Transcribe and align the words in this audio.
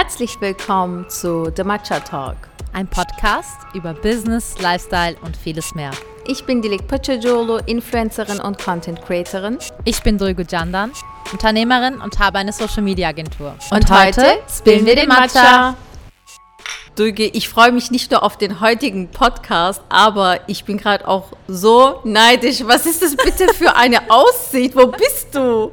Herzlich 0.00 0.40
willkommen 0.40 1.10
zu 1.10 1.50
The 1.56 1.64
Matcha 1.64 1.98
Talk. 1.98 2.36
Ein 2.72 2.86
Podcast 2.86 3.58
über 3.74 3.94
Business, 3.94 4.54
Lifestyle 4.60 5.16
und 5.22 5.36
vieles 5.36 5.74
mehr. 5.74 5.90
Ich 6.24 6.44
bin 6.44 6.62
Dilek 6.62 6.86
Pachajolo, 6.86 7.56
Influencerin 7.66 8.38
und 8.38 8.58
Content 8.58 9.02
Creatorin. 9.02 9.58
Ich 9.84 10.00
bin 10.04 10.16
Dulgu 10.16 10.44
Jandan, 10.48 10.92
Unternehmerin 11.32 12.00
und 12.00 12.16
habe 12.20 12.38
eine 12.38 12.52
Social 12.52 12.82
Media 12.84 13.08
Agentur. 13.08 13.56
Und, 13.72 13.90
und 13.90 13.90
heute 13.90 14.38
spielen 14.48 14.86
wir 14.86 14.94
den 14.94 15.08
Matcha. 15.08 15.74
Dulge, 16.94 17.24
ich 17.24 17.48
freue 17.48 17.72
mich 17.72 17.90
nicht 17.90 18.12
nur 18.12 18.22
auf 18.22 18.38
den 18.38 18.60
heutigen 18.60 19.08
Podcast, 19.08 19.82
aber 19.88 20.38
ich 20.46 20.64
bin 20.64 20.78
gerade 20.78 21.08
auch 21.08 21.32
so 21.48 21.98
neidisch. 22.04 22.62
Was 22.64 22.86
ist 22.86 23.02
das 23.02 23.16
bitte 23.16 23.52
für 23.52 23.74
eine 23.74 23.98
Aussicht? 24.10 24.76
Wo 24.76 24.86
bist 24.86 25.34
du? 25.34 25.72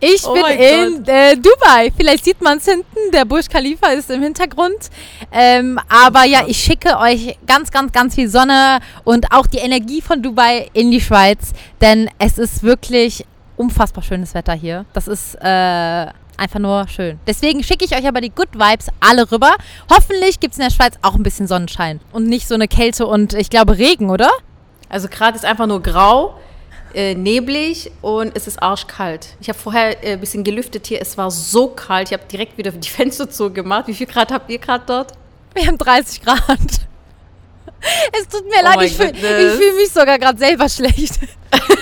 Ich 0.00 0.24
oh 0.24 0.32
bin 0.32 0.44
in 0.44 1.04
äh, 1.06 1.36
Dubai. 1.36 1.92
Vielleicht 1.96 2.24
sieht 2.24 2.40
man 2.40 2.58
es 2.58 2.64
hinten. 2.64 3.10
Der 3.12 3.24
Burj 3.24 3.48
Khalifa 3.48 3.88
ist 3.88 4.10
im 4.10 4.22
Hintergrund. 4.22 4.90
Ähm, 5.32 5.80
aber 5.88 6.24
ja, 6.24 6.44
ich 6.46 6.58
schicke 6.58 6.98
euch 6.98 7.36
ganz, 7.46 7.70
ganz, 7.70 7.92
ganz 7.92 8.14
viel 8.14 8.28
Sonne 8.28 8.78
und 9.04 9.32
auch 9.32 9.46
die 9.46 9.58
Energie 9.58 10.00
von 10.00 10.22
Dubai 10.22 10.68
in 10.72 10.92
die 10.92 11.00
Schweiz. 11.00 11.52
Denn 11.80 12.08
es 12.18 12.38
ist 12.38 12.62
wirklich 12.62 13.24
unfassbar 13.56 14.04
schönes 14.04 14.34
Wetter 14.34 14.52
hier. 14.52 14.84
Das 14.92 15.08
ist 15.08 15.34
äh, 15.34 16.06
einfach 16.38 16.60
nur 16.60 16.86
schön. 16.86 17.18
Deswegen 17.26 17.64
schicke 17.64 17.84
ich 17.84 17.96
euch 17.96 18.06
aber 18.06 18.20
die 18.20 18.30
Good 18.30 18.54
Vibes 18.54 18.86
alle 19.00 19.30
rüber. 19.30 19.56
Hoffentlich 19.90 20.38
gibt 20.38 20.52
es 20.52 20.58
in 20.58 20.64
der 20.64 20.70
Schweiz 20.70 20.94
auch 21.02 21.16
ein 21.16 21.24
bisschen 21.24 21.48
Sonnenschein 21.48 22.00
und 22.12 22.26
nicht 22.28 22.46
so 22.46 22.54
eine 22.54 22.68
Kälte 22.68 23.06
und 23.06 23.34
ich 23.34 23.50
glaube 23.50 23.76
Regen, 23.78 24.10
oder? 24.10 24.30
Also 24.88 25.08
gerade 25.08 25.36
ist 25.36 25.44
einfach 25.44 25.66
nur 25.66 25.82
grau 25.82 26.38
äh, 26.94 27.14
neblig 27.14 27.90
und 28.02 28.36
es 28.36 28.46
ist 28.46 28.62
arschkalt. 28.62 29.36
Ich 29.40 29.48
habe 29.48 29.58
vorher 29.58 30.04
äh, 30.04 30.12
ein 30.12 30.20
bisschen 30.20 30.44
gelüftet 30.44 30.86
hier. 30.86 31.00
Es 31.00 31.16
war 31.16 31.30
so 31.30 31.68
kalt. 31.68 32.08
Ich 32.08 32.12
habe 32.12 32.24
direkt 32.30 32.58
wieder 32.58 32.70
die 32.70 32.88
Fenster 32.88 33.30
zugemacht. 33.30 33.88
Wie 33.88 33.94
viel 33.94 34.06
Grad 34.06 34.32
habt 34.32 34.50
ihr 34.50 34.58
gerade 34.58 34.84
dort? 34.86 35.12
Wir 35.54 35.66
haben 35.66 35.78
30 35.78 36.22
Grad. 36.22 36.38
Es 38.12 38.26
tut 38.26 38.44
mir 38.46 38.56
oh 38.58 38.64
leid, 38.64 38.82
ich 38.82 38.96
fühle 38.96 39.14
fühl 39.14 39.72
mich 39.74 39.90
sogar 39.90 40.18
gerade 40.18 40.36
selber 40.36 40.68
schlecht. 40.68 41.20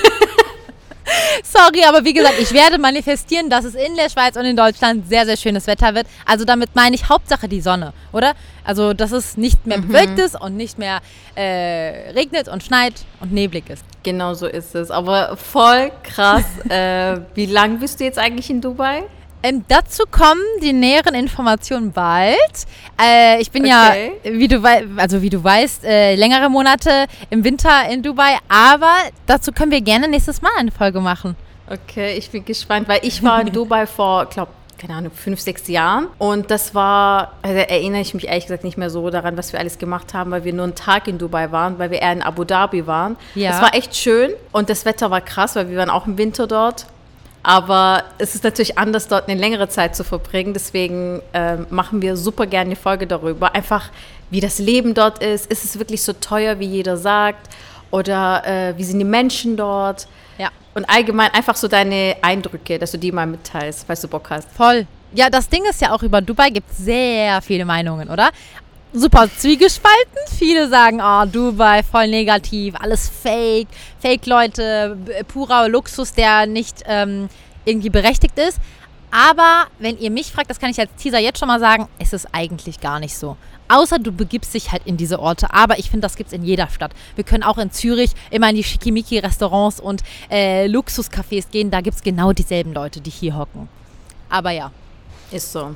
Sorry, 1.56 1.84
aber 1.88 2.04
wie 2.04 2.12
gesagt, 2.12 2.34
ich 2.38 2.52
werde 2.52 2.78
manifestieren, 2.78 3.48
dass 3.48 3.64
es 3.64 3.74
in 3.74 3.96
der 3.96 4.10
Schweiz 4.10 4.36
und 4.36 4.44
in 4.44 4.56
Deutschland 4.56 5.08
sehr, 5.08 5.24
sehr 5.24 5.36
schönes 5.38 5.66
Wetter 5.66 5.94
wird. 5.94 6.06
Also 6.26 6.44
damit 6.44 6.74
meine 6.74 6.94
ich 6.94 7.08
Hauptsache 7.08 7.48
die 7.48 7.62
Sonne, 7.62 7.94
oder? 8.12 8.34
Also, 8.62 8.92
dass 8.92 9.12
es 9.12 9.36
nicht 9.36 9.66
mehr 9.66 9.78
mhm. 9.78 9.88
bewölkt 9.88 10.18
ist 10.18 10.38
und 10.38 10.56
nicht 10.56 10.78
mehr 10.78 11.00
äh, 11.34 12.10
regnet 12.10 12.48
und 12.48 12.62
schneit 12.62 12.94
und 13.20 13.32
neblig 13.32 13.70
ist. 13.70 13.84
Genau 14.02 14.34
so 14.34 14.46
ist 14.46 14.74
es. 14.74 14.90
Aber 14.90 15.36
voll 15.36 15.92
krass. 16.02 16.44
äh, 16.68 17.20
wie 17.34 17.46
lange 17.46 17.78
bist 17.78 18.00
du 18.00 18.04
jetzt 18.04 18.18
eigentlich 18.18 18.50
in 18.50 18.60
Dubai? 18.60 19.04
Ähm, 19.42 19.64
dazu 19.68 20.04
kommen 20.10 20.42
die 20.62 20.72
näheren 20.72 21.14
Informationen 21.14 21.92
bald. 21.92 22.36
Äh, 23.00 23.40
ich 23.40 23.50
bin 23.50 23.64
okay. 23.64 24.12
ja, 24.24 24.32
wie 24.32 24.48
du, 24.48 24.60
also 24.96 25.22
wie 25.22 25.30
du 25.30 25.42
weißt, 25.42 25.84
äh, 25.84 26.16
längere 26.16 26.50
Monate 26.50 27.06
im 27.30 27.44
Winter 27.44 27.88
in 27.90 28.02
Dubai, 28.02 28.38
aber 28.48 28.92
dazu 29.26 29.52
können 29.52 29.70
wir 29.70 29.80
gerne 29.80 30.08
nächstes 30.08 30.42
Mal 30.42 30.50
eine 30.58 30.72
Folge 30.72 31.00
machen. 31.00 31.36
Okay, 31.68 32.16
ich 32.16 32.30
bin 32.30 32.44
gespannt, 32.44 32.88
weil 32.88 33.00
ich 33.02 33.22
war 33.22 33.40
in 33.40 33.52
Dubai 33.52 33.86
vor, 33.86 34.26
glaube 34.26 34.52
keine 34.78 34.94
Ahnung, 34.94 35.12
fünf, 35.12 35.40
sechs 35.40 35.68
Jahren. 35.68 36.08
Und 36.18 36.50
das 36.50 36.74
war, 36.74 37.32
also 37.42 37.56
erinnere 37.58 38.02
ich 38.02 38.14
mich 38.14 38.26
ehrlich 38.26 38.44
gesagt 38.44 38.64
nicht 38.64 38.76
mehr 38.76 38.90
so 38.90 39.08
daran, 39.10 39.36
was 39.36 39.52
wir 39.52 39.60
alles 39.60 39.78
gemacht 39.78 40.14
haben, 40.14 40.30
weil 40.30 40.44
wir 40.44 40.52
nur 40.52 40.64
einen 40.64 40.74
Tag 40.74 41.08
in 41.08 41.18
Dubai 41.18 41.50
waren, 41.50 41.78
weil 41.78 41.90
wir 41.90 42.02
eher 42.02 42.12
in 42.12 42.22
Abu 42.22 42.44
Dhabi 42.44 42.86
waren. 42.86 43.16
Ja. 43.34 43.52
Es 43.52 43.62
war 43.62 43.74
echt 43.74 43.96
schön 43.96 44.32
und 44.52 44.68
das 44.68 44.84
Wetter 44.84 45.10
war 45.10 45.20
krass, 45.20 45.56
weil 45.56 45.70
wir 45.70 45.78
waren 45.78 45.90
auch 45.90 46.06
im 46.06 46.18
Winter 46.18 46.46
dort. 46.46 46.86
Aber 47.42 48.02
es 48.18 48.34
ist 48.34 48.42
natürlich 48.42 48.76
anders, 48.76 49.06
dort 49.06 49.28
eine 49.28 49.40
längere 49.40 49.68
Zeit 49.68 49.94
zu 49.94 50.02
verbringen. 50.02 50.52
Deswegen 50.52 51.22
äh, 51.32 51.56
machen 51.70 52.02
wir 52.02 52.16
super 52.16 52.44
gerne 52.46 52.66
eine 52.66 52.76
Folge 52.76 53.06
darüber. 53.06 53.54
Einfach, 53.54 53.90
wie 54.30 54.40
das 54.40 54.58
Leben 54.58 54.94
dort 54.94 55.22
ist. 55.22 55.46
Ist 55.46 55.64
es 55.64 55.78
wirklich 55.78 56.02
so 56.02 56.12
teuer, 56.12 56.58
wie 56.58 56.66
jeder 56.66 56.96
sagt? 56.96 57.48
Oder 57.92 58.44
äh, 58.44 58.76
wie 58.76 58.82
sind 58.82 58.98
die 58.98 59.04
Menschen 59.04 59.56
dort? 59.56 60.08
Und 60.76 60.84
allgemein 60.84 61.32
einfach 61.32 61.56
so 61.56 61.68
deine 61.68 62.16
Eindrücke, 62.20 62.78
dass 62.78 62.92
du 62.92 62.98
die 62.98 63.10
mal 63.10 63.26
mitteilst, 63.26 63.86
falls 63.86 64.02
du 64.02 64.08
Bock 64.08 64.28
hast. 64.30 64.48
Voll. 64.52 64.86
Ja, 65.12 65.30
das 65.30 65.48
Ding 65.48 65.64
ist 65.64 65.80
ja 65.80 65.92
auch 65.92 66.02
über 66.02 66.20
Dubai 66.20 66.50
gibt 66.50 66.70
es 66.70 66.76
sehr 66.76 67.40
viele 67.40 67.64
Meinungen, 67.64 68.10
oder? 68.10 68.30
super 68.92 69.28
zwiegespalten. 69.28 70.18
Viele 70.38 70.68
sagen, 70.68 71.00
oh, 71.02 71.24
Dubai, 71.26 71.82
voll 71.82 72.08
negativ, 72.08 72.74
alles 72.78 73.08
fake, 73.08 73.68
Fake-Leute, 74.00 74.96
purer 75.28 75.68
Luxus, 75.68 76.12
der 76.12 76.46
nicht 76.46 76.82
ähm, 76.86 77.28
irgendwie 77.64 77.90
berechtigt 77.90 78.38
ist. 78.38 78.58
Aber 79.10 79.66
wenn 79.78 79.98
ihr 79.98 80.10
mich 80.10 80.32
fragt, 80.32 80.50
das 80.50 80.58
kann 80.58 80.70
ich 80.70 80.78
als 80.78 80.94
Teaser 80.96 81.18
jetzt 81.18 81.38
schon 81.38 81.48
mal 81.48 81.60
sagen, 81.60 81.88
ist 81.98 82.12
es 82.12 82.26
eigentlich 82.32 82.80
gar 82.80 83.00
nicht 83.00 83.16
so. 83.16 83.36
Außer 83.68 83.98
du 83.98 84.12
begibst 84.12 84.54
dich 84.54 84.70
halt 84.72 84.82
in 84.84 84.96
diese 84.96 85.18
Orte. 85.18 85.52
Aber 85.52 85.78
ich 85.78 85.90
finde, 85.90 86.04
das 86.04 86.16
gibt 86.16 86.28
es 86.28 86.32
in 86.32 86.44
jeder 86.44 86.68
Stadt. 86.68 86.92
Wir 87.14 87.24
können 87.24 87.42
auch 87.42 87.58
in 87.58 87.70
Zürich 87.70 88.12
immer 88.30 88.50
in 88.50 88.56
die 88.56 88.64
Schickimicki-Restaurants 88.64 89.80
und 89.80 90.02
äh, 90.30 90.66
Luxuscafés 90.66 91.50
gehen. 91.50 91.70
Da 91.70 91.80
gibt 91.80 91.96
es 91.96 92.02
genau 92.02 92.32
dieselben 92.32 92.72
Leute, 92.72 93.00
die 93.00 93.10
hier 93.10 93.36
hocken. 93.36 93.68
Aber 94.28 94.50
ja, 94.50 94.70
ist 95.30 95.52
so. 95.52 95.74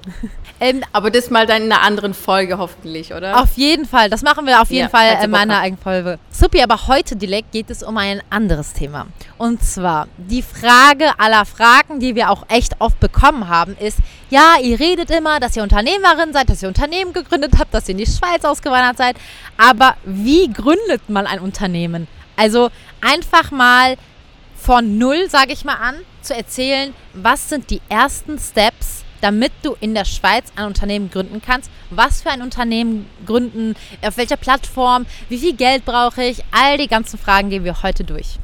ähm, 0.61 0.83
Aber 0.93 1.11
das 1.11 1.31
mal 1.31 1.47
dann 1.47 1.65
in 1.65 1.72
einer 1.72 1.83
anderen 1.83 2.15
Folge 2.15 2.59
hoffentlich, 2.59 3.12
oder? 3.12 3.41
Auf 3.41 3.56
jeden 3.56 3.84
Fall. 3.87 4.09
Das 4.09 4.22
machen 4.22 4.47
wir 4.47 4.61
auf 4.61 4.71
jeden 4.71 4.84
ja, 4.84 4.88
Fall 4.88 5.25
in 5.25 5.31
meiner 5.31 5.59
eigenen 5.59 5.83
Folge. 5.83 6.19
Supi, 6.31 6.62
aber 6.62 6.87
heute, 6.87 7.16
Dilek, 7.16 7.50
geht 7.50 7.71
es 7.71 7.83
um 7.83 7.97
ein 7.97 8.22
anderes 8.31 8.72
Thema. 8.72 9.06
Und 9.39 9.62
zwar 9.62 10.09
die 10.16 10.43
Frage 10.43 11.19
aller 11.19 11.44
Fragen, 11.44 12.00
die 12.00 12.15
wir 12.15 12.31
auch 12.31 12.44
echt 12.49 12.81
oft 12.81 13.00
bekommen 13.00 13.49
haben, 13.49 13.77
ist, 13.78 13.99
ja, 14.31 14.55
ihr 14.62 14.78
redet 14.78 15.10
immer, 15.10 15.41
dass 15.41 15.56
ihr 15.56 15.62
Unternehmerin 15.62 16.33
seid, 16.33 16.49
dass 16.49 16.62
ihr 16.62 16.69
Unternehmen 16.69 17.12
gegründet 17.12 17.55
habt, 17.59 17.75
dass 17.75 17.89
ihr 17.89 17.93
in 17.93 17.99
die 17.99 18.06
Schweiz 18.06 18.44
ausgewandert 18.44 18.99
seid. 18.99 19.16
Aber 19.56 19.97
wie 20.05 20.49
gründet 20.53 21.09
man 21.09 21.27
ein 21.27 21.41
Unternehmen? 21.41 22.06
Also 22.37 22.71
einfach 23.00 23.50
mal 23.50 23.97
von 24.56 24.99
null, 24.99 25.28
sage 25.28 25.53
ich 25.53 25.65
mal 25.65 25.75
an, 25.75 25.97
zu 26.22 26.34
erzählen, 26.34 26.94
was 27.15 27.49
sind 27.49 27.71
die 27.71 27.81
ersten 27.89 28.39
Steps, 28.39 29.00
damit 29.20 29.53
du 29.62 29.76
in 29.81 29.94
der 29.94 30.04
Schweiz 30.04 30.53
ein 30.56 30.66
Unternehmen 30.66 31.10
gründen 31.10 31.41
kannst. 31.44 31.70
Was 31.91 32.22
für 32.22 32.31
ein 32.31 32.42
Unternehmen 32.42 33.06
gründen, 33.26 33.75
auf 34.03 34.16
welcher 34.16 34.36
Plattform, 34.36 35.06
wie 35.28 35.38
viel 35.38 35.54
Geld 35.54 35.84
brauche 35.84 36.22
ich, 36.22 36.42
all 36.50 36.78
die 36.78 36.88
ganzen 36.88 37.19
Fragen 37.19 37.50
gehen 37.50 37.64
wir 37.64 37.82
heute 37.82 38.04
durch. 38.04 38.38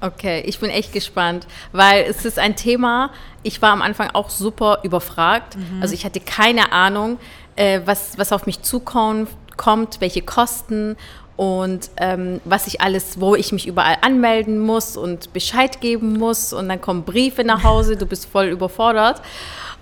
Okay, 0.00 0.42
ich 0.46 0.58
bin 0.58 0.68
echt 0.68 0.92
gespannt, 0.92 1.46
weil 1.70 2.04
es 2.08 2.24
ist 2.24 2.36
ein 2.38 2.56
Thema, 2.56 3.10
ich 3.44 3.62
war 3.62 3.70
am 3.70 3.82
Anfang 3.82 4.10
auch 4.14 4.30
super 4.30 4.80
überfragt. 4.82 5.56
Mhm. 5.56 5.80
Also 5.80 5.94
ich 5.94 6.04
hatte 6.04 6.18
keine 6.18 6.72
Ahnung, 6.72 7.18
äh, 7.54 7.80
was, 7.84 8.18
was 8.18 8.32
auf 8.32 8.46
mich 8.46 8.62
zukommt, 8.62 9.28
kommt, 9.56 10.00
welche 10.00 10.22
Kosten 10.22 10.96
und 11.36 11.90
ähm, 11.96 12.40
was 12.44 12.66
ich 12.66 12.80
alles, 12.80 13.20
wo 13.20 13.34
ich 13.34 13.52
mich 13.52 13.66
überall 13.66 13.96
anmelden 14.02 14.58
muss 14.58 14.96
und 14.96 15.32
Bescheid 15.32 15.80
geben 15.80 16.18
muss 16.18 16.52
und 16.52 16.68
dann 16.68 16.80
kommen 16.80 17.04
Briefe 17.04 17.44
nach 17.44 17.62
Hause, 17.62 17.96
du 17.96 18.06
bist 18.06 18.26
voll 18.26 18.46
überfordert. 18.46 19.22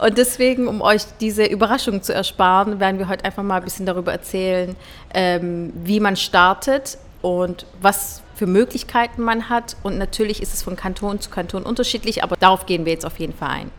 Und 0.00 0.16
deswegen, 0.16 0.66
um 0.66 0.80
euch 0.80 1.02
diese 1.20 1.44
Überraschung 1.44 2.02
zu 2.02 2.14
ersparen, 2.14 2.80
werden 2.80 2.98
wir 2.98 3.08
heute 3.08 3.24
einfach 3.26 3.42
mal 3.42 3.56
ein 3.56 3.64
bisschen 3.64 3.84
darüber 3.84 4.12
erzählen, 4.12 4.74
ähm, 5.12 5.72
wie 5.84 6.00
man 6.00 6.16
startet 6.16 6.96
und 7.20 7.66
was 7.82 8.22
für 8.34 8.46
Möglichkeiten 8.46 9.20
man 9.20 9.50
hat. 9.50 9.76
Und 9.82 9.98
natürlich 9.98 10.40
ist 10.40 10.54
es 10.54 10.62
von 10.62 10.74
Kanton 10.74 11.20
zu 11.20 11.28
Kanton 11.28 11.64
unterschiedlich, 11.64 12.24
aber 12.24 12.36
darauf 12.36 12.64
gehen 12.64 12.86
wir 12.86 12.92
jetzt 12.92 13.04
auf 13.04 13.18
jeden 13.18 13.34
Fall 13.34 13.50
ein. 13.50 13.70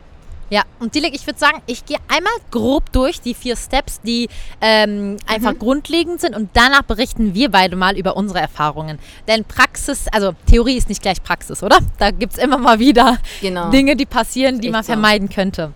Ja, 0.52 0.64
und 0.80 0.94
Dilek, 0.94 1.16
ich 1.16 1.26
würde 1.26 1.40
sagen, 1.40 1.62
ich 1.66 1.86
gehe 1.86 1.98
einmal 2.10 2.34
grob 2.52 2.92
durch 2.92 3.22
die 3.22 3.34
vier 3.34 3.56
Steps, 3.56 4.02
die 4.02 4.28
ähm, 4.60 5.16
einfach 5.26 5.54
mhm. 5.54 5.60
grundlegend 5.60 6.22
sind 6.22 6.36
und 6.36 6.50
danach 6.54 6.82
berichten 6.82 7.34
wir 7.34 7.50
beide 7.50 7.78
mal 7.78 7.98
über 7.98 8.18
unsere 8.18 8.42
Erfahrungen. 8.42 9.00
Denn 9.30 9.46
Praxis, 9.46 10.08
also 10.12 10.34
Theorie 10.48 10.76
ist 10.76 10.90
nicht 10.90 11.02
gleich 11.02 11.24
Praxis, 11.24 11.64
oder? 11.64 11.80
Da 11.98 12.12
gibt 12.12 12.34
es 12.34 12.38
immer 12.38 12.58
mal 12.58 12.80
wieder 12.80 13.18
genau. 13.40 13.70
Dinge, 13.72 13.96
die 13.96 14.06
passieren, 14.06 14.60
die 14.60 14.70
man 14.70 14.84
vermeiden 14.84 15.30
so. 15.30 15.36
könnte. 15.36 15.74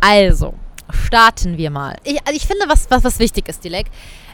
Also, 0.00 0.54
starten 0.92 1.58
wir 1.58 1.70
mal. 1.70 1.96
Ich, 2.04 2.18
also 2.26 2.36
ich 2.36 2.46
finde, 2.46 2.64
was, 2.68 2.90
was, 2.90 3.04
was 3.04 3.18
wichtig 3.18 3.48
ist, 3.48 3.62
Dilek. 3.64 3.86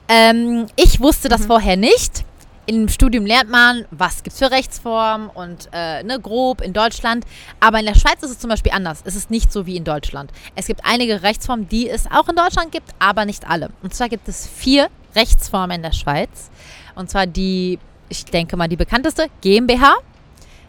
Ähm, 0.08 0.66
ich 0.76 1.00
wusste 1.00 1.28
das 1.28 1.42
mhm. 1.42 1.46
vorher 1.46 1.76
nicht. 1.76 2.24
Im 2.68 2.88
Studium 2.88 3.26
lernt 3.26 3.48
man, 3.48 3.84
was 3.92 4.24
gibt 4.24 4.34
es 4.34 4.38
für 4.40 4.50
Rechtsformen 4.50 5.28
und 5.28 5.68
äh, 5.72 6.02
ne, 6.02 6.18
grob 6.18 6.60
in 6.60 6.72
Deutschland. 6.72 7.24
Aber 7.60 7.78
in 7.78 7.86
der 7.86 7.94
Schweiz 7.94 8.22
ist 8.22 8.30
es 8.30 8.38
zum 8.40 8.50
Beispiel 8.50 8.72
anders. 8.72 9.02
Es 9.04 9.14
ist 9.14 9.30
nicht 9.30 9.52
so 9.52 9.66
wie 9.66 9.76
in 9.76 9.84
Deutschland. 9.84 10.32
Es 10.56 10.66
gibt 10.66 10.80
einige 10.84 11.22
Rechtsformen, 11.22 11.68
die 11.68 11.88
es 11.88 12.10
auch 12.10 12.28
in 12.28 12.34
Deutschland 12.34 12.72
gibt, 12.72 12.90
aber 12.98 13.24
nicht 13.24 13.48
alle. 13.48 13.70
Und 13.82 13.94
zwar 13.94 14.08
gibt 14.08 14.26
es 14.26 14.48
vier 14.48 14.88
Rechtsformen 15.14 15.76
in 15.76 15.82
der 15.82 15.92
Schweiz. 15.92 16.50
Und 16.96 17.08
zwar 17.08 17.28
die, 17.28 17.78
ich 18.08 18.24
denke 18.24 18.56
mal, 18.56 18.68
die 18.68 18.76
bekannteste 18.76 19.28
GmbH, 19.42 19.94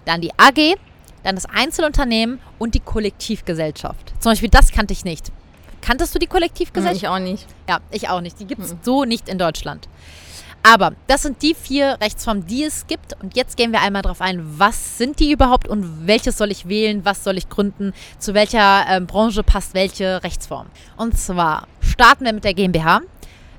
dann 0.06 0.22
die 0.22 0.32
AG, 0.38 0.78
dann 1.24 1.36
das 1.36 1.46
Einzelunternehmen 1.46 2.40
und 2.58 2.76
die 2.76 2.80
Kollektivgesellschaft. 2.80 4.14
Zum 4.20 4.32
Beispiel 4.32 4.50
das 4.50 4.72
kannte 4.72 4.94
ich 4.94 5.04
nicht. 5.04 5.32
Kanntest 5.82 6.14
du 6.16 6.20
die 6.20 6.28
Kollektivgesellschaft? 6.28 7.04
Ich 7.04 7.08
auch 7.08 7.20
nicht. 7.20 7.46
Ja, 7.70 7.80
ich 7.92 8.10
auch 8.10 8.22
nicht. 8.22 8.40
Die 8.40 8.46
gibt 8.46 8.62
es 8.62 8.74
mhm. 8.74 8.80
so 8.82 9.04
nicht 9.06 9.30
in 9.30 9.38
Deutschland. 9.38 9.88
Aber 10.64 10.94
das 11.08 11.22
sind 11.22 11.42
die 11.42 11.54
vier 11.54 11.98
Rechtsformen, 12.02 12.46
die 12.46 12.64
es 12.64 12.88
gibt. 12.88 13.16
Und 13.22 13.36
jetzt 13.36 13.56
gehen 13.56 13.72
wir 13.72 13.82
einmal 13.82 14.02
darauf 14.02 14.20
ein, 14.20 14.60
was 14.60 14.98
sind 14.98 15.20
die 15.20 15.32
überhaupt 15.32 15.68
und 15.68 16.08
welches 16.08 16.38
soll 16.38 16.52
ich 16.52 16.68
wählen, 16.68 17.06
was 17.06 17.24
soll 17.24 17.38
ich 17.38 17.48
gründen, 17.48 17.94
zu 18.20 18.34
welcher 18.34 18.86
äh, 18.90 19.00
Branche 19.00 19.44
passt 19.44 19.74
welche 19.74 20.24
Rechtsform. 20.24 20.68
Und 20.98 21.18
zwar 21.18 21.68
starten 21.80 22.26
wir 22.26 22.34
mit 22.34 22.44
der 22.44 22.54
GmbH. 22.54 23.02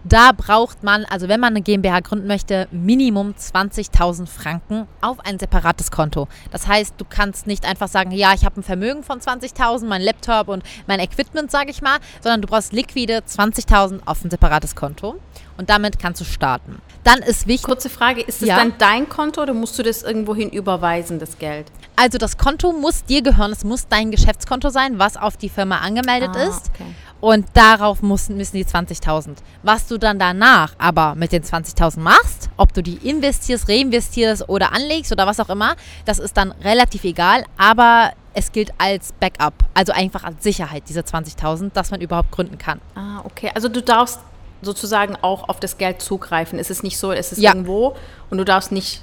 Da 0.08 0.32
braucht 0.32 0.82
man, 0.82 1.04
also 1.04 1.28
wenn 1.28 1.38
man 1.38 1.50
eine 1.52 1.60
GmbH 1.60 2.00
gründen 2.00 2.26
möchte, 2.28 2.66
Minimum 2.70 3.34
20.000 3.38 4.26
Franken 4.26 4.86
auf 5.02 5.18
ein 5.20 5.38
separates 5.38 5.90
Konto. 5.90 6.28
Das 6.50 6.66
heißt, 6.66 6.94
du 6.96 7.04
kannst 7.04 7.46
nicht 7.46 7.66
einfach 7.66 7.88
sagen, 7.88 8.12
ja, 8.12 8.32
ich 8.32 8.46
habe 8.46 8.58
ein 8.58 8.62
Vermögen 8.62 9.02
von 9.02 9.20
20.000, 9.20 9.84
mein 9.86 10.00
Laptop 10.00 10.48
und 10.48 10.62
mein 10.86 10.98
Equipment, 11.00 11.50
sage 11.50 11.70
ich 11.70 11.82
mal, 11.82 11.98
sondern 12.22 12.40
du 12.40 12.48
brauchst 12.48 12.72
liquide 12.72 13.18
20.000 13.18 14.00
auf 14.06 14.24
ein 14.24 14.30
separates 14.30 14.74
Konto 14.74 15.16
und 15.58 15.68
damit 15.68 15.98
kannst 15.98 16.22
du 16.22 16.24
starten. 16.24 16.80
Dann 17.04 17.18
ist 17.18 17.46
wichtig. 17.46 17.64
Kurze 17.66 17.90
Frage, 17.90 18.22
ist 18.22 18.40
das 18.40 18.48
Ja. 18.48 18.56
dann 18.56 18.74
dein 18.78 19.08
Konto 19.10 19.42
oder 19.42 19.52
musst 19.52 19.78
du 19.78 19.82
das 19.82 20.02
irgendwohin 20.04 20.48
überweisen, 20.48 21.18
das 21.18 21.38
Geld? 21.38 21.66
Also 21.96 22.16
das 22.16 22.38
Konto 22.38 22.72
muss 22.72 23.04
dir 23.04 23.22
gehören, 23.22 23.52
es 23.52 23.64
muss 23.64 23.88
dein 23.88 24.10
Geschäftskonto 24.10 24.70
sein, 24.70 24.98
was 24.98 25.16
auf 25.16 25.36
die 25.36 25.48
Firma 25.48 25.78
angemeldet 25.78 26.30
Ah, 26.34 26.44
ist. 26.48 26.70
okay. 26.74 26.84
Und 27.20 27.46
darauf 27.54 28.00
müssen, 28.02 28.36
müssen 28.36 28.56
die 28.56 28.64
20.000. 28.64 29.38
Was 29.64 29.86
du 29.88 29.98
dann 29.98 30.18
danach 30.20 30.74
aber 30.78 31.14
mit 31.16 31.32
den 31.32 31.42
20.000 31.42 31.98
machst, 31.98 32.48
ob 32.56 32.72
du 32.72 32.82
die 32.82 32.94
investierst, 33.08 33.68
reinvestierst 33.68 34.48
oder 34.48 34.72
anlegst 34.72 35.10
oder 35.10 35.26
was 35.26 35.40
auch 35.40 35.48
immer, 35.48 35.74
das 36.04 36.20
ist 36.20 36.36
dann 36.36 36.52
relativ 36.62 37.02
egal. 37.02 37.44
Aber 37.56 38.12
es 38.34 38.52
gilt 38.52 38.72
als 38.78 39.12
Backup, 39.18 39.54
also 39.74 39.92
einfach 39.92 40.22
als 40.22 40.44
Sicherheit, 40.44 40.84
diese 40.88 41.00
20.000, 41.00 41.72
dass 41.72 41.90
man 41.90 42.00
überhaupt 42.00 42.30
gründen 42.30 42.56
kann. 42.56 42.80
Ah, 42.94 43.20
okay. 43.24 43.50
Also 43.52 43.68
du 43.68 43.82
darfst 43.82 44.20
sozusagen 44.62 45.16
auch 45.22 45.48
auf 45.48 45.58
das 45.58 45.76
Geld 45.76 46.00
zugreifen. 46.00 46.58
Es 46.60 46.70
ist 46.70 46.84
nicht 46.84 46.98
so, 46.98 47.10
es 47.10 47.32
ist 47.32 47.40
Ja. 47.40 47.50
irgendwo 47.50 47.96
und 48.30 48.38
du 48.38 48.44
darfst 48.44 48.70
nicht 48.70 49.02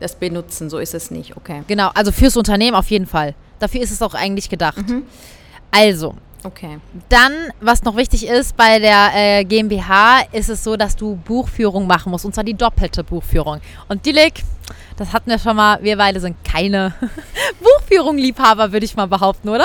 das 0.00 0.16
benutzen. 0.16 0.68
So 0.68 0.78
ist 0.78 0.92
es 0.92 1.10
nicht. 1.10 1.34
Okay. 1.36 1.62
Genau, 1.66 1.90
also 1.94 2.12
fürs 2.12 2.36
Unternehmen 2.36 2.74
auf 2.76 2.90
jeden 2.90 3.06
Fall. 3.06 3.34
Dafür 3.58 3.80
ist 3.80 3.90
es 3.90 4.02
auch 4.02 4.12
eigentlich 4.14 4.50
gedacht. 4.50 4.84
Also, 5.70 6.14
Okay. 6.44 6.78
Dann, 7.08 7.32
was 7.62 7.82
noch 7.84 7.96
wichtig 7.96 8.26
ist, 8.26 8.54
bei 8.54 8.78
der 8.78 9.12
äh, 9.14 9.44
GmbH 9.44 10.20
ist 10.30 10.50
es 10.50 10.62
so, 10.62 10.76
dass 10.76 10.94
du 10.94 11.16
Buchführung 11.16 11.86
machen 11.86 12.10
musst, 12.10 12.26
und 12.26 12.34
zwar 12.34 12.44
die 12.44 12.52
doppelte 12.52 13.02
Buchführung. 13.02 13.62
Und 13.88 14.04
Dilek, 14.04 14.42
das 14.98 15.14
hatten 15.14 15.30
wir 15.30 15.38
schon 15.38 15.56
mal, 15.56 15.82
wir 15.82 15.96
beide 15.96 16.20
sind 16.20 16.36
keine 16.44 16.92
Buchführung-Liebhaber, 17.62 18.72
würde 18.72 18.84
ich 18.84 18.94
mal 18.94 19.06
behaupten, 19.06 19.48
oder? 19.48 19.64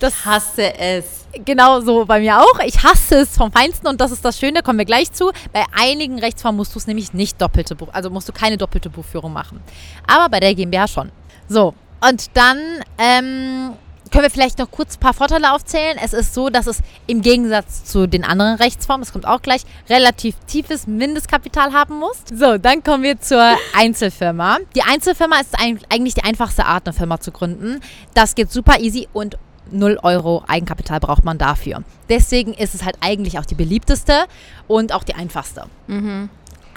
Das 0.00 0.24
Hasse 0.24 0.76
es. 0.76 1.26
genau 1.44 1.80
so 1.82 2.04
bei 2.04 2.18
mir 2.18 2.40
auch. 2.40 2.58
Ich 2.66 2.82
hasse 2.82 3.20
es 3.20 3.36
vom 3.36 3.52
Feinsten 3.52 3.86
und 3.86 4.00
das 4.00 4.10
ist 4.10 4.24
das 4.24 4.40
Schöne, 4.40 4.62
kommen 4.62 4.78
wir 4.78 4.86
gleich 4.86 5.12
zu. 5.12 5.30
Bei 5.52 5.64
einigen 5.72 6.18
Rechtsformen 6.18 6.56
musst 6.56 6.74
du 6.74 6.80
es 6.80 6.88
nämlich 6.88 7.12
nicht 7.12 7.40
doppelte 7.40 7.76
Buch, 7.76 7.90
also 7.92 8.10
musst 8.10 8.28
du 8.28 8.32
keine 8.32 8.58
doppelte 8.58 8.90
Buchführung 8.90 9.32
machen. 9.32 9.60
Aber 10.08 10.28
bei 10.28 10.40
der 10.40 10.56
GmbH 10.56 10.88
schon. 10.88 11.12
So, 11.48 11.74
und 12.00 12.36
dann 12.36 12.58
ähm, 12.98 13.72
können 14.10 14.24
wir 14.24 14.30
vielleicht 14.30 14.58
noch 14.58 14.70
kurz 14.70 14.96
ein 14.96 15.00
paar 15.00 15.14
Vorteile 15.14 15.52
aufzählen. 15.52 15.98
Es 16.02 16.12
ist 16.12 16.34
so, 16.34 16.48
dass 16.48 16.66
es 16.66 16.80
im 17.06 17.22
Gegensatz 17.22 17.84
zu 17.84 18.06
den 18.06 18.24
anderen 18.24 18.56
Rechtsformen, 18.56 19.04
das 19.04 19.12
kommt 19.12 19.26
auch 19.26 19.42
gleich, 19.42 19.62
relativ 19.88 20.34
tiefes 20.46 20.86
Mindestkapital 20.86 21.72
haben 21.72 21.98
muss. 21.98 22.18
So, 22.32 22.58
dann 22.58 22.82
kommen 22.82 23.02
wir 23.02 23.20
zur 23.20 23.56
Einzelfirma. 23.76 24.58
Die 24.74 24.82
Einzelfirma 24.82 25.40
ist 25.40 25.54
eigentlich 25.58 26.14
die 26.14 26.24
einfachste 26.24 26.64
Art, 26.66 26.86
eine 26.86 26.94
Firma 26.94 27.20
zu 27.20 27.32
gründen. 27.32 27.80
Das 28.14 28.34
geht 28.34 28.50
super 28.50 28.80
easy 28.80 29.08
und 29.12 29.38
0 29.70 29.98
Euro 30.02 30.42
Eigenkapital 30.48 30.98
braucht 30.98 31.24
man 31.24 31.36
dafür. 31.36 31.82
Deswegen 32.08 32.54
ist 32.54 32.74
es 32.74 32.84
halt 32.84 32.96
eigentlich 33.00 33.38
auch 33.38 33.44
die 33.44 33.54
beliebteste 33.54 34.24
und 34.66 34.92
auch 34.94 35.04
die 35.04 35.14
einfachste. 35.14 35.64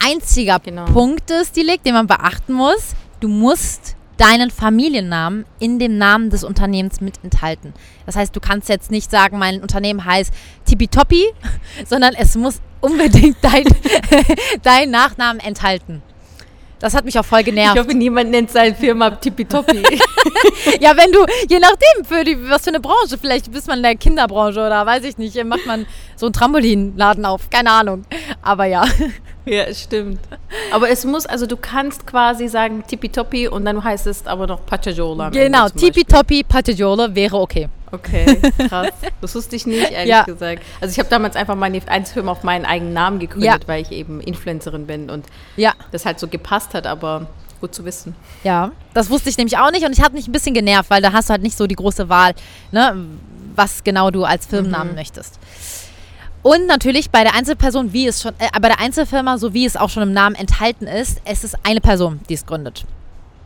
Einziger 0.04 0.58
Genau. 0.60 0.84
Punkt 0.86 1.30
ist, 1.30 1.56
die 1.56 1.62
liegt, 1.62 1.86
den 1.86 1.94
man 1.94 2.06
beachten 2.06 2.52
muss, 2.52 2.94
du 3.20 3.28
musst 3.28 3.96
deinen 4.22 4.50
Familiennamen 4.50 5.44
in 5.58 5.80
dem 5.80 5.98
Namen 5.98 6.30
des 6.30 6.44
Unternehmens 6.44 7.00
mit 7.00 7.14
enthalten. 7.24 7.74
Das 8.06 8.14
heißt, 8.14 8.34
du 8.36 8.38
kannst 8.38 8.68
jetzt 8.68 8.92
nicht 8.92 9.10
sagen, 9.10 9.36
mein 9.36 9.60
Unternehmen 9.60 10.04
heißt 10.04 10.32
Tippitoppi, 10.64 11.24
sondern 11.86 12.14
es 12.14 12.36
muss 12.36 12.60
unbedingt 12.80 13.38
dein, 13.42 13.64
dein 14.62 14.90
Nachnamen 14.90 15.40
enthalten. 15.40 16.02
Das 16.78 16.94
hat 16.94 17.04
mich 17.04 17.18
auch 17.18 17.24
voll 17.24 17.42
genervt. 17.42 17.76
Ich 17.76 17.82
hoffe, 17.82 17.96
niemand 17.96 18.30
nennt 18.30 18.50
seine 18.50 18.74
Firma 18.74 19.10
Tippitoppi. 19.10 19.82
Ja, 20.80 20.96
wenn 20.96 21.12
du, 21.12 21.24
je 21.48 21.58
nachdem, 21.58 22.04
für 22.04 22.24
die, 22.24 22.36
was 22.48 22.62
für 22.62 22.70
eine 22.70 22.80
Branche, 22.80 23.18
vielleicht 23.20 23.50
bist 23.52 23.68
man 23.68 23.78
in 23.78 23.82
der 23.82 23.96
Kinderbranche 23.96 24.60
oder 24.60 24.84
weiß 24.84 25.04
ich 25.04 25.18
nicht, 25.18 25.42
macht 25.44 25.66
man 25.66 25.86
so 26.16 26.26
einen 26.26 26.32
Trampolinladen 26.32 27.24
auf, 27.24 27.50
keine 27.50 27.70
Ahnung. 27.70 28.04
Aber 28.42 28.64
ja. 28.66 28.84
Ja, 29.44 29.72
stimmt. 29.74 30.20
Aber 30.72 30.88
es 30.90 31.04
muss, 31.04 31.26
also 31.26 31.46
du 31.46 31.56
kannst 31.56 32.06
quasi 32.06 32.48
sagen 32.48 32.84
Tippitoppi 32.86 33.48
und 33.48 33.64
dann 33.64 33.82
heißt 33.82 34.06
es 34.06 34.26
aber 34.26 34.46
noch 34.46 34.60
Ende 34.66 35.30
Genau. 35.32 35.68
Tippitoppi 35.68 36.44
Patejole 36.44 37.14
wäre 37.14 37.36
okay. 37.38 37.68
Okay, 37.90 38.40
krass. 38.68 38.88
Das 39.20 39.34
wusste 39.34 39.54
ich 39.56 39.66
nicht, 39.66 39.90
ehrlich 39.90 40.08
Ja. 40.08 40.24
gesagt. 40.24 40.62
Also 40.80 40.92
ich 40.92 40.98
habe 40.98 41.08
damals 41.10 41.36
einfach 41.36 41.54
meine 41.56 41.80
Einzelfirma 41.86 42.32
auf 42.32 42.42
meinen 42.42 42.64
eigenen 42.64 42.94
Namen 42.94 43.18
gegründet, 43.18 43.62
Ja. 43.62 43.68
weil 43.68 43.82
ich 43.82 43.92
eben 43.92 44.20
Influencerin 44.20 44.86
bin 44.86 45.10
und 45.10 45.26
Ja, 45.56 45.74
das 45.90 46.06
halt 46.06 46.18
so 46.18 46.26
gepasst 46.28 46.72
hat, 46.74 46.86
aber 46.86 47.26
gut 47.60 47.74
zu 47.74 47.84
wissen. 47.84 48.14
ja. 48.44 48.72
Das 48.94 49.10
wusste 49.10 49.28
ich 49.28 49.36
nämlich 49.38 49.58
auch 49.58 49.70
nicht 49.70 49.84
und 49.86 49.92
ich 49.92 50.02
hatte 50.02 50.14
mich 50.14 50.26
ein 50.26 50.32
bisschen 50.32 50.54
genervt, 50.54 50.88
weil 50.90 51.02
da 51.02 51.12
hast 51.12 51.28
du 51.28 51.32
halt 51.32 51.42
nicht 51.42 51.56
so 51.56 51.66
die 51.66 51.76
große 51.76 52.08
Wahl, 52.08 52.32
ne, 52.72 52.96
was 53.54 53.84
genau 53.84 54.10
du 54.10 54.24
als 54.24 54.46
Firmennamen 54.46 54.94
möchtest. 54.94 55.38
Und 56.42 56.66
natürlich 56.66 57.10
bei 57.10 57.22
der 57.22 57.34
Einzelperson, 57.34 57.92
wie 57.92 58.06
es 58.06 58.22
schon, 58.22 58.32
äh, 58.38 58.48
bei 58.60 58.68
der 58.68 58.80
Einzelfirma, 58.80 59.38
so 59.38 59.54
wie 59.54 59.64
es 59.64 59.76
auch 59.76 59.88
schon 59.88 60.02
im 60.02 60.12
Namen 60.12 60.34
enthalten 60.34 60.86
ist, 60.86 61.20
es 61.24 61.44
ist 61.44 61.56
eine 61.62 61.80
Person, 61.80 62.20
die 62.28 62.34
es 62.34 62.44
gründet. 62.46 62.84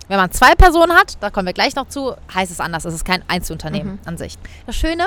Wenn 0.08 0.19
man 0.19 0.31
zwei 0.31 0.54
Personen 0.54 0.93
hat, 0.93 1.19
da 1.20 1.31
kommen 1.31 1.46
wir 1.46 1.52
gleich 1.52 1.75
noch 1.75 1.88
zu, 1.88 2.14
heißt 2.32 2.52
es 2.52 2.60
anders. 2.60 2.84
Es 2.84 2.94
ist 2.94 3.04
kein 3.04 3.25
Einzelunternehmen 3.28 3.98
an 4.04 4.16
sich. 4.16 4.38
Das 4.64 4.76
Schöne 4.76 5.04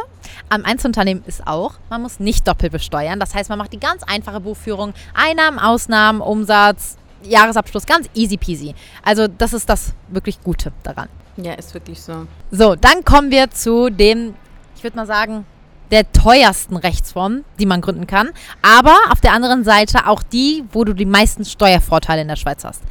am 0.49 0.65
Einzelunternehmen 0.65 1.23
ist 1.25 1.47
auch, 1.47 1.75
man 1.89 2.01
muss 2.01 2.19
nicht 2.19 2.45
doppelt 2.47 2.73
besteuern. 2.73 3.17
Das 3.19 3.33
heißt, 3.33 3.49
man 3.49 3.57
macht 3.57 3.71
die 3.71 3.79
ganz 3.79 4.03
einfache 4.03 4.41
Buchführung. 4.41 4.93
Einnahmen, 5.13 5.57
Ausnahmen, 5.57 6.19
Umsatz, 6.19 6.97
Jahresabschluss, 7.23 7.85
ganz 7.85 8.09
easy 8.13 8.35
peasy. 8.35 8.75
Also 9.01 9.27
das 9.27 9.53
ist 9.53 9.69
das 9.69 9.93
wirklich 10.09 10.41
Gute 10.43 10.73
daran. 10.83 11.07
Ja, 11.37 11.53
ist 11.53 11.73
wirklich 11.73 12.01
so. 12.01 12.27
So, 12.51 12.75
dann 12.75 13.05
kommen 13.05 13.31
wir 13.31 13.49
zu 13.51 13.89
dem, 13.89 14.35
ich 14.75 14.83
würde 14.83 14.97
mal 14.97 15.07
sagen, 15.07 15.45
der 15.91 16.11
teuersten 16.11 16.77
Rechtsform, 16.77 17.43
die 17.59 17.65
man 17.65 17.81
gründen 17.81 18.07
kann. 18.07 18.29
Aber 18.61 18.95
auf 19.09 19.21
der 19.21 19.33
anderen 19.33 19.63
Seite 19.63 20.07
auch 20.07 20.23
die, 20.23 20.63
wo 20.71 20.83
du 20.83 20.93
die 20.93 21.05
meisten 21.05 21.45
Steuervorteile 21.45 22.21
in 22.21 22.27
der 22.27 22.35
Schweiz 22.35 22.63
hast. 22.63 22.81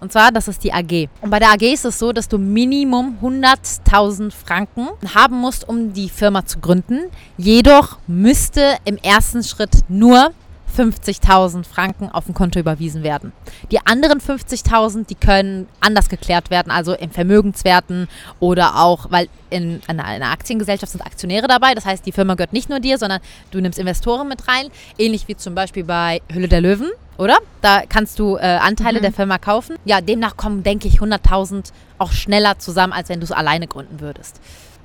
Und 0.00 0.12
zwar, 0.12 0.30
das 0.30 0.46
ist 0.46 0.62
die 0.62 0.72
AG. 0.72 1.08
Und 1.20 1.30
bei 1.30 1.40
der 1.40 1.50
AG 1.50 1.62
ist 1.62 1.84
es 1.84 1.98
so, 1.98 2.12
dass 2.12 2.28
du 2.28 2.38
Minimum 2.38 3.18
100.000 3.20 4.30
Franken 4.30 4.88
haben 5.12 5.40
musst, 5.40 5.68
um 5.68 5.92
die 5.92 6.08
Firma 6.08 6.46
zu 6.46 6.60
gründen. 6.60 7.10
Jedoch 7.36 7.98
müsste 8.06 8.76
im 8.84 8.96
ersten 8.98 9.42
Schritt 9.42 9.70
nur 9.88 10.30
50.000 10.76 11.64
Franken 11.64 12.08
auf 12.10 12.28
ein 12.28 12.34
Konto 12.34 12.58
überwiesen 12.58 13.02
werden. 13.02 13.32
Die 13.70 13.84
anderen 13.86 14.20
50.000, 14.20 15.06
die 15.06 15.14
können 15.14 15.68
anders 15.80 16.08
geklärt 16.08 16.50
werden, 16.50 16.70
also 16.70 16.92
in 16.92 17.10
Vermögenswerten 17.10 18.08
oder 18.40 18.76
auch, 18.76 19.10
weil 19.10 19.28
in 19.50 19.80
einer, 19.86 20.04
einer 20.04 20.30
Aktiengesellschaft 20.30 20.92
sind 20.92 21.02
Aktionäre 21.02 21.48
dabei, 21.48 21.74
das 21.74 21.86
heißt, 21.86 22.04
die 22.06 22.12
Firma 22.12 22.34
gehört 22.34 22.52
nicht 22.52 22.68
nur 22.68 22.80
dir, 22.80 22.98
sondern 22.98 23.20
du 23.50 23.60
nimmst 23.60 23.78
Investoren 23.78 24.28
mit 24.28 24.46
rein, 24.48 24.68
ähnlich 24.98 25.28
wie 25.28 25.36
zum 25.36 25.54
Beispiel 25.54 25.84
bei 25.84 26.20
Hülle 26.32 26.48
der 26.48 26.60
Löwen, 26.60 26.90
oder? 27.16 27.38
Da 27.60 27.82
kannst 27.88 28.18
du 28.20 28.36
äh, 28.36 28.40
Anteile 28.40 29.00
der 29.00 29.12
Firma 29.12 29.38
kaufen. 29.38 29.76
Ja, 29.84 30.00
demnach 30.00 30.36
kommen, 30.36 30.62
denke 30.62 30.86
ich, 30.86 31.00
100.000 31.00 31.72
auch 31.98 32.12
schneller 32.12 32.58
zusammen, 32.58 32.92
als 32.92 33.08
wenn 33.08 33.18
du 33.18 33.24
es 33.24 33.32
alleine 33.32 33.66
gründen 33.66 34.00
würdest. 34.00 34.40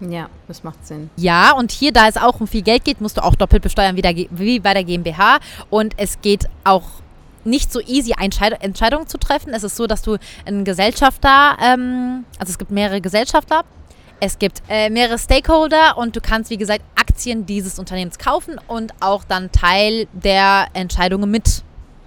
Ja, 0.10 0.30
das 0.48 0.64
macht 0.64 0.86
Sinn. 0.86 1.10
Ja, 1.16 1.54
und 1.54 1.72
hier, 1.72 1.92
da 1.92 2.08
es 2.08 2.18
auch 2.18 2.40
um 2.40 2.48
viel 2.48 2.62
Geld 2.62 2.84
geht, 2.84 3.02
musst 3.02 3.18
du 3.18 3.24
auch 3.24 3.36
doppelt 3.36 3.64
besteuern 3.64 3.96
wie, 3.96 4.02
der, 4.02 4.16
wie 4.16 4.60
bei 4.60 4.74
der 4.74 4.84
GmbH. 4.84 5.40
Und 5.70 5.94
es 5.98 6.22
geht 6.22 6.48
auch 6.64 6.84
nicht 7.46 7.72
so 7.72 7.80
easy, 7.82 8.14
Entscheid 8.20 8.62
Entscheidungen 8.62 9.08
zu 9.08 9.18
treffen. 9.18 9.54
Es 9.54 9.64
ist 9.64 9.76
so, 9.76 9.88
dass 9.88 10.02
du 10.02 10.18
einen 10.46 10.64
Gesellschafter, 10.64 11.58
ähm, 11.62 12.26
also 12.40 12.52
es 12.52 12.58
gibt 12.58 12.72
mehrere 12.72 13.02
Gesellschafter, 13.02 13.64
es 14.20 14.40
gibt 14.40 14.62
äh, 14.70 14.90
mehrere 14.90 15.20
Stakeholder 15.20 15.98
und 15.98 16.16
du 16.16 16.22
kannst, 16.22 16.50
wie 16.50 16.58
gesagt, 16.58 16.84
Aktien 16.96 17.46
dieses 17.46 17.78
Unternehmens 17.78 18.18
kaufen 18.18 18.60
und 18.68 18.94
auch 19.02 19.24
dann 19.26 19.52
Teil 19.52 20.08
der 20.14 20.68
Entscheidungen 20.74 21.30
mit, 21.30 21.64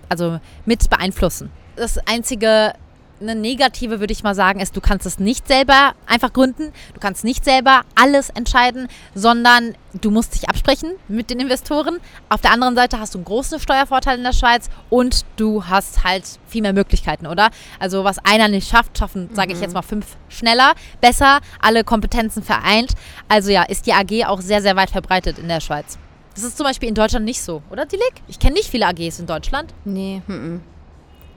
also 0.08 0.40
mit 0.64 0.88
beeinflussen. 0.88 1.50
Das 1.76 1.98
einzige 2.06 2.72
eine 3.20 3.34
negative, 3.34 4.00
würde 4.00 4.12
ich 4.12 4.22
mal 4.22 4.34
sagen, 4.34 4.60
ist, 4.60 4.76
du 4.76 4.80
kannst 4.80 5.06
es 5.06 5.18
nicht 5.18 5.48
selber 5.48 5.94
einfach 6.06 6.32
gründen. 6.32 6.72
Du 6.94 7.00
kannst 7.00 7.24
nicht 7.24 7.44
selber 7.44 7.82
alles 7.94 8.30
entscheiden, 8.30 8.88
sondern 9.14 9.74
du 10.00 10.10
musst 10.10 10.34
dich 10.34 10.48
absprechen 10.48 10.92
mit 11.08 11.30
den 11.30 11.40
Investoren. 11.40 11.98
Auf 12.28 12.40
der 12.40 12.52
anderen 12.52 12.74
Seite 12.74 13.00
hast 13.00 13.14
du 13.14 13.18
einen 13.18 13.24
großen 13.24 13.58
Steuervorteil 13.60 14.18
in 14.18 14.24
der 14.24 14.32
Schweiz 14.32 14.68
und 14.90 15.24
du 15.36 15.64
hast 15.64 16.04
halt 16.04 16.24
viel 16.46 16.62
mehr 16.62 16.72
Möglichkeiten, 16.72 17.26
oder? 17.26 17.50
Also 17.78 18.04
was 18.04 18.18
einer 18.24 18.48
nicht 18.48 18.68
schafft, 18.68 18.98
schaffen, 18.98 19.30
sage 19.32 19.52
ich 19.52 19.60
jetzt 19.60 19.74
mal, 19.74 19.82
fünf 19.82 20.16
schneller, 20.28 20.74
besser, 21.00 21.40
alle 21.60 21.84
Kompetenzen 21.84 22.42
vereint. 22.42 22.92
Also 23.28 23.50
ja, 23.50 23.62
ist 23.62 23.86
die 23.86 23.92
AG 23.92 24.26
auch 24.26 24.40
sehr, 24.40 24.62
sehr 24.62 24.76
weit 24.76 24.90
verbreitet 24.90 25.38
in 25.38 25.48
der 25.48 25.60
Schweiz. 25.60 25.98
Das 26.34 26.44
ist 26.44 26.58
zum 26.58 26.64
Beispiel 26.64 26.90
in 26.90 26.94
Deutschland 26.94 27.24
nicht 27.24 27.40
so, 27.40 27.62
oder 27.70 27.86
Dilek? 27.86 28.12
Ich 28.28 28.38
kenne 28.38 28.54
nicht 28.54 28.68
viele 28.68 28.86
AGs 28.86 29.20
in 29.20 29.26
Deutschland. 29.26 29.72
Nee, 29.86 30.20
mm, 30.26 30.32
mm. 30.32 30.60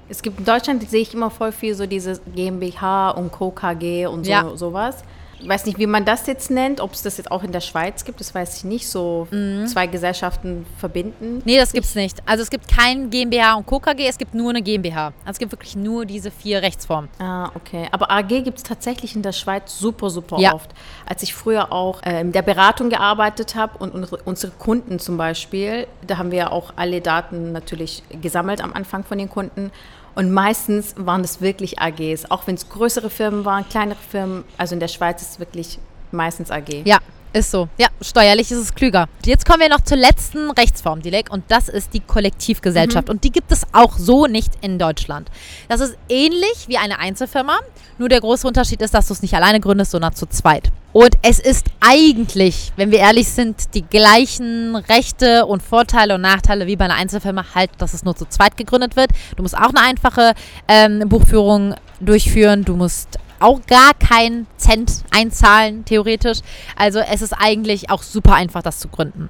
Es 0.09 0.21
gibt 0.23 0.39
in 0.39 0.45
Deutschland, 0.45 0.89
sehe 0.89 1.01
ich 1.01 1.13
immer 1.13 1.29
voll 1.29 1.51
viel 1.51 1.75
so 1.75 1.85
diese 1.85 2.19
GmbH 2.35 3.11
und 3.11 3.31
Co. 3.31 3.51
KG 3.51 4.07
und 4.07 4.25
so, 4.25 4.31
Ja. 4.31 4.55
sowas. 4.55 5.03
Ich 5.41 5.47
weiß 5.47 5.65
nicht, 5.65 5.77
wie 5.79 5.87
man 5.87 6.03
das 6.05 6.27
jetzt 6.27 6.51
nennt, 6.51 6.81
ob 6.81 6.93
es 6.93 7.01
das 7.01 7.17
jetzt 7.17 7.31
auch 7.31 7.43
in 7.43 7.51
der 7.51 7.61
Schweiz 7.61 8.03
gibt, 8.03 8.19
das 8.19 8.35
weiß 8.35 8.57
ich 8.57 8.63
nicht, 8.65 8.87
so 8.89 9.27
zwei 9.67 9.87
Gesellschaften 9.87 10.65
verbinden. 10.77 11.41
Nee, 11.45 11.57
das 11.57 11.71
gibt's 11.71 11.95
nicht. 11.95 12.21
Also 12.25 12.43
es 12.43 12.49
gibt 12.49 12.67
kein 12.67 13.09
GmbH 13.09 13.53
und 13.55 13.65
Co. 13.65 13.79
KG, 13.79 14.07
es 14.07 14.17
gibt 14.17 14.33
nur 14.33 14.49
eine 14.49 14.61
GmbH. 14.61 15.07
Also 15.21 15.31
es 15.31 15.39
gibt 15.39 15.51
wirklich 15.51 15.75
nur 15.75 16.05
diese 16.05 16.29
vier 16.31 16.61
Rechtsformen. 16.61 17.09
Ah, 17.19 17.51
okay. 17.55 17.87
Aber 17.91 18.11
AG 18.11 18.27
gibt 18.43 18.57
es 18.57 18.63
tatsächlich 18.63 19.15
in 19.15 19.21
der 19.21 19.31
Schweiz 19.31 19.77
super, 19.79 20.09
super 20.09 20.37
Ja. 20.39 20.53
oft. 20.53 20.71
Als 21.05 21.23
ich 21.23 21.33
früher 21.33 21.71
auch 21.71 22.03
äh, 22.03 22.21
in 22.21 22.31
der 22.31 22.41
Beratung 22.41 22.89
gearbeitet 22.89 23.55
habe 23.55 23.77
und 23.77 23.93
unsere, 23.93 24.17
unsere 24.25 24.51
Kunden 24.51 24.99
zum 24.99 25.17
Beispiel, 25.17 25.87
da 26.05 26.17
haben 26.17 26.31
wir 26.31 26.51
auch 26.51 26.73
alle 26.75 27.01
Daten 27.01 27.51
natürlich 27.51 28.03
gesammelt 28.21 28.61
am 28.61 28.73
Anfang 28.73 29.03
von 29.03 29.17
den 29.17 29.29
Kunden. 29.29 29.71
Und 30.19 30.33
meistens 30.33 30.95
waren 30.97 31.21
das 31.21 31.39
wirklich 31.39 31.79
AGs, 31.79 32.29
auch 32.29 32.45
wenn 32.45 32.55
es 32.55 32.67
größere 32.67 33.09
Firmen 33.09 33.45
waren, 33.45 33.63
kleinere 33.69 33.99
Firmen. 34.11 34.43
Also 34.57 34.73
in 34.73 34.81
der 34.81 34.89
Schweiz 34.89 35.21
ist 35.21 35.29
es 35.31 35.39
wirklich 35.39 35.79
meistens 36.11 36.51
AG. 36.51 36.81
Ja, 36.83 36.97
ist 37.33 37.51
so. 37.51 37.69
Ja, 37.77 37.87
steuerlich 38.01 38.51
ist 38.51 38.57
es 38.57 38.73
klüger. 38.73 39.07
Jetzt 39.25 39.45
kommen 39.45 39.61
wir 39.61 39.69
noch 39.69 39.81
zur 39.81 39.97
letzten 39.97 40.51
Rechtsform, 40.51 41.01
Dilek, 41.01 41.31
und 41.31 41.43
das 41.49 41.69
ist 41.69 41.93
die 41.93 41.99
Kollektivgesellschaft. 41.99 43.09
Und 43.09 43.23
die 43.23 43.31
gibt 43.31 43.51
es 43.51 43.63
auch 43.71 43.97
so 43.97 44.25
nicht 44.25 44.53
in 44.61 44.79
Deutschland. 44.79 45.29
Das 45.67 45.81
ist 45.81 45.97
ähnlich 46.09 46.67
wie 46.67 46.77
eine 46.77 46.99
Einzelfirma, 46.99 47.59
nur 47.97 48.09
der 48.09 48.21
große 48.21 48.47
Unterschied 48.47 48.81
ist, 48.81 48.93
dass 48.93 49.07
du 49.07 49.13
es 49.13 49.21
nicht 49.21 49.35
alleine 49.35 49.59
gründest, 49.59 49.91
sondern 49.91 50.15
zu 50.15 50.25
zweit. 50.25 50.71
Und 50.91 51.15
es 51.21 51.39
ist 51.39 51.67
eigentlich, 51.81 52.71
wenn 52.75 52.89
wir 52.89 52.99
ehrlich 52.99 53.27
sind, 53.27 53.75
die 53.75 53.83
gleichen 53.83 54.75
Rechte 54.75 55.45
und 55.45 55.61
Vorteile 55.61 56.15
und 56.15 56.21
Nachteile 56.21 56.65
wie 56.65 56.75
bei 56.75 56.85
einer 56.85 56.95
Einzelfirma, 56.95 57.45
halt, 57.53 57.69
dass 57.77 57.93
es 57.93 58.03
nur 58.03 58.15
zu 58.15 58.25
zweit 58.25 58.57
gegründet 58.57 58.95
wird. 58.95 59.11
Du 59.35 59.43
musst 59.43 59.55
auch 59.55 59.69
eine 59.69 59.81
einfache 59.81 60.33
ähm, 60.67 61.07
Buchführung 61.07 61.75
durchführen. 61.99 62.65
Du 62.65 62.75
musst 62.75 63.19
auch 63.39 63.59
gar 63.67 63.93
keinen 63.93 64.47
Cent 64.57 65.03
einzahlen, 65.11 65.85
theoretisch. 65.85 66.39
Also 66.75 66.99
es 66.99 67.21
ist 67.21 67.33
eigentlich 67.33 67.89
auch 67.89 68.03
super 68.03 68.35
einfach, 68.35 68.61
das 68.61 68.79
zu 68.79 68.87
gründen. 68.87 69.29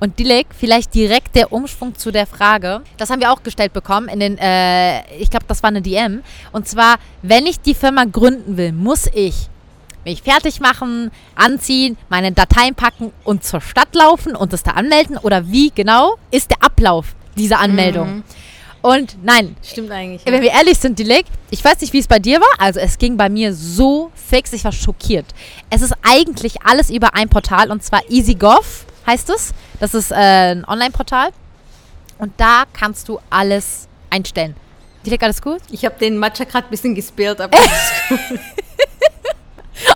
Und 0.00 0.18
Dilek, 0.18 0.48
vielleicht 0.58 0.94
direkt 0.94 1.36
der 1.36 1.52
Umschwung 1.52 1.94
zu 1.96 2.10
der 2.10 2.26
Frage, 2.26 2.82
das 2.96 3.10
haben 3.10 3.20
wir 3.20 3.32
auch 3.32 3.42
gestellt 3.42 3.72
bekommen 3.72 4.08
in 4.08 4.20
den, 4.20 4.38
äh, 4.38 5.06
ich 5.16 5.30
glaube, 5.30 5.46
das 5.46 5.62
war 5.62 5.68
eine 5.68 5.82
DM. 5.82 6.22
Und 6.52 6.68
zwar, 6.68 6.96
wenn 7.22 7.46
ich 7.46 7.60
die 7.60 7.74
Firma 7.74 8.04
gründen 8.04 8.56
will, 8.56 8.72
muss 8.72 9.06
ich 9.14 9.48
mich 10.04 10.22
fertig 10.22 10.60
machen, 10.60 11.10
anziehen, 11.34 11.96
meine 12.08 12.32
Dateien 12.32 12.74
packen 12.74 13.12
und 13.24 13.44
zur 13.44 13.60
Stadt 13.60 13.94
laufen 13.94 14.36
und 14.36 14.52
das 14.52 14.62
da 14.62 14.72
anmelden? 14.72 15.16
Oder 15.16 15.50
wie 15.50 15.70
genau 15.70 16.16
ist 16.30 16.50
der 16.50 16.62
Ablauf 16.62 17.14
dieser 17.36 17.60
Anmeldung? 17.60 18.22
Und 18.86 19.16
nein, 19.24 19.56
Stimmt 19.62 19.90
eigentlich. 19.90 20.20
wenn 20.26 20.42
wir 20.42 20.50
ehrlich 20.52 20.78
sind, 20.78 20.98
Dilek, 20.98 21.24
ich 21.50 21.64
weiß 21.64 21.80
nicht, 21.80 21.94
wie 21.94 22.00
es 22.00 22.06
bei 22.06 22.18
dir 22.18 22.38
war. 22.38 22.48
Also 22.58 22.80
es 22.80 22.98
ging 22.98 23.16
bei 23.16 23.30
mir 23.30 23.54
so 23.54 24.10
fix, 24.14 24.52
ich 24.52 24.62
war 24.62 24.72
schockiert. 24.72 25.24
Es 25.70 25.80
ist 25.80 25.94
eigentlich 26.02 26.60
alles 26.62 26.90
über 26.90 27.14
ein 27.14 27.30
Portal 27.30 27.70
und 27.70 27.82
zwar 27.82 28.02
EasyGov 28.10 28.84
heißt 29.06 29.30
es. 29.30 29.54
Das 29.80 29.94
ist 29.94 30.10
äh, 30.12 30.16
ein 30.16 30.66
Online-Portal 30.66 31.30
und 32.18 32.32
da 32.36 32.64
kannst 32.74 33.08
du 33.08 33.18
alles 33.30 33.88
einstellen. 34.10 34.54
Dilek, 35.06 35.22
alles 35.22 35.40
gut? 35.40 35.62
Ich 35.70 35.86
habe 35.86 35.98
den 35.98 36.18
Matcha 36.18 36.44
gerade 36.44 36.66
ein 36.66 36.70
bisschen 36.70 36.94
gespillt, 36.94 37.40
aber 37.40 37.56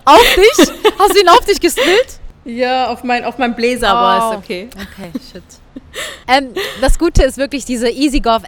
Auf 0.05 0.35
dich? 0.35 0.67
Hast 0.97 1.13
du 1.15 1.19
ihn 1.19 1.29
auf 1.29 1.45
dich 1.45 1.59
gespillt? 1.59 2.19
ja, 2.45 2.87
auf, 2.87 3.03
mein, 3.03 3.23
auf 3.23 3.37
meinem 3.37 3.53
Bläser, 3.55 3.89
aber 3.89 4.29
Oh. 4.29 4.31
ist 4.31 4.37
okay. 4.39 4.67
Okay, 4.73 5.11
shit. 5.31 5.43
ähm, 6.27 6.49
das 6.81 6.97
Gute 6.97 7.21
ist 7.23 7.37
wirklich 7.37 7.65
diese 7.65 7.87
EasyGov 7.89 8.41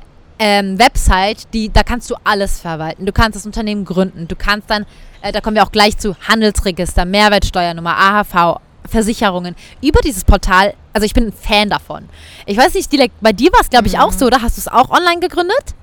ähm, 0.44 0.80
Website, 0.80 1.54
die, 1.54 1.72
da 1.72 1.84
kannst 1.84 2.10
du 2.10 2.16
alles 2.24 2.60
verwalten. 2.60 3.06
Du 3.06 3.12
kannst 3.12 3.36
das 3.36 3.46
Unternehmen 3.46 3.86
gründen. 3.86 4.28
Du 4.28 4.36
kannst 4.36 4.72
dann, 4.72 4.88
äh, 5.22 5.32
da 5.32 5.40
kommen 5.40 5.56
wir 5.56 5.62
auch 5.62 5.72
gleich 5.72 6.00
zu, 6.00 6.16
Handelsregister, 6.28 7.06
Mehrwertsteuernummer, 7.06 7.96
AHV, 7.96 8.60
Versicherungen. 8.90 9.56
Über 9.84 10.00
dieses 10.04 10.24
Portal, 10.24 10.74
also 10.94 11.06
ich 11.06 11.14
bin 11.14 11.28
ein 11.28 11.32
Fan 11.32 11.70
davon. 11.70 12.10
Ich 12.48 12.58
weiß 12.58 12.74
nicht, 12.74 12.92
Dilek, 12.92 13.12
bei 13.22 13.34
dir 13.34 13.54
war 13.54 13.62
es, 13.62 13.70
glaube 13.70 13.86
ich, 13.86 14.00
auch 14.00 14.12
so, 14.12 14.26
oder? 14.26 14.42
Hast 14.42 14.58
du 14.58 14.62
es 14.62 14.68
auch 14.68 14.90
online 14.90 15.20
gegründet? 15.20 15.76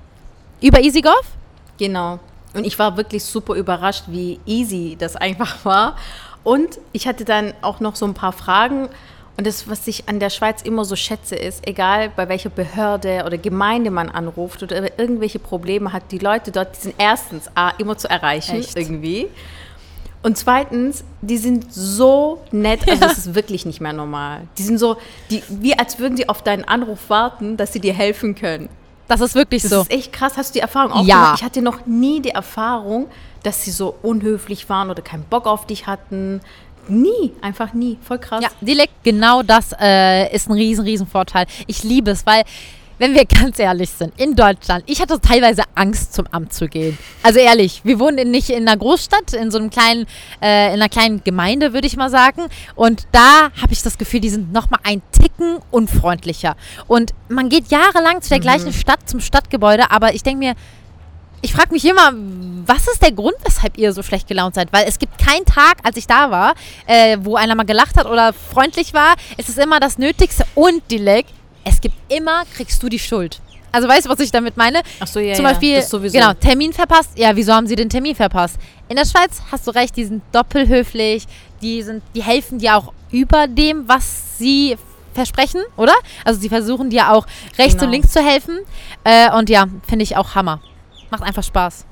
Über 0.59 0.81
EasyGov? 0.81 1.23
Genau. 1.77 2.19
Und 2.53 2.67
ich 2.67 2.77
war 2.77 2.97
wirklich 2.97 3.23
super 3.23 3.53
überrascht, 3.53 4.03
wie 4.07 4.41
easy 4.45 4.97
das 4.99 5.15
einfach 5.15 5.63
war. 5.63 5.95
Und 6.43 6.79
ich 6.91 7.07
hatte 7.07 7.23
dann 7.23 7.53
auch 7.61 7.79
noch 7.79 7.95
so 7.95 8.05
ein 8.05 8.13
paar 8.13 8.33
Fragen. 8.33 8.89
Und 9.39 9.47
das, 9.47 9.69
was 9.69 9.87
ich 9.87 10.09
an 10.09 10.19
der 10.19 10.29
Schweiz 10.31 10.63
immer 10.63 10.83
so 10.83 10.97
schätze, 10.97 11.33
ist, 11.37 11.65
egal 11.65 12.09
bei 12.13 12.27
welcher 12.27 12.49
Behörde 12.49 13.23
oder 13.25 13.37
Gemeinde 13.37 13.89
man 13.89 14.09
anruft 14.09 14.63
oder 14.63 14.99
irgendwelche 14.99 15.39
Probleme 15.39 15.93
hat, 15.93 16.11
die 16.11 16.17
Leute 16.17 16.51
dort, 16.51 16.75
die 16.75 16.81
sind 16.81 16.95
erstens 16.97 17.49
A, 17.55 17.69
immer 17.77 17.97
zu 17.97 18.09
erreichen 18.09 18.57
Echt? 18.59 18.75
irgendwie. 18.75 19.27
Und 20.23 20.37
zweitens, 20.37 21.05
die 21.21 21.37
sind 21.37 21.73
so 21.73 22.41
nett, 22.51 22.81
also 22.85 22.99
das 23.07 23.17
ist 23.17 23.33
wirklich 23.33 23.65
nicht 23.65 23.79
mehr 23.79 23.93
normal. 23.93 24.41
Die 24.57 24.63
sind 24.63 24.77
so, 24.77 24.97
die, 25.29 25.41
wie 25.47 25.73
als 25.79 25.99
würden 25.99 26.17
die 26.17 26.27
auf 26.27 26.43
deinen 26.43 26.65
Anruf 26.65 27.09
warten, 27.09 27.55
dass 27.55 27.71
sie 27.71 27.79
dir 27.79 27.93
helfen 27.93 28.35
können. 28.35 28.67
Das 29.07 29.21
ist 29.21 29.35
wirklich 29.35 29.61
Das 29.61 29.71
so. 29.71 29.81
ist 29.83 29.91
echt 29.91 30.11
krass. 30.11 30.33
Hast 30.35 30.49
du 30.49 30.53
die 30.55 30.59
Erfahrung 30.59 30.91
auch 30.91 31.05
Ja. 31.05 31.15
gemacht? 31.15 31.39
Ich 31.39 31.45
hatte 31.45 31.61
noch 31.61 31.85
nie 31.85 32.21
die 32.21 32.31
Erfahrung, 32.31 33.07
dass 33.43 33.63
sie 33.63 33.71
so 33.71 33.95
unhöflich 34.01 34.67
waren 34.67 34.89
oder 34.89 35.01
keinen 35.01 35.23
Bock 35.23 35.47
auf 35.47 35.65
dich 35.65 35.87
hatten. 35.87 36.41
Nie, 36.87 37.31
einfach 37.41 37.73
nie. 37.73 37.97
Voll 38.01 38.19
krass. 38.19 38.43
Ja, 38.43 38.49
Dilek, 38.61 38.89
genau 39.03 39.43
das 39.43 39.75
äh, 39.79 40.33
ist 40.33 40.49
ein 40.49 40.53
riesen, 40.53 40.85
riesen 40.85 41.07
Vorteil. 41.07 41.45
Ich 41.67 41.83
liebe 41.83 42.11
es, 42.11 42.25
weil, 42.25 42.43
wenn 42.97 43.13
wir 43.13 43.25
ganz 43.41 43.59
ehrlich 43.59 43.89
sind, 43.89 44.13
in 44.19 44.35
Deutschland, 44.35 44.83
ich 44.87 45.01
hatte 45.01 45.19
teilweise 45.21 45.63
Angst, 45.75 46.13
zum 46.13 46.25
Amt 46.31 46.53
zu 46.53 46.67
gehen. 46.67 46.97
Also 47.21 47.39
ehrlich, 47.39 47.81
wir 47.83 47.99
wohnen 47.99 48.17
in, 48.17 48.31
nicht 48.31 48.49
in 48.49 48.67
einer 48.67 48.77
Großstadt, 48.77 49.33
in 49.33 49.51
so 49.51 49.59
einem 49.59 49.69
kleinen, 49.69 50.05
äh, 50.41 50.67
in 50.67 50.73
einer 50.73 50.89
kleinen 50.89 51.23
Gemeinde, 51.23 51.73
würde 51.73 51.87
ich 51.87 51.95
mal 51.95 52.09
sagen. 52.09 52.43
Und 52.75 53.07
da 53.11 53.51
habe 53.61 53.71
ich 53.71 53.83
das 53.83 53.97
Gefühl, 53.97 54.21
die 54.21 54.29
sind 54.29 54.51
nochmal 54.51 54.79
ein 54.83 55.01
Ticken 55.11 55.59
unfreundlicher. 55.71 56.55
Und 56.87 57.13
man 57.27 57.49
geht 57.49 57.67
jahrelang 57.67 58.21
zu 58.21 58.29
der 58.29 58.39
gleichen 58.39 58.73
Stadt, 58.73 59.07
zum 59.07 59.19
Stadtgebäude, 59.19 59.91
aber 59.91 60.13
ich 60.15 60.23
denke 60.23 60.39
mir, 60.39 60.55
ich 61.41 61.53
frage 61.53 61.71
mich 61.71 61.85
immer, 61.85 62.11
was 62.65 62.87
ist 62.87 63.01
der 63.01 63.11
Grund, 63.11 63.35
weshalb 63.43 63.77
ihr 63.77 63.93
so 63.93 64.03
schlecht 64.03 64.27
gelaunt 64.27 64.55
seid? 64.55 64.71
Weil 64.71 64.85
es 64.87 64.99
gibt 64.99 65.17
keinen 65.17 65.45
Tag, 65.45 65.77
als 65.83 65.97
ich 65.97 66.07
da 66.07 66.29
war, 66.31 66.53
äh, 66.85 67.17
wo 67.21 67.35
einer 67.35 67.55
mal 67.55 67.63
gelacht 67.65 67.95
hat 67.97 68.05
oder 68.05 68.33
freundlich 68.33 68.93
war. 68.93 69.15
Es 69.37 69.49
ist 69.49 69.57
immer 69.57 69.79
das 69.79 69.97
Nötigste. 69.97 70.45
Und, 70.55 70.81
Dilek, 70.91 71.25
es 71.63 71.81
gibt 71.81 71.95
immer, 72.11 72.43
kriegst 72.55 72.81
du 72.83 72.89
die 72.89 72.99
Schuld. 72.99 73.39
Also 73.71 73.87
weißt 73.87 74.07
du, 74.07 74.09
was 74.09 74.19
ich 74.19 74.31
damit 74.31 74.57
meine? 74.57 74.81
Ach 74.99 75.05
so, 75.07 75.19
ja, 75.19 75.35
Zum 75.35 75.45
Beispiel, 75.45 75.81
sowieso. 75.83 76.17
genau, 76.17 76.33
Termin 76.33 76.73
verpasst. 76.73 77.11
Ja, 77.15 77.35
wieso 77.35 77.53
haben 77.53 77.67
sie 77.67 77.75
den 77.75 77.89
Termin 77.89 78.15
verpasst? 78.15 78.57
In 78.87 78.95
der 78.95 79.05
Schweiz 79.05 79.41
hast 79.51 79.67
du 79.67 79.71
recht, 79.71 79.95
die 79.95 80.05
sind 80.05 80.23
doppelhöflich, 80.31 81.25
die, 81.61 81.83
sind, 81.83 82.01
die 82.15 82.23
helfen 82.23 82.57
dir 82.57 82.75
auch 82.77 82.93
über 83.11 83.45
dem, 83.47 83.87
was 83.87 84.37
sie 84.39 84.75
versprechen, 85.13 85.61
oder? 85.77 85.93
Also 86.25 86.39
sie 86.39 86.49
versuchen 86.49 86.89
dir 86.89 87.11
auch 87.11 87.27
rechts 87.59 87.73
Genau. 87.75 87.85
und 87.85 87.91
links 87.91 88.11
zu 88.11 88.23
helfen. 88.23 88.59
Äh, 89.03 89.31
und 89.33 89.49
ja, 89.49 89.67
finde 89.87 90.03
ich 90.03 90.17
auch 90.17 90.33
Hammer. 90.33 90.61
Macht 91.09 91.23
einfach 91.23 91.43
Spaß. 91.43 91.85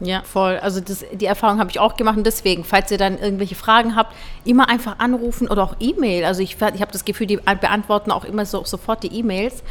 Ja, 0.00 0.22
voll. 0.22 0.58
Also 0.58 0.80
das, 0.80 1.04
die 1.12 1.24
Erfahrung 1.24 1.58
habe 1.58 1.70
ich 1.70 1.78
auch 1.78 1.96
gemacht 1.96 2.18
und 2.18 2.26
deswegen, 2.26 2.64
falls 2.64 2.90
ihr 2.90 2.98
dann 2.98 3.18
irgendwelche 3.18 3.54
Fragen 3.54 3.96
habt, 3.96 4.14
immer 4.44 4.68
einfach 4.68 4.98
anrufen 4.98 5.48
oder 5.48 5.62
auch 5.62 5.76
E-Mail. 5.80 6.24
Also 6.24 6.42
ich, 6.42 6.56
ich 6.56 6.80
habe 6.82 6.92
das 6.92 7.04
Gefühl, 7.04 7.26
die 7.26 7.36
beantworten 7.36 8.10
auch 8.10 8.24
immer 8.24 8.44
so, 8.44 8.62
sofort 8.64 9.02
die 9.02 9.18
E-Mails. 9.18 9.62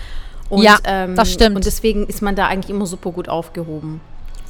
Und, 0.50 0.64
Ja, 0.64 0.78
das 1.08 1.32
stimmt. 1.32 1.56
Und 1.56 1.66
deswegen 1.66 2.08
ist 2.08 2.22
man 2.22 2.36
da 2.36 2.48
eigentlich 2.48 2.70
immer 2.70 2.86
super 2.86 3.12
gut 3.12 3.30
aufgehoben. 3.30 4.02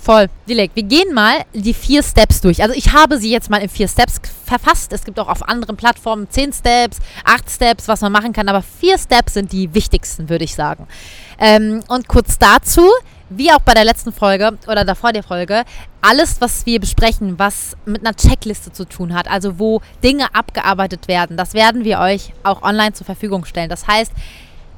Voll. 0.05 0.27
Dilek, 0.47 0.71
wir 0.75 0.83
gehen 0.83 1.15
mal 1.15 1.45
die 1.51 1.73
vier 1.73 2.03
Steps 2.03 2.39
durch. 2.39 2.61
Also 2.61 2.75
ich 2.75 2.93
habe 2.93 3.17
sie 3.17 3.31
jetzt 3.31 3.49
mal 3.49 3.57
in 3.57 3.69
vier 3.69 3.87
Steps 3.87 4.21
verfasst. 4.45 4.93
Es 4.93 5.03
gibt 5.03 5.19
auch 5.19 5.27
auf 5.27 5.41
anderen 5.41 5.77
Plattformen 5.77 6.29
zehn 6.29 6.53
Steps, 6.53 6.99
acht 7.23 7.49
Steps, 7.49 7.87
was 7.87 8.01
man 8.01 8.11
machen 8.11 8.31
kann. 8.31 8.47
Aber 8.47 8.61
vier 8.61 8.99
Steps 8.99 9.33
sind 9.33 9.51
die 9.51 9.73
wichtigsten, 9.73 10.29
würde 10.29 10.43
ich 10.43 10.53
sagen. 10.53 10.87
Ähm, 11.39 11.83
und 11.87 12.07
kurz 12.07 12.37
dazu, 12.37 12.87
wie 13.37 13.51
auch 13.51 13.59
bei 13.59 13.73
der 13.73 13.85
letzten 13.85 14.11
Folge 14.11 14.57
oder 14.67 14.85
davor 14.85 15.13
der 15.13 15.23
Folge, 15.23 15.63
alles, 16.01 16.41
was 16.41 16.65
wir 16.65 16.79
besprechen, 16.79 17.39
was 17.39 17.75
mit 17.85 18.05
einer 18.05 18.15
Checkliste 18.15 18.71
zu 18.71 18.85
tun 18.85 19.13
hat, 19.13 19.29
also 19.29 19.59
wo 19.59 19.81
Dinge 20.03 20.33
abgearbeitet 20.33 21.07
werden, 21.07 21.37
das 21.37 21.53
werden 21.53 21.83
wir 21.83 21.99
euch 21.99 22.33
auch 22.43 22.61
online 22.61 22.93
zur 22.93 23.05
Verfügung 23.05 23.45
stellen. 23.45 23.69
Das 23.69 23.87
heißt, 23.87 24.11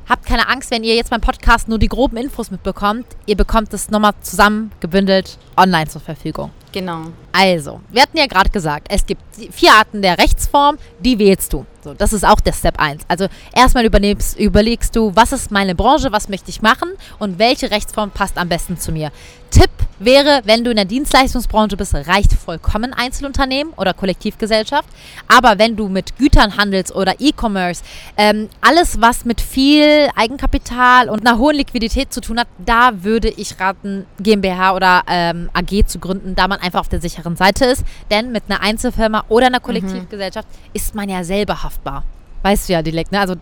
Habt 0.09 0.25
keine 0.25 0.47
Angst, 0.47 0.71
wenn 0.71 0.85
ihr 0.85 0.95
jetzt 0.95 1.09
beim 1.09 1.19
Podcast 1.19 1.67
nur 1.67 1.79
die 1.79 1.89
groben 1.89 2.15
Infos 2.15 2.49
mitbekommt. 2.49 3.05
Ihr 3.25 3.35
bekommt 3.35 3.73
es 3.73 3.89
nochmal 3.89 4.13
zusammengebündelt 4.21 5.37
online 5.57 5.87
zur 5.87 5.99
Verfügung. 5.99 6.51
Genau. 6.77 7.07
Also, 7.31 7.81
wir 7.89 8.03
hatten 8.03 8.17
ja 8.17 8.27
gerade 8.27 8.51
gesagt, 8.51 8.85
es 8.91 9.03
gibt 9.03 9.21
vier 9.51 9.73
Arten 9.73 10.03
der 10.03 10.19
Rechtsform, 10.19 10.77
die 10.99 11.17
wählst 11.17 11.51
du. 11.53 11.65
So, 11.83 11.93
das 11.93 12.11
ist 12.11 12.25
auch 12.25 12.41
der 12.41 12.51
Step 12.51 12.79
1. 12.79 13.03
Also 13.07 13.27
erstmal 13.55 13.85
überlegst, 13.85 14.95
du, 14.95 15.15
was 15.15 15.31
ist 15.31 15.51
meine 15.51 15.73
Branche, 15.73 16.11
was 16.11 16.27
möchte 16.27 16.49
ich 16.49 16.61
machen 16.61 16.89
und 17.17 17.39
welche 17.39 17.71
Rechtsform 17.71 18.11
passt 18.11 18.37
am 18.37 18.49
besten 18.49 18.77
zu 18.77 18.91
mir. 18.91 19.11
Tipp 19.51 19.69
wäre, 19.99 20.41
wenn 20.43 20.65
du 20.65 20.71
in 20.71 20.75
der 20.75 20.85
Dienstleistungsbranche 20.85 21.77
bist, 21.77 21.95
reicht 21.95 22.33
vollkommen 22.33 22.93
Einzelunternehmen 22.93 23.71
oder 23.77 23.93
Kollektivgesellschaft. 23.93 24.89
Aber 25.27 25.57
wenn 25.57 25.77
du 25.77 25.87
mit 25.87 26.17
Gütern 26.17 26.57
handelst 26.57 26.93
oder 26.93 27.15
E-Commerce, 27.19 27.83
ähm, 28.17 28.49
alles 28.59 28.99
was 28.99 29.23
mit 29.23 29.39
viel 29.39 30.09
Eigenkapital 30.15 31.09
und 31.09 31.25
einer 31.25 31.37
hohen 31.37 31.55
Liquidität 31.55 32.11
zu 32.11 32.19
tun 32.19 32.39
hat, 32.39 32.47
da 32.65 33.03
würde 33.03 33.29
ich 33.29 33.57
raten, 33.59 34.05
GmbH 34.19 34.75
oder 34.75 35.03
ähm, 35.07 35.49
AG 35.53 35.87
zu 35.87 35.99
gründen, 35.99 36.35
da 36.35 36.49
man 36.49 36.59
einfach 36.67 36.81
auf 36.81 36.89
der 36.89 37.01
sicheren 37.01 37.35
Seite 37.35 37.65
ist. 37.65 37.83
Denn 38.11 38.31
mit 38.31 38.43
einer 38.47 38.61
Einzelfirma 38.61 39.25
oder 39.29 39.47
einer 39.47 39.59
Kollektivgesellschaft 39.59 40.47
mhm. 40.47 40.69
ist 40.73 40.95
man 40.95 41.09
ja 41.09 41.23
selber 41.23 41.63
haftbar. 41.63 42.03
Weißt 42.43 42.69
du 42.69 42.73
ja, 42.73 42.81
Dilek, 42.81 43.11
ne? 43.11 43.19
Also 43.19 43.35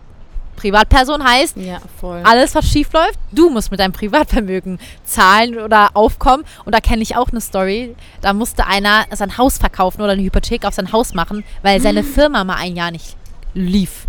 Privatperson 0.56 1.22
heißt, 1.22 1.56
ja, 1.58 1.80
alles, 2.24 2.54
was 2.54 2.66
schief 2.66 2.92
läuft, 2.92 3.18
du 3.30 3.50
musst 3.50 3.70
mit 3.70 3.78
deinem 3.78 3.92
Privatvermögen 3.92 4.78
zahlen 5.04 5.58
oder 5.58 5.90
aufkommen. 5.94 6.44
Und 6.64 6.74
da 6.74 6.80
kenne 6.80 7.02
ich 7.02 7.14
auch 7.14 7.28
eine 7.28 7.40
Story. 7.40 7.94
Da 8.22 8.32
musste 8.32 8.66
einer 8.66 9.04
sein 9.12 9.38
Haus 9.38 9.58
verkaufen 9.58 10.00
oder 10.00 10.12
eine 10.12 10.22
Hypothek 10.22 10.64
auf 10.64 10.74
sein 10.74 10.92
Haus 10.92 11.14
machen, 11.14 11.44
weil 11.62 11.80
seine 11.80 12.02
Firma 12.02 12.42
mal 12.42 12.56
ein 12.56 12.74
Jahr 12.74 12.90
nicht 12.90 13.16
lief. 13.54 14.06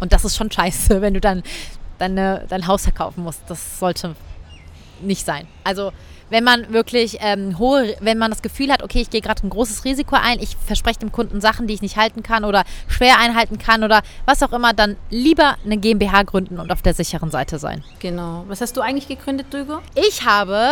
Und 0.00 0.12
das 0.12 0.24
ist 0.24 0.36
schon 0.36 0.50
scheiße, 0.50 1.00
wenn 1.02 1.14
du 1.14 1.20
dann 1.20 1.42
deine, 1.98 2.46
dein 2.48 2.66
Haus 2.66 2.82
verkaufen 2.82 3.22
musst. 3.22 3.42
Das 3.48 3.78
sollte 3.78 4.16
nicht 5.02 5.24
sein. 5.24 5.46
Also 5.64 5.92
wenn 6.30 6.44
man 6.44 6.72
wirklich 6.72 7.18
ähm, 7.20 7.58
hohe, 7.58 7.96
wenn 8.00 8.18
man 8.18 8.30
das 8.30 8.42
Gefühl 8.42 8.72
hat, 8.72 8.82
okay, 8.82 9.00
ich 9.00 9.10
gehe 9.10 9.20
gerade 9.20 9.46
ein 9.46 9.50
großes 9.50 9.84
Risiko 9.84 10.16
ein, 10.16 10.38
ich 10.40 10.56
verspreche 10.56 11.00
dem 11.00 11.12
Kunden 11.12 11.40
Sachen, 11.40 11.66
die 11.66 11.74
ich 11.74 11.82
nicht 11.82 11.96
halten 11.96 12.22
kann 12.22 12.44
oder 12.44 12.64
schwer 12.88 13.18
einhalten 13.18 13.58
kann 13.58 13.84
oder 13.84 14.02
was 14.24 14.42
auch 14.42 14.52
immer, 14.52 14.72
dann 14.72 14.96
lieber 15.10 15.56
eine 15.64 15.76
GmbH 15.76 16.22
gründen 16.22 16.58
und 16.58 16.72
auf 16.72 16.82
der 16.82 16.94
sicheren 16.94 17.30
Seite 17.30 17.58
sein. 17.58 17.84
Genau. 17.98 18.44
Was 18.48 18.60
hast 18.60 18.76
du 18.76 18.80
eigentlich 18.80 19.08
gegründet, 19.08 19.52
Dögo? 19.52 19.80
Ich 19.94 20.24
habe 20.24 20.68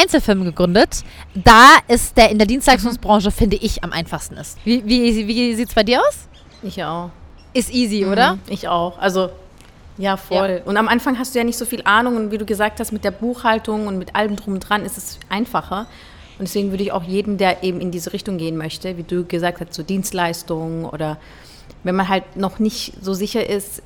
Einzelfirmen 0.00 0.44
gegründet, 0.44 1.02
da 1.34 1.76
ist 1.88 2.16
der 2.16 2.30
in 2.30 2.38
der 2.38 2.46
Dienstleistungsbranche, 2.46 3.28
mhm. 3.28 3.32
finde 3.32 3.56
ich, 3.56 3.82
am 3.82 3.92
einfachsten 3.92 4.36
ist. 4.36 4.58
Wie, 4.64 4.84
wie, 4.84 5.26
wie 5.26 5.54
sieht 5.54 5.68
es 5.68 5.74
bei 5.74 5.82
dir 5.82 6.00
aus? 6.00 6.28
Ich 6.62 6.82
auch. 6.84 7.10
Ist 7.54 7.72
easy, 7.72 8.04
mhm, 8.04 8.12
oder? 8.12 8.38
Ich 8.48 8.68
auch. 8.68 8.98
Also 8.98 9.30
ja, 9.98 10.16
voll. 10.16 10.62
Ja. 10.64 10.70
Und 10.70 10.76
am 10.76 10.88
Anfang 10.88 11.18
hast 11.18 11.34
du 11.34 11.38
ja 11.38 11.44
nicht 11.44 11.58
so 11.58 11.64
viel 11.64 11.82
Ahnung 11.84 12.16
und 12.16 12.30
wie 12.30 12.38
du 12.38 12.46
gesagt 12.46 12.80
hast, 12.80 12.92
mit 12.92 13.04
der 13.04 13.10
Buchhaltung 13.10 13.86
und 13.86 13.98
mit 13.98 14.14
allem 14.14 14.36
drum 14.36 14.54
und 14.54 14.60
dran 14.60 14.84
ist 14.84 14.96
es 14.96 15.18
einfacher. 15.28 15.86
Und 16.38 16.48
deswegen 16.48 16.70
würde 16.70 16.82
ich 16.82 16.92
auch 16.92 17.04
jeden, 17.04 17.38
der 17.38 17.62
eben 17.62 17.80
in 17.80 17.90
diese 17.90 18.12
Richtung 18.12 18.38
gehen 18.38 18.56
möchte, 18.56 18.96
wie 18.96 19.02
du 19.02 19.24
gesagt 19.24 19.60
hast, 19.60 19.74
so 19.74 19.82
Dienstleistungen 19.82 20.84
oder 20.84 21.18
wenn 21.84 21.94
man 21.94 22.08
halt 22.08 22.36
noch 22.36 22.58
nicht 22.58 22.94
so 23.00 23.12
sicher 23.12 23.48
ist, 23.48 23.82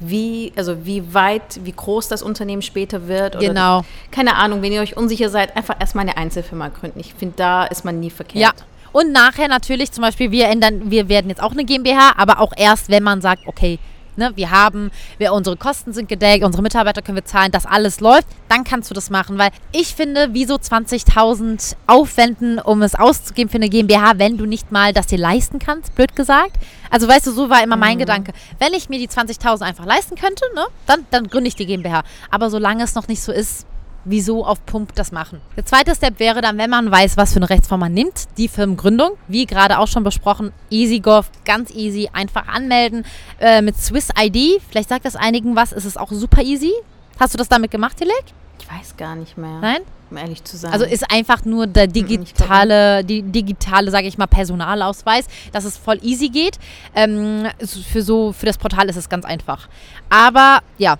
wie, 0.00 0.52
also 0.56 0.84
wie 0.84 1.14
weit, 1.14 1.60
wie 1.64 1.72
groß 1.72 2.08
das 2.08 2.22
Unternehmen 2.22 2.62
später 2.62 3.08
wird. 3.08 3.38
genau. 3.38 3.84
keine 4.10 4.36
Ahnung, 4.36 4.62
wenn 4.62 4.72
ihr 4.72 4.80
euch 4.80 4.96
unsicher 4.96 5.28
seid, 5.28 5.56
einfach 5.56 5.76
erstmal 5.80 6.02
eine 6.02 6.16
Einzelfirma 6.16 6.68
gründen. 6.68 7.00
Ich 7.00 7.14
finde, 7.14 7.34
da 7.36 7.64
ist 7.64 7.84
man 7.84 8.00
nie 8.00 8.10
verkehrt. 8.10 8.42
Ja. 8.58 8.64
Und 8.92 9.12
nachher 9.12 9.48
natürlich 9.48 9.92
zum 9.92 10.02
Beispiel, 10.02 10.30
wir 10.30 10.46
ändern, 10.46 10.90
wir 10.90 11.08
werden 11.08 11.28
jetzt 11.28 11.42
auch 11.42 11.52
eine 11.52 11.64
GmbH, 11.64 12.14
aber 12.16 12.40
auch 12.40 12.52
erst, 12.56 12.88
wenn 12.88 13.02
man 13.02 13.20
sagt, 13.20 13.46
okay, 13.46 13.78
ne, 14.16 14.32
wir 14.34 14.50
haben, 14.50 14.90
wir, 15.18 15.32
unsere 15.32 15.56
Kosten 15.56 15.92
sind 15.92 16.08
gedeckt, 16.08 16.44
unsere 16.44 16.62
Mitarbeiter 16.62 17.02
können 17.02 17.16
wir 17.16 17.24
zahlen, 17.24 17.52
das 17.52 17.66
alles 17.66 18.00
läuft, 18.00 18.26
dann 18.48 18.64
kannst 18.64 18.90
du 18.90 18.94
das 18.94 19.10
machen. 19.10 19.38
Weil 19.38 19.50
ich 19.72 19.94
finde, 19.94 20.28
wieso 20.32 20.54
20.000 20.54 21.76
aufwenden, 21.86 22.58
um 22.58 22.82
es 22.82 22.94
auszugeben 22.94 23.50
für 23.50 23.56
eine 23.56 23.68
GmbH, 23.68 24.18
wenn 24.18 24.36
du 24.36 24.46
nicht 24.46 24.72
mal 24.72 24.92
das 24.92 25.06
dir 25.06 25.18
leisten 25.18 25.58
kannst, 25.58 25.94
blöd 25.94 26.14
gesagt. 26.16 26.56
Also 26.90 27.08
weißt 27.08 27.26
du, 27.26 27.32
so 27.32 27.50
war 27.50 27.62
immer 27.62 27.76
mein 27.76 27.96
mhm. 27.96 28.00
Gedanke. 28.00 28.32
Wenn 28.58 28.72
ich 28.72 28.88
mir 28.88 28.98
die 28.98 29.08
20.000 29.08 29.62
einfach 29.62 29.84
leisten 29.84 30.16
könnte, 30.16 30.44
ne, 30.54 30.66
dann, 30.86 31.06
dann 31.10 31.28
gründe 31.28 31.48
ich 31.48 31.56
die 31.56 31.66
GmbH. 31.66 32.02
Aber 32.30 32.50
solange 32.50 32.84
es 32.84 32.94
noch 32.94 33.08
nicht 33.08 33.22
so 33.22 33.32
ist, 33.32 33.66
wieso 34.06 34.44
auf 34.44 34.64
Pump 34.64 34.94
das 34.94 35.12
machen. 35.12 35.40
Der 35.56 35.66
zweite 35.66 35.94
Step 35.94 36.18
wäre 36.18 36.40
dann, 36.40 36.56
wenn 36.56 36.70
man 36.70 36.90
weiß, 36.90 37.16
was 37.16 37.32
für 37.32 37.36
eine 37.36 37.50
Rechtsform 37.50 37.80
man 37.80 37.92
nimmt, 37.92 38.26
die 38.38 38.48
Firmengründung. 38.48 39.10
Wie 39.28 39.44
gerade 39.46 39.78
auch 39.78 39.88
schon 39.88 40.04
besprochen, 40.04 40.52
EasyGov, 40.70 41.30
ganz 41.44 41.70
easy, 41.70 42.08
einfach 42.12 42.48
anmelden. 42.48 43.04
Äh, 43.40 43.62
mit 43.62 43.76
Swiss 43.76 44.08
ID, 44.18 44.62
vielleicht 44.68 44.88
sagt 44.88 45.04
das 45.04 45.16
einigen 45.16 45.56
was, 45.56 45.72
ist 45.72 45.84
es 45.84 45.96
auch 45.96 46.10
super 46.10 46.42
easy. 46.42 46.72
Hast 47.18 47.34
du 47.34 47.38
das 47.38 47.48
damit 47.48 47.70
gemacht, 47.70 48.00
Dilek? 48.00 48.24
Ich 48.60 48.70
weiß 48.70 48.96
gar 48.96 49.14
nicht 49.14 49.36
mehr. 49.36 49.58
Nein? 49.60 49.80
Um 50.10 50.16
ehrlich 50.16 50.44
zu 50.44 50.56
sein. 50.56 50.72
Also 50.72 50.84
ist 50.84 51.10
einfach 51.10 51.44
nur 51.44 51.66
der 51.66 51.88
digitale, 51.88 53.04
die 53.04 53.22
digitale, 53.22 53.90
sage 53.90 54.06
ich 54.06 54.18
mal, 54.18 54.26
Personalausweis, 54.26 55.26
dass 55.52 55.64
es 55.64 55.76
voll 55.76 55.98
easy 56.02 56.28
geht. 56.28 56.58
Ähm, 56.94 57.46
für 57.90 58.02
so, 58.02 58.32
für 58.32 58.46
das 58.46 58.56
Portal 58.56 58.88
ist 58.88 58.96
es 58.96 59.08
ganz 59.08 59.24
einfach. 59.24 59.68
Aber 60.08 60.60
ja, 60.78 60.96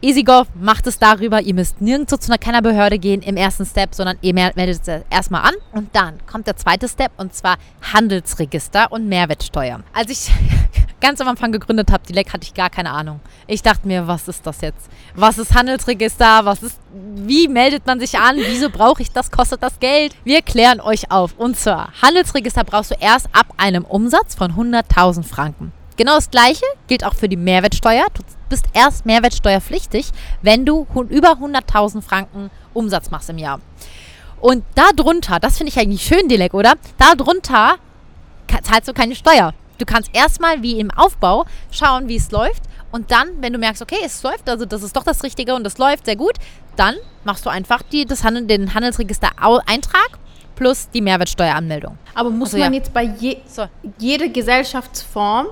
EasyGov 0.00 0.46
macht 0.54 0.86
es 0.86 1.00
darüber, 1.00 1.40
ihr 1.40 1.54
müsst 1.54 1.80
nirgendwo 1.80 2.16
zu 2.16 2.30
einer 2.30 2.62
Behörde 2.62 3.00
gehen 3.00 3.20
im 3.20 3.36
ersten 3.36 3.66
Step, 3.66 3.96
sondern 3.96 4.16
ihr 4.20 4.32
meldet 4.32 4.86
es 4.86 5.02
erstmal 5.10 5.42
an 5.42 5.54
und 5.72 5.94
dann 5.94 6.24
kommt 6.24 6.46
der 6.46 6.56
zweite 6.56 6.88
Step 6.88 7.10
und 7.16 7.34
zwar 7.34 7.56
Handelsregister 7.92 8.92
und 8.92 9.08
Mehrwertsteuer. 9.08 9.80
Als 9.92 10.10
ich 10.10 10.30
ganz 11.00 11.20
am 11.20 11.26
Anfang 11.26 11.50
gegründet 11.50 11.90
habe, 11.90 12.04
die 12.08 12.12
Leck 12.12 12.32
hatte 12.32 12.44
ich 12.44 12.54
gar 12.54 12.70
keine 12.70 12.92
Ahnung. 12.92 13.18
Ich 13.48 13.62
dachte 13.62 13.88
mir, 13.88 14.06
was 14.06 14.28
ist 14.28 14.46
das 14.46 14.60
jetzt? 14.60 14.88
Was 15.16 15.36
ist 15.36 15.52
Handelsregister? 15.52 16.44
Was 16.44 16.62
ist, 16.62 16.78
wie 16.92 17.48
meldet 17.48 17.84
man 17.84 17.98
sich 17.98 18.16
an? 18.16 18.36
Wieso 18.36 18.70
brauche 18.70 19.02
ich 19.02 19.10
das? 19.10 19.32
Kostet 19.32 19.64
das 19.64 19.80
Geld? 19.80 20.14
Wir 20.22 20.42
klären 20.42 20.80
euch 20.80 21.10
auf. 21.10 21.34
Und 21.36 21.56
zwar, 21.56 21.92
Handelsregister 22.00 22.62
brauchst 22.62 22.92
du 22.92 22.94
erst 23.00 23.26
ab 23.32 23.52
einem 23.56 23.84
Umsatz 23.84 24.36
von 24.36 24.52
100.000 24.52 25.24
Franken. 25.24 25.72
Genau 25.96 26.14
das 26.14 26.30
Gleiche 26.30 26.64
gilt 26.86 27.02
auch 27.02 27.14
für 27.14 27.28
die 27.28 27.36
Mehrwertsteuer. 27.36 28.06
Du 28.48 28.56
bist 28.56 28.66
erst 28.72 29.04
mehrwertsteuerpflichtig, 29.04 30.10
wenn 30.40 30.64
du 30.64 30.86
über 31.10 31.32
100.000 31.32 32.00
Franken 32.00 32.50
Umsatz 32.72 33.10
machst 33.10 33.28
im 33.28 33.36
Jahr. 33.36 33.60
Und 34.40 34.64
darunter, 34.74 35.38
das 35.38 35.58
finde 35.58 35.70
ich 35.70 35.78
eigentlich 35.78 36.02
schön, 36.02 36.28
Dilek, 36.28 36.54
oder? 36.54 36.74
Darunter 36.96 37.74
zahlst 38.62 38.88
du 38.88 38.94
keine 38.94 39.14
Steuer. 39.14 39.52
Du 39.76 39.84
kannst 39.84 40.08
erstmal 40.14 40.62
wie 40.62 40.80
im 40.80 40.90
Aufbau 40.90 41.44
schauen, 41.70 42.08
wie 42.08 42.16
es 42.16 42.30
läuft. 42.30 42.62
Und 42.90 43.10
dann, 43.10 43.42
wenn 43.42 43.52
du 43.52 43.58
merkst, 43.58 43.82
okay, 43.82 43.98
es 44.02 44.22
läuft, 44.22 44.48
also 44.48 44.64
das 44.64 44.82
ist 44.82 44.96
doch 44.96 45.02
das 45.04 45.22
Richtige 45.22 45.54
und 45.54 45.62
das 45.62 45.76
läuft 45.76 46.06
sehr 46.06 46.16
gut, 46.16 46.36
dann 46.76 46.94
machst 47.24 47.44
du 47.44 47.50
einfach 47.50 47.82
die, 47.82 48.06
das 48.06 48.24
Handel, 48.24 48.46
den 48.46 48.72
Handelsregister-Eintrag 48.72 50.18
plus 50.56 50.88
die 50.88 51.02
Mehrwertsteueranmeldung. 51.02 51.98
Aber 52.14 52.30
muss 52.30 52.54
also, 52.54 52.64
man 52.64 52.72
ja. 52.72 52.78
jetzt 52.78 52.94
bei 52.94 53.02
je, 53.02 53.36
so. 53.46 53.66
jeder 53.98 54.28
Gesellschaftsform 54.28 55.48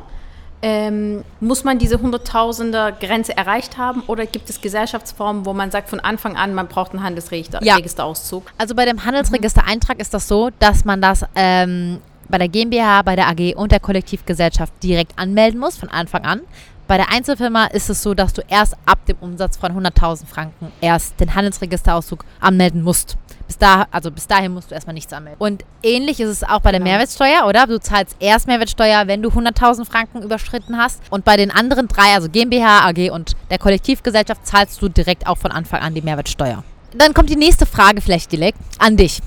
ähm, 0.69 1.23
muss 1.39 1.63
man 1.63 1.79
diese 1.79 2.01
Hunderttausender 2.01 2.91
Grenze 2.91 3.37
erreicht 3.37 3.79
haben 3.79 4.03
oder 4.09 4.27
gibt 4.27 4.51
es 4.51 4.61
Gesellschaftsformen, 4.61 5.47
wo 5.47 5.53
man 5.53 5.71
sagt 5.71 5.89
von 5.89 6.01
Anfang 6.01 6.35
an, 6.35 6.55
man 6.55 6.67
braucht 6.67 6.91
einen 6.91 7.05
Handelsregisterauszug? 7.05 8.45
Ja. 8.45 8.53
Also 8.59 8.75
bei 8.75 8.85
dem 8.85 9.05
Handelsregistereintrag 9.05 10.01
ist 10.01 10.13
das 10.13 10.27
so, 10.27 10.51
dass 10.59 10.85
man 10.85 11.01
das 11.01 11.25
ähm, 11.37 12.01
bei 12.29 12.39
der 12.39 12.49
GmbH, 12.49 13.03
bei 13.03 13.15
der 13.15 13.29
AG 13.29 13.55
und 13.55 13.71
der 13.71 13.79
Kollektivgesellschaft 13.79 14.73
direkt 14.83 15.17
anmelden 15.17 15.61
muss 15.61 15.77
von 15.77 15.89
Anfang 15.89 16.25
an. 16.25 16.41
Bei 16.89 16.99
der 16.99 17.11
Einzelfirma 17.11 17.67
ist 17.67 17.91
es 17.91 18.03
so, 18.03 18.15
dass 18.15 18.33
du 18.33 18.43
erst 18.47 18.75
ab 18.87 19.05
dem 19.07 19.17
Umsatz 19.21 19.57
von 19.57 19.73
100.000 19.73 20.27
Franken 20.27 20.71
erst 20.81 21.19
den 21.19 21.35
Handelsregisterauszug 21.35 22.25
anmelden 22.41 22.83
musst. 22.83 23.17
Bis, 23.49 23.59
da, 23.59 23.87
also 23.91 24.11
bis 24.11 24.29
dahin 24.29 24.53
musst 24.53 24.71
du 24.71 24.75
erstmal 24.75 24.95
nichts 24.95 25.13
anmelden. 25.13 25.41
Und 25.41 25.65
ähnlich 25.83 26.21
ist 26.21 26.29
es 26.29 26.43
auch 26.45 26.61
bei 26.61 26.71
der 26.71 26.81
genau. 26.81 26.93
Mehrwertsteuer, 26.93 27.47
oder? 27.47 27.67
Du 27.67 27.81
zahlst 27.81 28.17
erst 28.21 28.47
Mehrwertsteuer, 28.47 29.09
wenn 29.09 29.23
du 29.23 29.31
100.000 29.31 29.85
Franken 29.85 30.23
überschritten 30.23 30.79
hast. 30.79 31.01
Und 31.11 31.25
bei 31.25 31.37
den 31.37 31.51
anderen 31.51 31.89
drei, 31.89 32.15
also 32.15 32.29
GmbH, 32.29 32.87
AG 32.87 33.11
und 33.11 33.37
der 33.51 33.59
Kollektivgesellschaft, 33.59 34.47
zahlst 34.47 34.81
du 34.81 34.89
direkt 34.89 35.27
auch 35.27 35.39
von 35.39 35.51
Anfang 35.51 35.81
an 35.81 35.95
die 35.95 36.03
Mehrwertsteuer. 36.03 36.63
Dann 36.95 37.15
kommt 37.15 37.31
die 37.31 37.37
nächste 37.37 37.67
Frage 37.67 38.01
vielleicht 38.01 38.31
direkt 38.31 38.59
an 38.79 38.97
dich. 38.97 39.21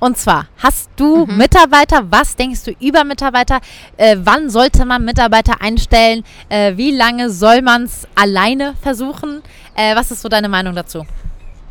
Und 0.00 0.16
zwar, 0.16 0.46
hast 0.58 0.90
du 0.96 1.26
mhm. 1.26 1.36
Mitarbeiter? 1.36 2.10
Was 2.10 2.34
denkst 2.34 2.64
du 2.64 2.72
über 2.80 3.04
Mitarbeiter? 3.04 3.60
Äh, 3.98 4.16
wann 4.20 4.48
sollte 4.48 4.86
man 4.86 5.04
Mitarbeiter 5.04 5.60
einstellen? 5.60 6.24
Äh, 6.48 6.76
wie 6.76 6.90
lange 6.90 7.28
soll 7.30 7.60
man 7.60 7.84
es 7.84 8.08
alleine 8.14 8.74
versuchen? 8.80 9.42
Äh, 9.76 9.94
was 9.94 10.10
ist 10.10 10.22
so 10.22 10.28
deine 10.30 10.48
Meinung 10.48 10.74
dazu? 10.74 11.06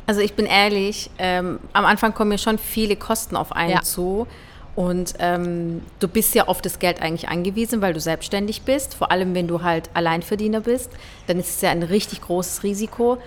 Also 0.05 0.21
ich 0.21 0.33
bin 0.33 0.45
ehrlich, 0.45 1.09
ähm, 1.17 1.59
am 1.73 1.85
Anfang 1.85 2.13
kommen 2.13 2.29
mir 2.29 2.37
schon 2.37 2.59
viele 2.59 2.95
Kosten 2.95 3.35
auf 3.35 3.51
einen 3.51 3.71
ja. 3.71 3.81
zu. 3.81 4.27
Und 4.75 5.15
ähm, 5.19 5.81
du 5.99 6.07
bist 6.07 6.35
ja 6.35 6.47
auf 6.47 6.61
das 6.61 6.79
Geld 6.79 7.01
eigentlich 7.01 7.29
angewiesen, 7.29 7.81
weil 7.81 7.93
du 7.93 7.99
selbstständig 7.99 8.61
bist. 8.61 8.93
Vor 8.93 9.11
allem, 9.11 9.33
wenn 9.35 9.47
du 9.47 9.61
halt 9.61 9.89
Alleinverdiener 9.93 10.61
bist, 10.61 10.91
dann 11.27 11.39
ist 11.39 11.49
es 11.49 11.61
ja 11.61 11.71
ein 11.71 11.83
richtig 11.83 12.21
großes 12.21 12.63
Risiko. 12.63 13.17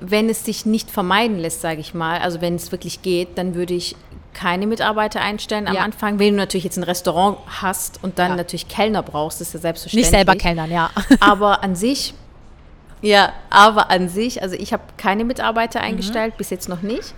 Wenn 0.00 0.28
es 0.28 0.44
sich 0.44 0.66
nicht 0.66 0.90
vermeiden 0.90 1.38
lässt, 1.38 1.60
sage 1.60 1.80
ich 1.80 1.94
mal, 1.94 2.20
also 2.20 2.40
wenn 2.40 2.54
es 2.54 2.72
wirklich 2.72 3.02
geht, 3.02 3.36
dann 3.36 3.54
würde 3.54 3.74
ich 3.74 3.96
keine 4.36 4.66
Mitarbeiter 4.66 5.20
einstellen 5.20 5.66
am 5.66 5.74
ja. 5.74 5.82
Anfang. 5.82 6.18
Wenn 6.18 6.34
du 6.34 6.36
natürlich 6.36 6.64
jetzt 6.64 6.76
ein 6.76 6.84
Restaurant 6.84 7.38
hast 7.46 8.04
und 8.04 8.18
dann 8.18 8.32
ja. 8.32 8.36
natürlich 8.36 8.68
Kellner 8.68 9.02
brauchst, 9.02 9.40
ist 9.40 9.54
ja 9.54 9.60
selbstverständlich. 9.60 10.12
Nicht 10.12 10.16
selber 10.16 10.36
Kellnern, 10.36 10.70
ja. 10.70 10.90
Aber 11.20 11.64
an 11.64 11.74
sich 11.74 12.14
ja, 13.02 13.32
aber 13.50 13.90
an 13.90 14.08
sich, 14.08 14.42
also 14.42 14.56
ich 14.56 14.72
habe 14.72 14.82
keine 14.96 15.24
Mitarbeiter 15.24 15.80
mhm. 15.80 15.86
eingestellt, 15.86 16.34
mhm. 16.34 16.38
bis 16.38 16.50
jetzt 16.50 16.68
noch 16.68 16.82
nicht. 16.82 17.14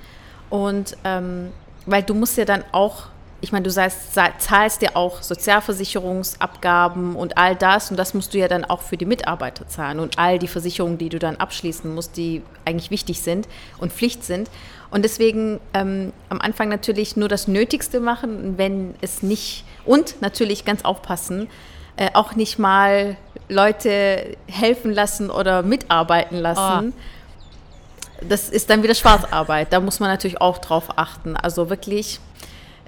Und 0.50 0.96
ähm, 1.04 1.52
weil 1.86 2.02
du 2.02 2.14
musst 2.14 2.36
ja 2.36 2.44
dann 2.44 2.64
auch, 2.72 3.06
ich 3.40 3.52
meine, 3.52 3.62
du 3.62 3.70
zahlst, 3.70 4.14
zahlst 4.38 4.82
ja 4.82 4.90
auch 4.94 5.22
Sozialversicherungsabgaben 5.22 7.14
und 7.14 7.38
all 7.38 7.54
das 7.54 7.90
und 7.90 7.96
das 7.96 8.12
musst 8.12 8.34
du 8.34 8.38
ja 8.38 8.48
dann 8.48 8.64
auch 8.64 8.82
für 8.82 8.96
die 8.96 9.06
Mitarbeiter 9.06 9.68
zahlen 9.68 10.00
und 10.00 10.18
all 10.18 10.38
die 10.38 10.48
Versicherungen, 10.48 10.98
die 10.98 11.08
du 11.08 11.20
dann 11.20 11.36
abschließen 11.36 11.94
musst, 11.94 12.16
die 12.16 12.42
eigentlich 12.64 12.90
wichtig 12.90 13.20
sind 13.20 13.48
und 13.78 13.92
Pflicht 13.92 14.24
sind. 14.24 14.50
Und 14.90 15.04
deswegen 15.04 15.60
ähm, 15.74 16.12
am 16.30 16.40
Anfang 16.40 16.68
natürlich 16.68 17.16
nur 17.16 17.28
das 17.28 17.46
Nötigste 17.46 18.00
machen, 18.00 18.58
wenn 18.58 18.94
es 19.00 19.22
nicht, 19.22 19.64
und 19.84 20.20
natürlich 20.20 20.64
ganz 20.64 20.84
aufpassen, 20.84 21.48
äh, 21.96 22.10
auch 22.14 22.34
nicht 22.34 22.58
mal 22.58 23.16
Leute 23.48 24.36
helfen 24.46 24.92
lassen 24.92 25.30
oder 25.30 25.62
mitarbeiten 25.62 26.38
lassen. 26.38 26.92
Oh. 26.96 28.26
Das 28.28 28.48
ist 28.48 28.68
dann 28.68 28.82
wieder 28.82 28.94
Schwarzarbeit. 28.94 29.72
Da 29.72 29.78
muss 29.78 30.00
man 30.00 30.10
natürlich 30.10 30.40
auch 30.40 30.58
drauf 30.58 30.88
achten. 30.96 31.36
Also 31.36 31.70
wirklich, 31.70 32.18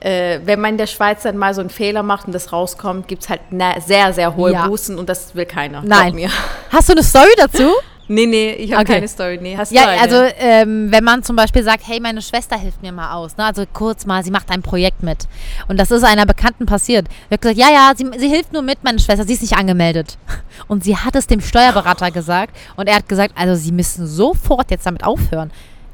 äh, 0.01 0.41
wenn 0.45 0.61
man 0.61 0.73
in 0.73 0.79
der 0.79 0.87
Schweiz 0.87 1.23
dann 1.23 1.37
mal 1.37 1.55
so 1.55 1.61
einen 1.61 1.71
Fehler 1.71 2.03
macht 2.03 2.27
und 2.27 2.35
das 2.35 2.53
rauskommt, 2.53 3.09
gibt 3.09 3.23
es 3.23 3.29
halt 3.29 3.41
sehr, 3.87 4.13
sehr 4.13 4.37
hohe 4.37 4.53
ja. 4.53 4.67
Bußen 4.67 4.99
und 4.99 5.09
das 5.09 5.35
will 5.35 5.47
keiner. 5.47 5.83
Nein. 5.85 6.15
Mir. 6.15 6.31
Hast 6.71 6.89
du 6.89 6.93
eine 6.93 7.03
Story 7.03 7.33
dazu? 7.37 7.71
Nee, 8.11 8.27
nee, 8.27 8.51
ich 8.55 8.73
habe 8.73 8.83
okay. 8.83 8.95
keine 8.95 9.07
Story. 9.07 9.39
Nee, 9.41 9.57
hast 9.57 9.71
ja, 9.71 9.85
also 10.01 10.17
ähm, 10.41 10.91
wenn 10.91 11.05
man 11.05 11.23
zum 11.23 11.37
Beispiel 11.37 11.63
sagt, 11.63 11.87
hey, 11.87 12.01
meine 12.01 12.21
Schwester 12.23 12.59
hilft 12.59 12.83
mir 12.83 12.91
mal 12.91 13.13
aus, 13.13 13.37
ne? 13.37 13.45
also 13.45 13.63
kurz 13.73 14.05
mal, 14.05 14.25
sie 14.25 14.33
macht 14.33 14.51
ein 14.51 14.63
Projekt 14.63 15.05
mit 15.05 15.29
und 15.69 15.79
das 15.79 15.93
ist 15.93 16.03
einer 16.03 16.27
Bekannten 16.27 16.67
passiert. 16.67 17.07
Er 17.29 17.35
hat 17.35 17.43
gesagt, 17.43 17.61
ja, 17.61 17.71
ja, 17.71 17.93
sie, 17.97 18.11
sie 18.19 18.29
hilft 18.29 18.53
nur 18.53 18.63
mit, 18.63 18.83
meine 18.83 18.99
Schwester, 18.99 19.25
sie 19.25 19.35
ist 19.35 19.43
nicht 19.43 19.57
angemeldet. 19.57 20.19
Und 20.67 20.83
sie 20.83 20.97
hat 20.97 21.15
es 21.15 21.29
dem 21.29 21.41
Steuerberater 21.41 22.11
gesagt 22.11 22.57
und 22.75 22.89
er 22.89 22.97
hat 22.97 23.09
gesagt, 23.09 23.35
also 23.37 23.55
sie 23.55 23.71
müssen 23.71 24.09
sofort 24.09 24.73
jetzt 24.73 24.87
damit 24.87 25.05
aufhören. 25.05 25.53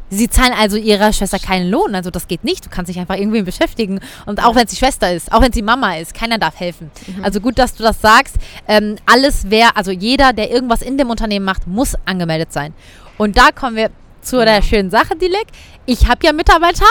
Sie 0.09 0.29
zahlen 0.29 0.53
also 0.57 0.77
ihrer 0.77 1.13
Schwester 1.13 1.39
keinen 1.39 1.69
Lohn. 1.71 1.95
Also 1.95 2.11
das 2.11 2.29
geht 2.29 2.45
nicht. 2.45 2.65
Du 2.65 2.71
kannst 2.71 2.89
dich 2.89 2.99
einfach 2.99 3.17
irgendwie 3.17 3.43
beschäftigen. 3.43 4.01
Und 4.25 4.45
auch 4.45 4.55
wenn 4.55 4.65
es 4.65 4.71
die 4.71 4.77
Schwester 4.77 5.13
ist, 5.13 5.33
auch 5.33 5.43
wenn 5.43 5.53
sie 5.53 5.63
Mama 5.63 5.97
ist, 5.97 6.15
keiner 6.15 6.39
darf 6.39 6.61
helfen. 6.61 6.91
Mhm. 7.07 7.25
Also 7.25 7.41
gut, 7.41 7.59
dass 7.59 7.75
du 7.75 7.83
das 7.83 8.01
sagst. 8.01 8.37
Ähm, 8.69 8.97
alles 9.07 9.47
wer, 9.49 9.77
also 9.77 9.91
jeder, 9.91 10.33
der 10.33 10.51
irgendwas 10.51 10.83
in 10.83 10.97
dem 10.97 11.11
Unternehmen 11.11 11.45
macht, 11.45 11.67
muss 11.67 11.95
angemeldet 12.05 12.53
sein. 12.53 12.73
Und 13.19 13.37
da 13.37 13.51
kommen 13.51 13.77
wir 13.77 13.91
zu 14.21 14.39
ja. 14.39 14.45
der 14.45 14.63
schönen 14.63 14.91
Sache, 14.91 15.17
Dilek. 15.17 15.47
Ich 15.87 16.09
habe 16.09 16.25
ja 16.25 16.33
Mitarbeiter. 16.33 16.87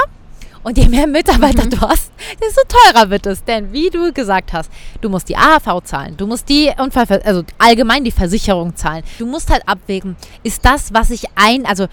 Und 0.63 0.79
je 0.79 0.87
mehr 0.87 1.05
Mitarbeiter 1.05 1.65
mhm. 1.65 1.69
du 1.69 1.81
hast, 1.81 2.11
desto 2.41 2.61
teurer 2.67 3.11
wird 3.11 3.27
es. 3.27 3.43
Denn 3.43 3.71
wie 3.71 3.91
du 3.91 4.11
gesagt 4.11 4.51
hast, 4.51 4.71
du 4.99 5.09
musst 5.09 5.29
die 5.29 5.37
AHV 5.37 5.83
zahlen, 5.83 6.17
du 6.17 6.25
musst 6.25 6.49
die 6.49 6.71
Unfall, 6.79 7.05
also 7.23 7.43
allgemein 7.59 8.03
die 8.03 8.09
Versicherung 8.09 8.75
zahlen. 8.75 9.03
Du 9.19 9.27
musst 9.27 9.51
halt 9.51 9.61
abwägen, 9.67 10.15
ist 10.41 10.65
das, 10.65 10.91
was 10.91 11.11
ich 11.11 11.25
ein, 11.35 11.67
also 11.67 11.85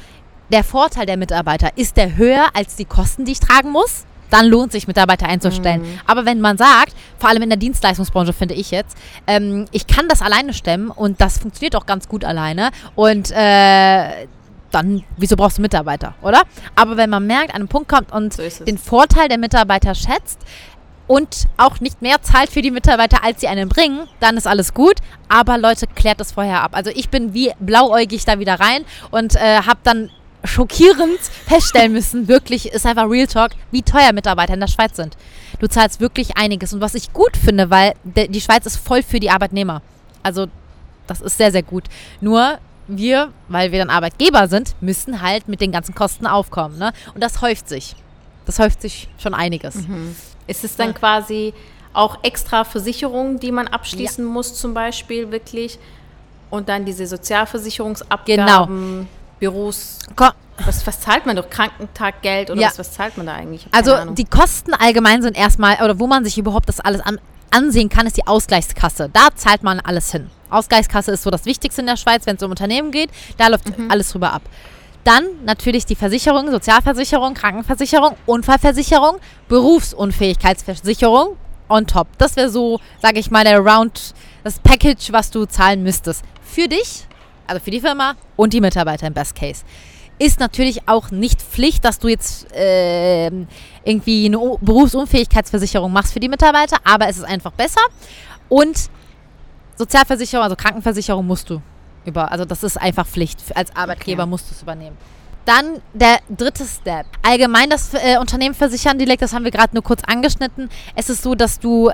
der 0.53 0.65
Vorteil 0.65 1.07
der 1.07 1.17
Mitarbeiter, 1.17 1.71
ist 1.77 1.97
der 1.97 2.17
höher 2.17 2.47
als 2.55 2.77
die 2.77 2.85
Kosten, 2.85 3.25
die 3.25 3.33
ich 3.33 3.41
tragen 3.41 3.71
muss? 3.71 4.05
Dann 4.31 4.47
lohnt 4.47 4.73
sich, 4.73 4.87
Mitarbeiter 4.87 5.27
einzustellen. 5.27 5.83
Mhm. 5.83 6.01
Aber 6.07 6.25
wenn 6.25 6.41
man 6.41 6.57
sagt, 6.57 6.95
vor 7.19 7.29
allem 7.29 7.43
in 7.43 7.51
der 7.51 7.59
Dienstleistungsbranche 7.59 8.33
finde 8.33 8.55
ich 8.55 8.71
jetzt, 8.71 8.97
ähm, 9.27 9.67
ich 9.73 9.87
kann 9.87 10.09
das 10.09 10.23
alleine 10.23 10.55
stemmen 10.55 10.91
und 10.91 11.21
das 11.21 11.38
funktioniert 11.38 11.77
auch 11.77 11.85
ganz 11.85 12.09
gut 12.09 12.25
alleine 12.25 12.71
und 12.95 13.31
äh, 13.31 14.27
dann, 14.71 15.05
wieso 15.19 15.37
brauchst 15.37 15.59
du 15.59 15.62
Mitarbeiter, 15.62 16.15
oder? 16.23 16.43
Aber 16.75 16.97
wenn 16.97 17.11
man 17.11 17.27
merkt, 17.27 17.51
an 17.51 17.57
einen 17.57 17.69
Punkt 17.69 17.91
kommt 17.91 18.11
und 18.11 18.33
so 18.33 18.65
den 18.65 18.79
Vorteil 18.79 19.29
der 19.29 19.37
Mitarbeiter 19.37 19.95
schätzt, 19.95 20.41
und 21.09 21.49
auch 21.59 21.81
nicht 21.81 22.01
mehr 22.01 22.23
zahlt 22.23 22.51
für 22.51 22.62
die 22.62 22.71
Mitarbeiter, 22.71 23.23
als 23.23 23.41
sie 23.41 23.49
einen 23.49 23.69
bringen, 23.69 24.09
dann 24.21 24.38
ist 24.38 24.47
alles 24.47 24.73
gut. 24.73 24.95
Aber 25.29 25.59
Leute, 25.59 25.87
klärt 25.87 26.21
das 26.21 26.33
vorher 26.33 26.62
ab. 26.62 26.71
Also 26.75 26.91
ich 26.95 27.11
bin 27.11 27.35
wie 27.35 27.53
blauäugig 27.59 28.25
da 28.25 28.38
wieder 28.38 28.61
rein 28.61 28.85
und 29.11 29.37
äh, 29.37 29.59
habe 29.67 29.81
dann 29.83 30.11
schockierend 30.45 31.21
feststellen 31.47 31.93
müssen, 31.93 32.29
wirklich 32.29 32.73
ist 32.73 32.87
einfach 32.87 33.09
Real 33.09 33.27
Talk, 33.27 33.53
wie 33.71 33.83
teuer 33.83 34.13
Mitarbeiter 34.13 34.55
in 34.55 34.61
der 34.61 34.67
Schweiz 34.67 34.97
sind. 34.97 35.17
Du 35.61 35.69
zahlst 35.69 36.01
wirklich 36.01 36.37
einiges. 36.37 36.73
Und 36.73 36.81
was 36.81 36.95
ich 36.95 37.13
gut 37.13 37.37
finde, 37.37 37.71
weil 37.71 37.95
die 38.05 38.41
Schweiz 38.41 38.67
ist 38.67 38.77
voll 38.77 39.03
für 39.03 39.21
die 39.21 39.31
Arbeitnehmer. 39.31 39.83
Also 40.23 40.47
das 41.07 41.21
ist 41.21 41.37
sehr, 41.37 41.53
sehr 41.53 41.63
gut. 41.63 41.85
Nur 42.21 42.59
wir, 42.89 43.33
weil 43.49 43.73
wir 43.73 43.79
dann 43.79 43.91
Arbeitgeber 43.91 44.49
sind, 44.49 44.75
müssen 44.81 45.23
halt 45.23 45.49
mit 45.49 45.61
den 45.61 45.73
ganzen 45.73 45.95
Kosten 45.95 46.27
aufkommen. 46.27 46.79
Ne? 46.79 46.93
Und 47.15 47.23
das 47.23 47.41
häuft 47.41 47.69
sich. 47.69 47.95
Das 48.47 48.59
häuft 48.59 48.83
sich 48.83 49.09
schon 49.19 49.35
einiges. 49.35 49.75
Mhm. 49.75 50.17
Ist 50.47 50.65
es 50.65 50.77
dann 50.77 50.89
ja. 50.89 50.93
quasi 50.95 51.55
auch 51.93 52.25
extra 52.25 52.65
Versicherungen, 52.65 53.39
die 53.39 53.53
man 53.53 53.69
abschließen 53.69 54.25
ja. 54.25 54.31
muss, 54.31 54.55
zum 54.55 54.75
Beispiel 54.75 55.31
wirklich? 55.31 55.79
Und 56.51 56.69
dann 56.69 56.85
diese 56.85 57.07
Sozialversicherungsabgaben? 57.07 58.45
Genau. 58.45 59.07
Büros. 59.43 59.99
Was, 60.65 60.87
was, 60.87 61.01
zahlt 61.01 61.27
man 61.27 61.35
doch? 61.35 61.51
Krankentaggeld 61.51 62.51
oder 62.51 62.61
ja. 62.61 62.69
was, 62.69 62.79
was 62.79 62.93
zahlt 62.93 63.17
man 63.17 63.27
da 63.27 63.35
eigentlich? 63.35 63.67
Also 63.73 64.13
die 64.13 64.25
Kosten 64.25 64.73
allgemein 64.73 65.21
sind 65.21 65.37
erstmal, 65.37 65.83
oder 65.83 65.99
wo 65.99 66.07
man 66.07 66.25
sich 66.25 66.39
überhaupt 66.39 66.69
das 66.69 66.79
alles 66.79 67.01
an, 67.01 67.19
ansehen 67.51 67.89
kann, 67.89 68.07
ist 68.07 68.17
die 68.17 68.27
Ausgleichskasse. 68.27 69.11
Da 69.13 69.29
zahlt 69.35 69.65
man 69.65 69.81
alles 69.81 70.13
hin. 70.13 70.31
Ausgleichskasse 70.49 71.11
ist 71.11 71.25
so 71.25 71.31
das 71.31 71.45
Wichtigste 71.45 71.81
in 71.81 71.89
der 71.89 71.97
Schweiz, 71.97 72.25
wenn 72.27 72.37
es 72.37 72.43
um 72.45 72.51
Unternehmen 72.51 72.93
geht. 72.93 73.11
Da 73.37 73.49
läuft 73.49 73.77
mhm. 73.77 73.91
alles 73.91 74.11
drüber 74.13 74.33
ab. 74.33 74.43
Dann 75.03 75.25
natürlich 75.45 75.87
die 75.87 75.97
Versicherung, 75.97 76.49
Sozialversicherung, 76.53 77.35
Krankenversicherung, 77.35 78.15
Unfallversicherung, 78.27 79.17
Berufsunfähigkeitsversicherung 79.49 81.37
on 81.69 81.89
top. 81.89 82.07
Das 82.19 82.37
wäre 82.37 82.49
so, 82.49 82.79
sage 83.01 83.19
ich 83.19 83.33
mal, 83.33 83.43
der 83.43 83.59
Round, 83.59 84.15
das 84.45 84.61
Package, 84.61 85.11
was 85.11 85.33
du 85.33 85.47
zahlen 85.47 85.83
müsstest. 85.83 86.23
Für 86.45 86.69
dich 86.69 87.09
also 87.47 87.63
für 87.63 87.71
die 87.71 87.81
Firma 87.81 88.15
und 88.37 88.53
die 88.53 88.61
Mitarbeiter 88.61 89.07
im 89.07 89.15
Best 89.15 89.35
Case. 89.35 89.65
Ist 90.19 90.41
natürlich 90.41 90.89
auch 90.89 91.11
nicht 91.11 91.41
Pflicht, 91.41 91.85
dass 91.85 91.99
du 91.99 92.09
jetzt 92.09 92.53
äh, 92.55 93.27
irgendwie 93.85 94.27
eine 94.27 94.39
Berufsunfähigkeitsversicherung 94.61 95.93
machst 95.93 96.13
für 96.13 96.21
die 96.21 96.29
Mitarbeiter, 96.29 96.77
aber 96.85 97.09
es 97.09 97.17
ist 97.17 97.25
einfach 97.25 97.53
besser. 97.53 97.81
Und 98.49 98.91
Sozialversicherung, 99.77 100.45
also 100.45 100.57
Krankenversicherung 100.57 101.27
musst 101.27 101.51
du 101.51 101.61
über, 102.05 102.31
also 102.31 102.45
das 102.45 102.63
ist 102.63 102.81
einfach 102.81 103.07
Pflicht. 103.07 103.39
Als 103.57 103.75
Arbeitgeber 103.75 104.25
okay. 104.25 104.31
musst 104.31 104.51
du 104.51 104.55
es 104.55 104.63
übernehmen. 104.63 104.97
Dann 105.45 105.83
der 105.93 106.19
dritte 106.29 106.65
Step. 106.65 107.07
Allgemein 107.23 107.69
das 107.69 107.95
äh, 107.95 108.19
Unternehmen 108.19 108.55
versichern, 108.55 108.99
direkt, 108.99 109.23
das 109.23 109.33
haben 109.33 109.45
wir 109.45 109.51
gerade 109.51 109.75
nur 109.75 109.83
kurz 109.83 110.03
angeschnitten. 110.07 110.71
Es 110.95 111.11
ist 111.11 111.23
so, 111.23 111.35
dass 111.35 111.59
du 111.59 111.91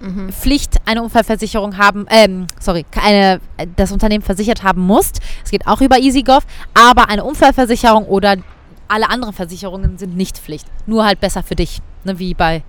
mhm. 0.00 0.32
Pflicht 0.32 0.76
eine 0.84 1.02
Unfallversicherung 1.02 1.78
haben, 1.78 2.06
ähm, 2.10 2.46
sorry, 2.60 2.84
eine, 3.02 3.40
das 3.76 3.92
Unternehmen 3.92 4.22
versichert 4.22 4.62
haben 4.62 4.82
musst. 4.82 5.20
Es 5.44 5.50
geht 5.50 5.66
auch 5.66 5.80
über 5.80 5.98
EasyGov, 5.98 6.44
aber 6.74 7.08
eine 7.08 7.24
Unfallversicherung 7.24 8.04
oder 8.06 8.36
alle 8.88 9.08
anderen 9.08 9.34
Versicherungen 9.34 9.98
sind 9.98 10.16
nicht 10.16 10.38
Pflicht. 10.38 10.66
Nur 10.86 11.04
halt 11.04 11.20
besser 11.20 11.42
für 11.42 11.56
dich, 11.56 11.80
ne, 12.04 12.18
wie 12.18 12.34
bei 12.34 12.62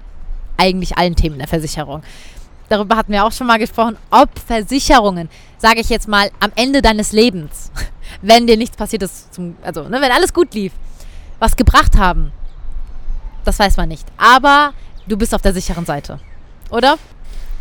eigentlich 0.58 0.98
allen 0.98 1.16
Themen 1.16 1.38
der 1.38 1.48
Versicherung. 1.48 2.02
Darüber 2.70 2.98
hatten 2.98 3.14
wir 3.14 3.24
auch 3.24 3.32
schon 3.32 3.48
mal 3.48 3.60
gesprochen, 3.60 3.98
ob 4.10 4.30
Versicherungen, 4.40 5.30
sage 5.58 5.80
ich 5.80 5.90
jetzt 5.90 6.08
mal, 6.08 6.30
am 6.40 6.52
Ende 6.56 6.82
deines 6.82 7.12
Lebens, 7.12 7.72
wenn 8.22 8.48
dir 8.48 8.58
nichts 8.58 8.76
passiert 8.76 9.04
ist, 9.04 9.34
zum, 9.34 9.56
also 9.62 9.84
ne, 9.84 10.02
wenn 10.02 10.12
alles 10.12 10.34
gut 10.34 10.54
lief, 10.54 10.74
was 11.40 11.56
gebracht 11.56 11.98
haben, 11.98 12.32
das 13.46 13.60
weiß 13.60 13.78
man 13.78 13.88
nicht. 13.88 14.06
Aber 14.18 14.74
du 15.08 15.16
bist 15.18 15.34
auf 15.34 15.42
der 15.42 15.54
sicheren 15.54 15.86
Seite, 15.86 16.20
oder? 16.70 16.98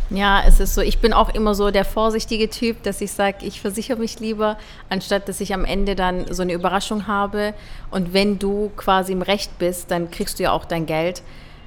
Ja, 0.09 0.41
es 0.45 0.59
ist 0.59 0.73
so. 0.73 0.81
Ich 0.81 0.99
bin 0.99 1.13
auch 1.13 1.29
immer 1.33 1.53
so 1.53 1.71
der 1.71 1.85
vorsichtige 1.85 2.49
Typ, 2.49 2.83
dass 2.83 3.01
ich 3.01 3.11
sage, 3.11 3.45
ich 3.45 3.61
versichere 3.61 3.97
mich 3.97 4.19
lieber, 4.19 4.57
anstatt 4.89 5.27
dass 5.27 5.41
ich 5.41 5.53
am 5.53 5.65
Ende 5.65 5.95
dann 5.95 6.31
so 6.33 6.41
eine 6.41 6.53
Überraschung 6.53 7.07
habe. 7.07 7.53
Und 7.91 8.13
wenn 8.13 8.39
du 8.39 8.71
quasi 8.77 9.11
im 9.11 9.21
Recht 9.21 9.57
bist, 9.59 9.91
dann 9.91 10.09
kriegst 10.11 10.39
du 10.39 10.43
ja 10.43 10.51
auch 10.51 10.65
dein 10.65 10.85
Geld. 10.85 11.23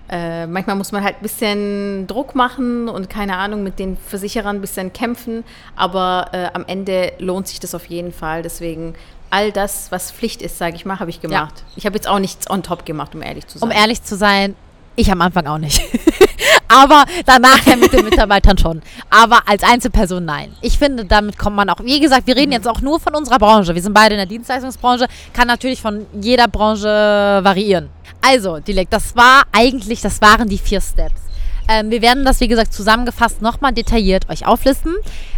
Äh, 0.09 0.46
manchmal 0.48 0.74
muss 0.74 0.90
man 0.90 1.05
halt 1.05 1.16
ein 1.16 1.22
bisschen 1.22 2.07
Druck 2.09 2.35
machen 2.35 2.88
und 2.88 3.09
keine 3.09 3.37
Ahnung, 3.37 3.62
mit 3.62 3.79
den 3.79 3.96
Versicherern 3.96 4.57
ein 4.57 4.61
bisschen 4.61 4.92
kämpfen. 4.92 5.44
Aber 5.76 6.31
äh, 6.33 6.48
am 6.53 6.64
Ende 6.66 7.12
lohnt 7.18 7.46
sich 7.46 7.61
das 7.61 7.74
auf 7.74 7.87
jeden 7.87 8.12
Fall. 8.12 8.42
Deswegen 8.42 8.94
all 9.31 9.53
das, 9.53 9.92
was 9.92 10.11
Pflicht 10.11 10.42
ist, 10.42 10.59
sage 10.59 10.74
ich 10.74 10.85
mal, 10.85 10.98
habe 10.98 11.11
ich 11.11 11.20
gemacht. 11.20 11.55
Ja. 11.59 11.64
Ich 11.76 11.87
habe 11.87 11.94
jetzt 11.94 12.09
auch 12.09 12.18
nichts 12.18 12.50
on 12.50 12.62
top 12.62 12.85
gemacht, 12.85 13.14
um 13.14 13.22
ehrlich 13.22 13.46
zu 13.46 13.59
sein. 13.59 13.68
Um 13.68 13.74
ehrlich 13.74 14.03
zu 14.03 14.16
sein, 14.16 14.57
ich 15.01 15.11
am 15.11 15.21
Anfang 15.21 15.47
auch 15.47 15.59
nicht. 15.59 15.83
Aber 16.69 17.05
danach 17.27 17.67
ja 17.67 17.77
mit 17.77 17.93
den 17.93 18.05
Mitarbeitern 18.05 18.57
schon. 18.57 18.81
Aber 19.11 19.49
als 19.49 19.63
Einzelperson 19.65 20.25
nein. 20.25 20.53
Ich 20.61 20.79
finde, 20.79 21.05
damit 21.05 21.37
kommt 21.37 21.57
man 21.57 21.69
auch. 21.69 21.83
Wie 21.83 21.99
gesagt, 21.99 22.29
wir 22.29 22.37
reden 22.37 22.53
jetzt 22.53 22.69
auch 22.69 22.81
nur 22.81 23.01
von 23.01 23.15
unserer 23.15 23.39
Branche. 23.39 23.75
Wir 23.75 23.83
sind 23.83 23.93
beide 23.93 24.15
in 24.15 24.19
der 24.19 24.27
Dienstleistungsbranche. 24.27 25.07
Kann 25.33 25.49
natürlich 25.49 25.81
von 25.81 26.07
jeder 26.21 26.47
Branche 26.47 26.87
variieren. 26.87 27.91
Also, 28.21 28.61
Dilek, 28.61 28.89
das 28.91 29.17
war 29.17 29.43
eigentlich, 29.51 30.01
das 30.01 30.21
waren 30.21 30.49
die 30.49 30.59
vier 30.59 30.81
Steps. 30.81 31.21
Ähm, 31.69 31.91
wir 31.91 32.03
werden 32.03 32.25
das, 32.25 32.41
wie 32.41 32.49
gesagt, 32.49 32.73
zusammengefasst 32.73 33.43
nochmal 33.43 33.73
detailliert 33.73 34.29
euch 34.29 34.47
auflisten. 34.47 34.95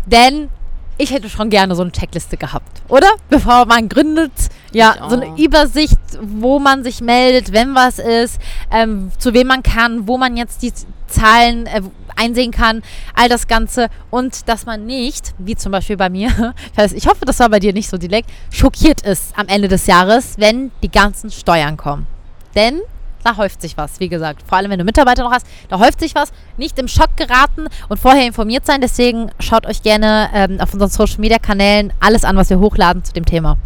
Denn 0.06 0.50
ich 0.98 1.12
hätte 1.12 1.28
schon 1.28 1.50
gerne 1.50 1.74
so 1.74 1.82
eine 1.82 1.92
Checkliste 1.92 2.36
gehabt, 2.36 2.82
oder? 2.88 3.08
Bevor 3.30 3.66
man 3.66 3.88
gründet, 3.88 4.32
ja, 4.72 4.96
so 5.08 5.16
eine 5.16 5.36
Übersicht, 5.38 5.98
wo 6.20 6.58
man 6.58 6.84
sich 6.84 7.00
meldet, 7.00 7.52
wenn 7.52 7.74
was 7.74 7.98
ist, 7.98 8.40
ähm, 8.70 9.10
zu 9.18 9.34
wem 9.34 9.48
man 9.48 9.62
kann, 9.62 10.06
wo 10.08 10.18
man 10.18 10.36
jetzt 10.36 10.62
die 10.62 10.72
Zahlen 11.06 11.66
äh, 11.66 11.82
einsehen 12.16 12.50
kann, 12.50 12.82
all 13.14 13.28
das 13.28 13.46
Ganze 13.46 13.88
und 14.10 14.48
dass 14.48 14.66
man 14.66 14.86
nicht, 14.86 15.34
wie 15.38 15.56
zum 15.56 15.72
Beispiel 15.72 15.96
bei 15.96 16.10
mir, 16.10 16.54
ich 16.94 17.06
hoffe, 17.06 17.24
das 17.24 17.38
war 17.40 17.48
bei 17.48 17.60
dir 17.60 17.72
nicht 17.72 17.88
so 17.88 17.98
direkt, 17.98 18.30
schockiert 18.50 19.02
ist 19.02 19.36
am 19.38 19.48
Ende 19.48 19.68
des 19.68 19.86
Jahres, 19.86 20.34
wenn 20.38 20.70
die 20.82 20.90
ganzen 20.90 21.30
Steuern 21.30 21.76
kommen. 21.76 22.06
Denn 22.54 22.80
da 23.24 23.36
häuft 23.36 23.62
sich 23.62 23.76
was, 23.76 24.00
wie 24.00 24.08
gesagt. 24.08 24.42
Vor 24.46 24.58
allem, 24.58 24.70
wenn 24.70 24.78
du 24.78 24.84
Mitarbeiter 24.84 25.22
noch 25.22 25.30
hast, 25.30 25.46
da 25.68 25.78
häuft 25.78 26.00
sich 26.00 26.14
was. 26.14 26.32
Nicht 26.56 26.78
im 26.78 26.88
Schock 26.88 27.16
geraten 27.16 27.68
und 27.88 28.00
vorher 28.00 28.26
informiert 28.26 28.66
sein. 28.66 28.80
Deswegen 28.80 29.30
schaut 29.38 29.66
euch 29.66 29.82
gerne 29.82 30.28
ähm, 30.34 30.60
auf 30.60 30.72
unseren 30.74 30.90
Social-Media-Kanälen 30.90 31.92
alles 32.00 32.24
an, 32.24 32.36
was 32.36 32.50
wir 32.50 32.58
hochladen 32.58 33.04
zu 33.04 33.12
dem 33.12 33.24
Thema. 33.24 33.58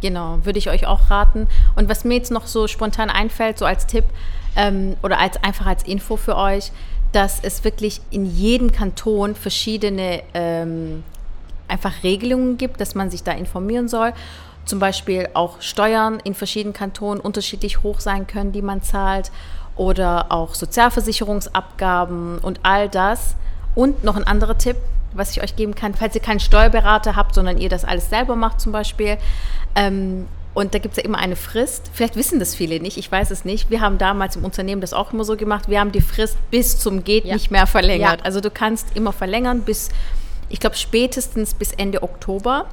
Genau, 0.00 0.38
würde 0.44 0.58
ich 0.58 0.68
euch 0.68 0.86
auch 0.86 1.10
raten. 1.10 1.48
Und 1.74 1.88
was 1.88 2.04
mir 2.04 2.14
jetzt 2.16 2.30
noch 2.30 2.46
so 2.46 2.66
spontan 2.66 3.10
einfällt, 3.10 3.58
so 3.58 3.64
als 3.64 3.86
Tipp 3.86 4.04
ähm, 4.56 4.96
oder 5.02 5.18
als 5.18 5.42
einfach 5.42 5.66
als 5.66 5.82
Info 5.84 6.16
für 6.16 6.36
euch, 6.36 6.72
dass 7.12 7.40
es 7.42 7.64
wirklich 7.64 8.00
in 8.10 8.26
jedem 8.26 8.72
Kanton 8.72 9.34
verschiedene 9.34 10.22
ähm, 10.34 11.02
einfach 11.68 12.02
Regelungen 12.02 12.58
gibt, 12.58 12.80
dass 12.80 12.94
man 12.94 13.10
sich 13.10 13.22
da 13.22 13.32
informieren 13.32 13.88
soll. 13.88 14.12
Zum 14.64 14.80
Beispiel 14.80 15.28
auch 15.34 15.62
Steuern 15.62 16.20
in 16.24 16.34
verschiedenen 16.34 16.74
Kantonen 16.74 17.20
unterschiedlich 17.20 17.82
hoch 17.82 18.00
sein 18.00 18.26
können, 18.26 18.52
die 18.52 18.62
man 18.62 18.82
zahlt. 18.82 19.30
Oder 19.76 20.32
auch 20.32 20.54
Sozialversicherungsabgaben 20.54 22.38
und 22.38 22.60
all 22.62 22.88
das. 22.88 23.36
Und 23.74 24.04
noch 24.04 24.16
ein 24.16 24.24
anderer 24.24 24.58
Tipp, 24.58 24.76
was 25.16 25.30
ich 25.30 25.42
euch 25.42 25.56
geben 25.56 25.74
kann, 25.74 25.94
falls 25.94 26.14
ihr 26.14 26.20
keinen 26.20 26.40
Steuerberater 26.40 27.16
habt, 27.16 27.34
sondern 27.34 27.58
ihr 27.58 27.68
das 27.68 27.84
alles 27.84 28.08
selber 28.10 28.36
macht 28.36 28.60
zum 28.60 28.72
Beispiel. 28.72 29.18
Ähm, 29.74 30.26
und 30.54 30.72
da 30.72 30.78
gibt 30.78 30.96
es 30.96 31.02
ja 31.02 31.04
immer 31.04 31.18
eine 31.18 31.36
Frist. 31.36 31.90
Vielleicht 31.92 32.16
wissen 32.16 32.38
das 32.38 32.54
viele 32.54 32.80
nicht, 32.80 32.96
ich 32.96 33.12
weiß 33.12 33.30
es 33.30 33.44
nicht. 33.44 33.70
Wir 33.70 33.82
haben 33.82 33.98
damals 33.98 34.36
im 34.36 34.44
Unternehmen 34.44 34.80
das 34.80 34.94
auch 34.94 35.12
immer 35.12 35.24
so 35.24 35.36
gemacht. 35.36 35.68
Wir 35.68 35.80
haben 35.80 35.92
die 35.92 36.00
Frist 36.00 36.38
bis 36.50 36.78
zum 36.78 37.04
Geht 37.04 37.26
ja. 37.26 37.34
nicht 37.34 37.50
mehr 37.50 37.66
verlängert. 37.66 38.20
Ja. 38.20 38.24
Also 38.24 38.40
du 38.40 38.50
kannst 38.50 38.96
immer 38.96 39.12
verlängern 39.12 39.62
bis, 39.62 39.90
ich 40.48 40.58
glaube, 40.58 40.76
spätestens 40.76 41.52
bis 41.52 41.72
Ende 41.72 42.02
Oktober 42.02 42.66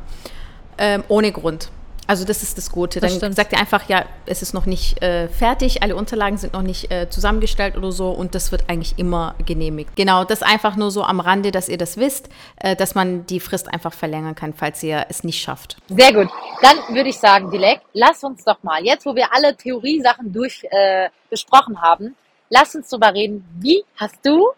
ähm, 0.77 1.03
ohne 1.09 1.31
Grund. 1.33 1.71
Also 2.07 2.25
das 2.25 2.43
ist 2.43 2.57
das 2.57 2.71
Gute. 2.71 2.99
Dann 2.99 3.19
das 3.19 3.35
sagt 3.35 3.53
er 3.53 3.59
einfach, 3.59 3.87
ja, 3.87 4.05
es 4.25 4.41
ist 4.41 4.53
noch 4.53 4.65
nicht 4.65 5.01
äh, 5.01 5.27
fertig, 5.29 5.83
alle 5.83 5.95
Unterlagen 5.95 6.37
sind 6.37 6.53
noch 6.53 6.61
nicht 6.61 6.91
äh, 6.91 7.09
zusammengestellt 7.09 7.77
oder 7.77 7.91
so 7.91 8.11
und 8.11 8.35
das 8.35 8.51
wird 8.51 8.69
eigentlich 8.69 8.95
immer 8.97 9.35
genehmigt. 9.45 9.95
Genau, 9.95 10.23
das 10.23 10.41
einfach 10.41 10.75
nur 10.75 10.91
so 10.91 11.03
am 11.03 11.19
Rande, 11.19 11.51
dass 11.51 11.69
ihr 11.69 11.77
das 11.77 11.97
wisst, 11.97 12.29
äh, 12.57 12.75
dass 12.75 12.95
man 12.95 13.25
die 13.25 13.39
Frist 13.39 13.71
einfach 13.73 13.93
verlängern 13.93 14.35
kann, 14.35 14.53
falls 14.53 14.83
ihr 14.83 15.05
es 15.09 15.23
nicht 15.23 15.41
schafft. 15.41 15.77
Sehr 15.87 16.13
gut. 16.13 16.29
Dann 16.61 16.95
würde 16.95 17.09
ich 17.09 17.17
sagen, 17.17 17.51
Dilek, 17.51 17.81
lass 17.93 18.23
uns 18.23 18.43
doch 18.43 18.61
mal, 18.63 18.83
jetzt 18.83 19.05
wo 19.05 19.15
wir 19.15 19.33
alle 19.33 19.55
Theoriesachen 19.55 20.31
durch 20.31 20.63
äh, 20.69 21.09
besprochen 21.29 21.81
haben, 21.81 22.15
lass 22.49 22.75
uns 22.75 22.89
drüber 22.89 23.13
reden, 23.13 23.45
wie 23.59 23.83
hast 23.97 24.17
du 24.23 24.49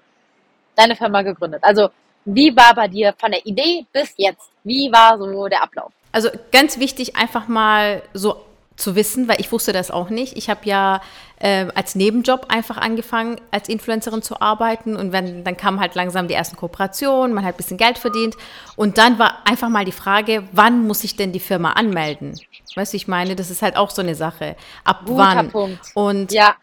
deine 0.75 0.95
Firma 0.95 1.21
gegründet? 1.21 1.63
Also 1.63 1.89
wie 2.25 2.55
war 2.55 2.73
bei 2.73 2.87
dir 2.87 3.13
von 3.17 3.31
der 3.31 3.45
Idee 3.45 3.85
bis 3.91 4.13
jetzt? 4.17 4.49
Wie 4.63 4.91
war 4.91 5.17
so 5.17 5.47
der 5.47 5.61
Ablauf? 5.61 5.91
Also 6.15 6.29
ganz 6.53 6.79
wichtig, 6.79 7.17
einfach 7.17 7.49
mal 7.49 8.01
so 8.13 8.37
zu 8.77 8.95
wissen, 8.95 9.27
weil 9.27 9.41
ich 9.41 9.51
wusste 9.51 9.73
das 9.73 9.91
auch 9.91 10.09
nicht. 10.09 10.37
Ich 10.37 10.49
habe 10.49 10.61
ja 10.63 11.01
äh, 11.39 11.67
als 11.75 11.95
Nebenjob 11.95 12.45
einfach 12.47 12.77
angefangen, 12.77 13.41
als 13.51 13.67
Influencerin 13.67 14.21
zu 14.21 14.39
arbeiten 14.39 14.95
und 14.95 15.11
wenn, 15.11 15.43
dann 15.43 15.57
kamen 15.57 15.81
halt 15.81 15.93
langsam 15.93 16.29
die 16.29 16.33
ersten 16.33 16.55
Kooperationen, 16.55 17.35
man 17.35 17.43
hat 17.43 17.55
ein 17.55 17.57
bisschen 17.57 17.75
Geld 17.75 17.97
verdient 17.97 18.35
und 18.77 18.97
dann 18.97 19.19
war 19.19 19.39
einfach 19.43 19.67
mal 19.67 19.83
die 19.83 19.91
Frage, 19.91 20.43
wann 20.53 20.87
muss 20.87 21.03
ich 21.03 21.17
denn 21.17 21.33
die 21.33 21.41
Firma 21.41 21.73
anmelden? 21.73 22.39
Weißt 22.75 22.93
du, 22.93 22.97
ich 22.97 23.09
meine, 23.09 23.35
das 23.35 23.49
ist 23.49 23.61
halt 23.61 23.75
auch 23.75 23.89
so 23.89 24.01
eine 24.01 24.15
Sache. 24.15 24.55
Ab 24.85 25.01
Guter 25.05 25.17
wann? 25.17 25.49
Punkt. 25.49 25.79
Und 25.95 26.31
ja. 26.31 26.55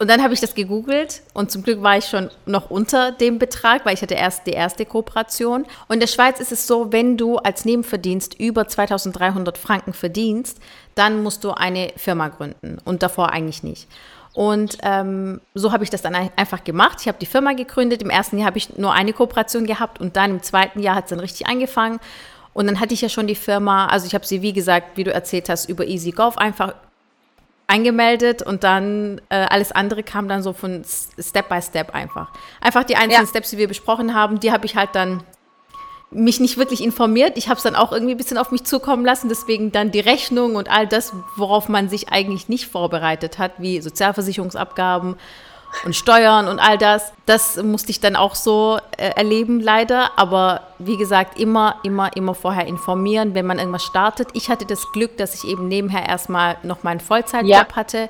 Und 0.00 0.08
dann 0.08 0.22
habe 0.22 0.32
ich 0.32 0.40
das 0.40 0.54
gegoogelt 0.54 1.20
und 1.34 1.50
zum 1.50 1.62
Glück 1.62 1.82
war 1.82 1.98
ich 1.98 2.06
schon 2.06 2.30
noch 2.46 2.70
unter 2.70 3.12
dem 3.12 3.38
Betrag, 3.38 3.84
weil 3.84 3.92
ich 3.92 4.00
hatte 4.00 4.14
erst 4.14 4.46
die 4.46 4.52
erste 4.52 4.86
Kooperation. 4.86 5.66
Und 5.88 5.94
in 5.94 6.00
der 6.00 6.06
Schweiz 6.06 6.40
ist 6.40 6.52
es 6.52 6.66
so, 6.66 6.90
wenn 6.90 7.18
du 7.18 7.36
als 7.36 7.66
Nebenverdienst 7.66 8.40
über 8.40 8.66
2300 8.66 9.58
Franken 9.58 9.92
verdienst, 9.92 10.58
dann 10.94 11.22
musst 11.22 11.44
du 11.44 11.50
eine 11.50 11.92
Firma 11.96 12.28
gründen 12.28 12.78
und 12.86 13.02
davor 13.02 13.30
eigentlich 13.30 13.62
nicht. 13.62 13.88
Und 14.32 14.78
ähm, 14.84 15.42
so 15.52 15.70
habe 15.70 15.84
ich 15.84 15.90
das 15.90 16.00
dann 16.00 16.14
einfach 16.14 16.64
gemacht. 16.64 16.96
Ich 17.02 17.08
habe 17.08 17.18
die 17.18 17.26
Firma 17.26 17.52
gegründet. 17.52 18.00
Im 18.00 18.08
ersten 18.08 18.38
Jahr 18.38 18.46
habe 18.46 18.56
ich 18.56 18.78
nur 18.78 18.94
eine 18.94 19.12
Kooperation 19.12 19.66
gehabt 19.66 20.00
und 20.00 20.16
dann 20.16 20.30
im 20.30 20.42
zweiten 20.42 20.80
Jahr 20.80 20.94
hat 20.94 21.04
es 21.04 21.10
dann 21.10 21.20
richtig 21.20 21.46
angefangen. 21.46 22.00
Und 22.54 22.66
dann 22.66 22.80
hatte 22.80 22.94
ich 22.94 23.02
ja 23.02 23.10
schon 23.10 23.26
die 23.26 23.34
Firma, 23.34 23.88
also 23.88 24.06
ich 24.06 24.14
habe 24.14 24.26
sie, 24.26 24.40
wie 24.40 24.54
gesagt, 24.54 24.96
wie 24.96 25.04
du 25.04 25.12
erzählt 25.12 25.50
hast, 25.50 25.68
über 25.68 25.86
EasyGolf 25.86 26.38
einfach 26.38 26.72
eingemeldet 27.70 28.42
und 28.42 28.64
dann 28.64 29.20
äh, 29.28 29.36
alles 29.36 29.70
andere 29.70 30.02
kam 30.02 30.26
dann 30.28 30.42
so 30.42 30.52
von 30.52 30.82
Step 30.84 31.48
by 31.48 31.62
Step 31.62 31.94
einfach. 31.94 32.32
Einfach 32.60 32.82
die 32.82 32.96
einzelnen 32.96 33.26
ja. 33.26 33.28
Steps, 33.28 33.50
die 33.50 33.58
wir 33.58 33.68
besprochen 33.68 34.14
haben, 34.14 34.40
die 34.40 34.50
habe 34.50 34.66
ich 34.66 34.74
halt 34.74 34.90
dann 34.94 35.22
mich 36.10 36.40
nicht 36.40 36.58
wirklich 36.58 36.82
informiert. 36.82 37.38
Ich 37.38 37.48
habe 37.48 37.58
es 37.58 37.62
dann 37.62 37.76
auch 37.76 37.92
irgendwie 37.92 38.14
ein 38.14 38.18
bisschen 38.18 38.38
auf 38.38 38.50
mich 38.50 38.64
zukommen 38.64 39.04
lassen, 39.04 39.28
deswegen 39.28 39.70
dann 39.70 39.92
die 39.92 40.00
Rechnung 40.00 40.56
und 40.56 40.68
all 40.68 40.88
das, 40.88 41.12
worauf 41.36 41.68
man 41.68 41.88
sich 41.88 42.08
eigentlich 42.08 42.48
nicht 42.48 42.66
vorbereitet 42.66 43.38
hat, 43.38 43.52
wie 43.58 43.80
Sozialversicherungsabgaben 43.80 45.14
und 45.84 45.94
Steuern 45.94 46.48
und 46.48 46.58
all 46.58 46.78
das. 46.78 47.12
Das 47.26 47.62
musste 47.62 47.90
ich 47.90 48.00
dann 48.00 48.16
auch 48.16 48.34
so 48.34 48.78
äh, 48.96 49.10
erleben, 49.10 49.60
leider. 49.60 50.18
Aber 50.18 50.62
wie 50.78 50.96
gesagt, 50.96 51.38
immer, 51.38 51.76
immer, 51.82 52.14
immer 52.16 52.34
vorher 52.34 52.66
informieren, 52.66 53.34
wenn 53.34 53.46
man 53.46 53.58
irgendwas 53.58 53.84
startet. 53.84 54.28
Ich 54.34 54.48
hatte 54.48 54.66
das 54.66 54.90
Glück, 54.92 55.16
dass 55.16 55.34
ich 55.34 55.50
eben 55.50 55.68
nebenher 55.68 56.08
erstmal 56.08 56.56
noch 56.62 56.82
meinen 56.82 57.00
Vollzeitjob 57.00 57.48
ja. 57.48 57.76
hatte 57.76 58.08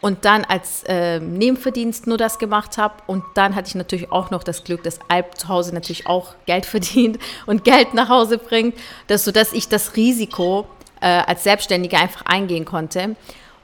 und 0.00 0.24
dann 0.24 0.44
als 0.44 0.82
äh, 0.84 1.20
Nebenverdienst 1.20 2.06
nur 2.06 2.18
das 2.18 2.38
gemacht 2.38 2.78
habe. 2.78 2.94
Und 3.06 3.24
dann 3.34 3.54
hatte 3.54 3.68
ich 3.68 3.74
natürlich 3.74 4.12
auch 4.12 4.30
noch 4.30 4.42
das 4.44 4.64
Glück, 4.64 4.82
dass 4.82 4.98
Alp 5.08 5.38
zu 5.38 5.48
Hause 5.48 5.74
natürlich 5.74 6.06
auch 6.06 6.34
Geld 6.46 6.66
verdient 6.66 7.18
und 7.46 7.64
Geld 7.64 7.94
nach 7.94 8.08
Hause 8.08 8.38
bringt, 8.38 8.76
dass, 9.06 9.24
sodass 9.24 9.52
ich 9.52 9.68
das 9.68 9.96
Risiko 9.96 10.66
äh, 11.00 11.06
als 11.06 11.44
Selbstständige 11.44 11.98
einfach 11.98 12.22
eingehen 12.26 12.64
konnte. 12.64 13.16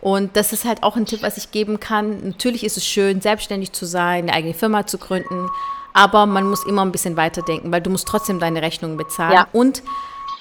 Und 0.02 0.36
das 0.36 0.52
ist 0.52 0.64
halt 0.64 0.82
auch 0.82 0.96
ein 0.96 1.06
Tipp, 1.06 1.22
was 1.22 1.36
ich 1.36 1.52
geben 1.52 1.78
kann. 1.78 2.28
Natürlich 2.28 2.64
ist 2.64 2.76
es 2.76 2.84
schön, 2.84 3.20
selbstständig 3.20 3.72
zu 3.72 3.86
sein, 3.86 4.24
eine 4.24 4.34
eigene 4.34 4.52
Firma 4.52 4.84
zu 4.84 4.98
gründen, 4.98 5.48
aber 5.92 6.26
man 6.26 6.44
muss 6.44 6.66
immer 6.66 6.84
ein 6.84 6.90
bisschen 6.90 7.16
weiterdenken, 7.16 7.70
weil 7.70 7.80
du 7.80 7.88
musst 7.88 8.08
trotzdem 8.08 8.40
deine 8.40 8.62
Rechnungen 8.62 8.96
bezahlen. 8.96 9.34
Ja. 9.34 9.46
Und 9.52 9.84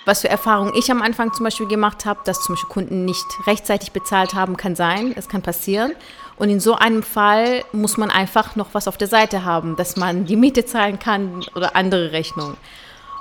was 0.03 0.21
für 0.21 0.29
Erfahrungen 0.29 0.73
ich 0.75 0.89
am 0.89 1.03
Anfang 1.03 1.31
zum 1.31 1.43
Beispiel 1.43 1.67
gemacht 1.67 2.05
habe, 2.05 2.21
dass 2.25 2.41
zum 2.41 2.55
Beispiel 2.55 2.69
Kunden 2.69 3.05
nicht 3.05 3.25
rechtzeitig 3.45 3.91
bezahlt 3.91 4.33
haben, 4.33 4.57
kann 4.57 4.75
sein, 4.75 5.13
es 5.15 5.29
kann 5.29 5.43
passieren. 5.43 5.91
Und 6.37 6.49
in 6.49 6.59
so 6.59 6.73
einem 6.73 7.03
Fall 7.03 7.63
muss 7.71 7.97
man 7.97 8.09
einfach 8.09 8.55
noch 8.55 8.69
was 8.73 8.87
auf 8.87 8.97
der 8.97 9.07
Seite 9.07 9.45
haben, 9.45 9.75
dass 9.75 9.95
man 9.95 10.25
die 10.25 10.37
Miete 10.37 10.65
zahlen 10.65 10.97
kann 10.97 11.45
oder 11.53 11.75
andere 11.75 12.13
Rechnungen. 12.13 12.57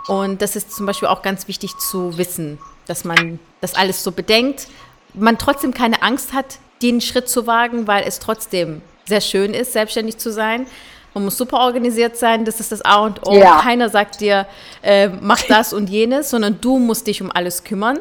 Und 0.06 0.40
das 0.40 0.56
ist 0.56 0.72
zum 0.72 0.86
Beispiel 0.86 1.08
auch 1.08 1.20
ganz 1.20 1.46
wichtig 1.48 1.76
zu 1.76 2.16
wissen, 2.16 2.58
dass 2.86 3.04
man 3.04 3.38
das 3.60 3.74
alles 3.74 4.02
so 4.02 4.10
bedenkt 4.10 4.68
man 5.14 5.38
trotzdem 5.38 5.74
keine 5.74 6.02
Angst 6.02 6.32
hat, 6.32 6.58
den 6.82 7.00
Schritt 7.00 7.28
zu 7.28 7.46
wagen, 7.46 7.86
weil 7.86 8.04
es 8.06 8.18
trotzdem 8.18 8.82
sehr 9.04 9.20
schön 9.20 9.54
ist, 9.54 9.72
selbstständig 9.72 10.18
zu 10.18 10.32
sein. 10.32 10.66
Man 11.14 11.24
muss 11.24 11.36
super 11.36 11.58
organisiert 11.58 12.16
sein, 12.16 12.44
das 12.44 12.60
ist 12.60 12.70
das 12.70 12.82
A 12.82 13.00
und 13.04 13.26
O. 13.26 13.36
Ja. 13.36 13.60
Keiner 13.60 13.88
sagt 13.88 14.20
dir, 14.20 14.46
äh, 14.82 15.08
mach 15.08 15.42
das 15.42 15.72
und 15.72 15.90
jenes, 15.90 16.30
sondern 16.30 16.60
du 16.60 16.78
musst 16.78 17.06
dich 17.06 17.20
um 17.20 17.30
alles 17.32 17.64
kümmern, 17.64 17.98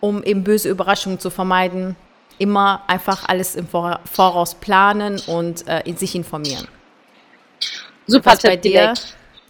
um 0.00 0.22
eben 0.22 0.44
böse 0.44 0.68
Überraschungen 0.70 1.20
zu 1.20 1.30
vermeiden. 1.30 1.94
Immer 2.38 2.82
einfach 2.86 3.28
alles 3.28 3.54
im 3.54 3.66
Voraus 3.68 4.54
planen 4.54 5.20
und 5.26 5.64
äh, 5.66 5.82
sich 5.96 6.14
informieren. 6.14 6.68
Super 8.06 8.32
Was 8.32 8.38
Tipp 8.38 8.50
bei 8.50 8.56
dir, 8.56 8.94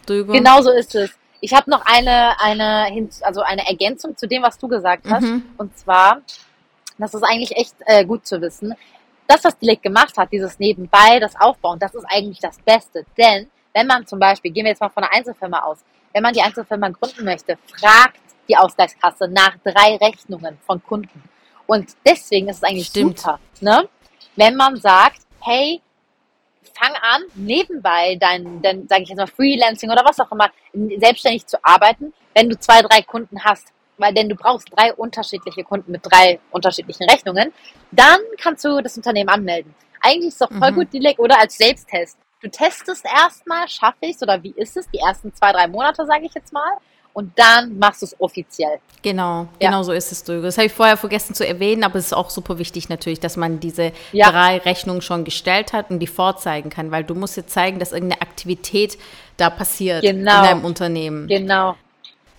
Genau 0.07 0.61
so 0.61 0.71
ist 0.71 0.95
es. 0.95 1.11
Ich 1.39 1.53
habe 1.53 1.69
noch 1.69 1.85
eine, 1.85 2.39
eine, 2.41 3.07
also 3.21 3.41
eine 3.41 3.67
Ergänzung 3.67 4.17
zu 4.17 4.27
dem, 4.27 4.43
was 4.43 4.57
du 4.57 4.67
gesagt 4.67 5.05
hast. 5.09 5.23
Mhm. 5.23 5.43
Und 5.57 5.77
zwar, 5.77 6.21
das 6.99 7.13
ist 7.13 7.23
eigentlich 7.23 7.55
echt 7.55 7.75
äh, 7.85 8.05
gut 8.05 8.25
zu 8.25 8.41
wissen. 8.41 8.73
Das, 9.27 9.43
was 9.43 9.57
Dilek 9.57 9.81
gemacht 9.81 10.17
hat, 10.17 10.31
dieses 10.31 10.57
Nebenbei, 10.59 11.19
das 11.19 11.39
Aufbauen, 11.39 11.79
das 11.79 11.93
ist 11.93 12.05
eigentlich 12.09 12.39
das 12.39 12.57
Beste. 12.59 13.05
Denn 13.17 13.49
wenn 13.73 13.87
man 13.87 14.05
zum 14.07 14.19
Beispiel, 14.19 14.51
gehen 14.51 14.65
wir 14.65 14.71
jetzt 14.71 14.81
mal 14.81 14.89
von 14.89 15.03
einer 15.03 15.13
Einzelfirma 15.13 15.59
aus, 15.59 15.79
wenn 16.13 16.23
man 16.23 16.33
die 16.33 16.41
Einzelfirma 16.41 16.89
gründen 16.89 17.25
möchte, 17.25 17.57
fragt 17.79 18.19
die 18.47 18.57
Ausgleichskasse 18.57 19.27
nach 19.27 19.55
drei 19.63 19.95
Rechnungen 19.97 20.57
von 20.65 20.81
Kunden. 20.83 21.23
Und 21.67 21.95
deswegen 22.03 22.49
ist 22.49 22.57
es 22.57 22.63
eigentlich 22.63 22.87
Stimmt. 22.87 23.19
super, 23.19 23.39
ne? 23.61 23.87
wenn 24.35 24.55
man 24.55 24.77
sagt, 24.77 25.21
hey, 25.41 25.81
fang 26.73 26.93
an, 27.01 27.23
nebenbei 27.35 28.15
dein, 28.19 28.61
dein 28.61 28.87
sage 28.87 29.03
ich 29.03 29.09
jetzt 29.09 29.17
mal, 29.17 29.27
Freelancing 29.27 29.91
oder 29.91 30.03
was 30.05 30.19
auch 30.19 30.31
immer, 30.31 30.49
selbstständig 30.73 31.45
zu 31.45 31.57
arbeiten. 31.63 32.13
Wenn 32.33 32.49
du 32.49 32.57
zwei, 32.57 32.81
drei 32.81 33.01
Kunden 33.01 33.43
hast, 33.43 33.67
weil 33.99 34.13
denn 34.13 34.29
du 34.29 34.35
brauchst 34.35 34.67
drei 34.75 34.93
unterschiedliche 34.93 35.63
Kunden 35.63 35.91
mit 35.91 36.01
drei 36.03 36.39
unterschiedlichen 36.51 37.09
Rechnungen, 37.09 37.53
dann 37.91 38.19
kannst 38.41 38.65
du 38.65 38.81
das 38.81 38.97
Unternehmen 38.97 39.29
anmelden. 39.29 39.73
Eigentlich 40.01 40.29
ist 40.29 40.41
es 40.41 40.47
doch 40.47 40.57
voll 40.57 40.71
mhm. 40.71 40.75
gut, 40.75 40.93
Dilek, 40.93 41.19
oder 41.19 41.39
als 41.39 41.57
Selbsttest. 41.57 42.17
Du 42.41 42.49
testest 42.49 43.05
erstmal, 43.05 43.67
schaffe 43.67 43.97
ich 44.01 44.15
es 44.15 44.23
oder 44.23 44.41
wie 44.41 44.53
ist 44.55 44.77
es, 44.77 44.89
die 44.89 44.99
ersten 44.99 45.33
zwei, 45.33 45.51
drei 45.51 45.67
Monate, 45.67 46.05
sage 46.05 46.25
ich 46.25 46.33
jetzt 46.33 46.53
mal, 46.53 46.71
und 47.11 47.37
dann 47.37 47.77
machst 47.77 48.01
du 48.01 48.05
es 48.05 48.21
offiziell. 48.21 48.79
Genau, 49.01 49.47
ja. 49.59 49.69
genau 49.69 49.83
so 49.83 49.91
ist 49.91 50.11
es, 50.11 50.23
Das 50.23 50.57
habe 50.57 50.67
ich 50.67 50.71
vorher 50.71 50.95
vergessen 50.95 51.33
zu 51.33 51.45
erwähnen, 51.45 51.83
aber 51.83 51.95
es 51.99 52.07
ist 52.07 52.13
auch 52.13 52.29
super 52.29 52.59
wichtig 52.59 52.87
natürlich, 52.87 53.19
dass 53.19 53.35
man 53.35 53.59
diese 53.59 53.91
ja. 54.13 54.31
drei 54.31 54.57
Rechnungen 54.59 55.01
schon 55.01 55.25
gestellt 55.25 55.73
hat 55.73 55.89
und 55.89 55.99
die 55.99 56.07
vorzeigen 56.07 56.69
kann, 56.69 56.91
weil 56.91 57.03
du 57.03 57.15
musst 57.15 57.35
jetzt 57.35 57.51
zeigen, 57.51 57.79
dass 57.79 57.91
irgendeine 57.91 58.21
Aktivität 58.21 58.97
da 59.35 59.49
passiert 59.49 60.01
genau. 60.01 60.37
in 60.37 60.43
deinem 60.43 60.65
Unternehmen. 60.65 61.27
Genau. 61.27 61.75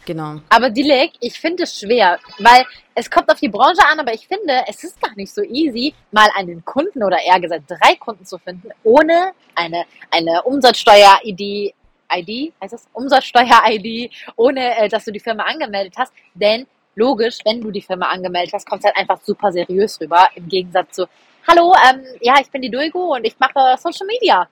Genau. 0.06 0.40
Aber 0.48 0.70
Dilek, 0.70 1.12
ich 1.20 1.38
finde 1.38 1.64
es 1.64 1.78
schwer, 1.78 2.18
weil 2.38 2.64
es 2.94 3.10
kommt 3.10 3.30
auf 3.30 3.38
die 3.38 3.48
Branche 3.48 3.82
an, 3.86 4.00
aber 4.00 4.14
ich 4.14 4.26
finde, 4.26 4.64
es 4.66 4.82
ist 4.82 5.00
gar 5.00 5.14
nicht 5.14 5.32
so 5.32 5.42
easy, 5.42 5.94
mal 6.10 6.28
einen 6.34 6.64
Kunden 6.64 7.02
oder 7.02 7.18
eher 7.22 7.38
gesagt 7.38 7.64
drei 7.68 7.94
Kunden 7.96 8.24
zu 8.24 8.38
finden, 8.38 8.70
ohne 8.82 9.32
eine, 9.54 9.84
eine 10.10 10.42
Umsatzsteuer-ID, 10.42 11.74
ID, 12.12 12.52
heißt 12.60 12.72
das? 12.72 12.88
Umsatzsteuer-ID, 12.92 14.10
ohne 14.36 14.78
äh, 14.78 14.88
dass 14.88 15.04
du 15.04 15.12
die 15.12 15.20
Firma 15.20 15.44
angemeldet 15.44 15.94
hast. 15.96 16.12
Denn 16.34 16.66
logisch, 16.94 17.38
wenn 17.44 17.60
du 17.60 17.70
die 17.70 17.82
Firma 17.82 18.06
angemeldet 18.06 18.54
hast, 18.54 18.68
kommt 18.68 18.80
es 18.80 18.86
halt 18.86 18.96
einfach 18.96 19.20
super 19.22 19.52
seriös 19.52 20.00
rüber, 20.00 20.28
im 20.34 20.48
Gegensatz 20.48 20.96
zu, 20.96 21.06
hallo, 21.46 21.74
ähm, 21.88 22.04
ja, 22.20 22.34
ich 22.40 22.50
bin 22.50 22.62
die 22.62 22.70
Duigo 22.70 23.14
und 23.14 23.24
ich 23.24 23.38
mache 23.38 23.76
Social 23.78 24.06
Media. 24.06 24.48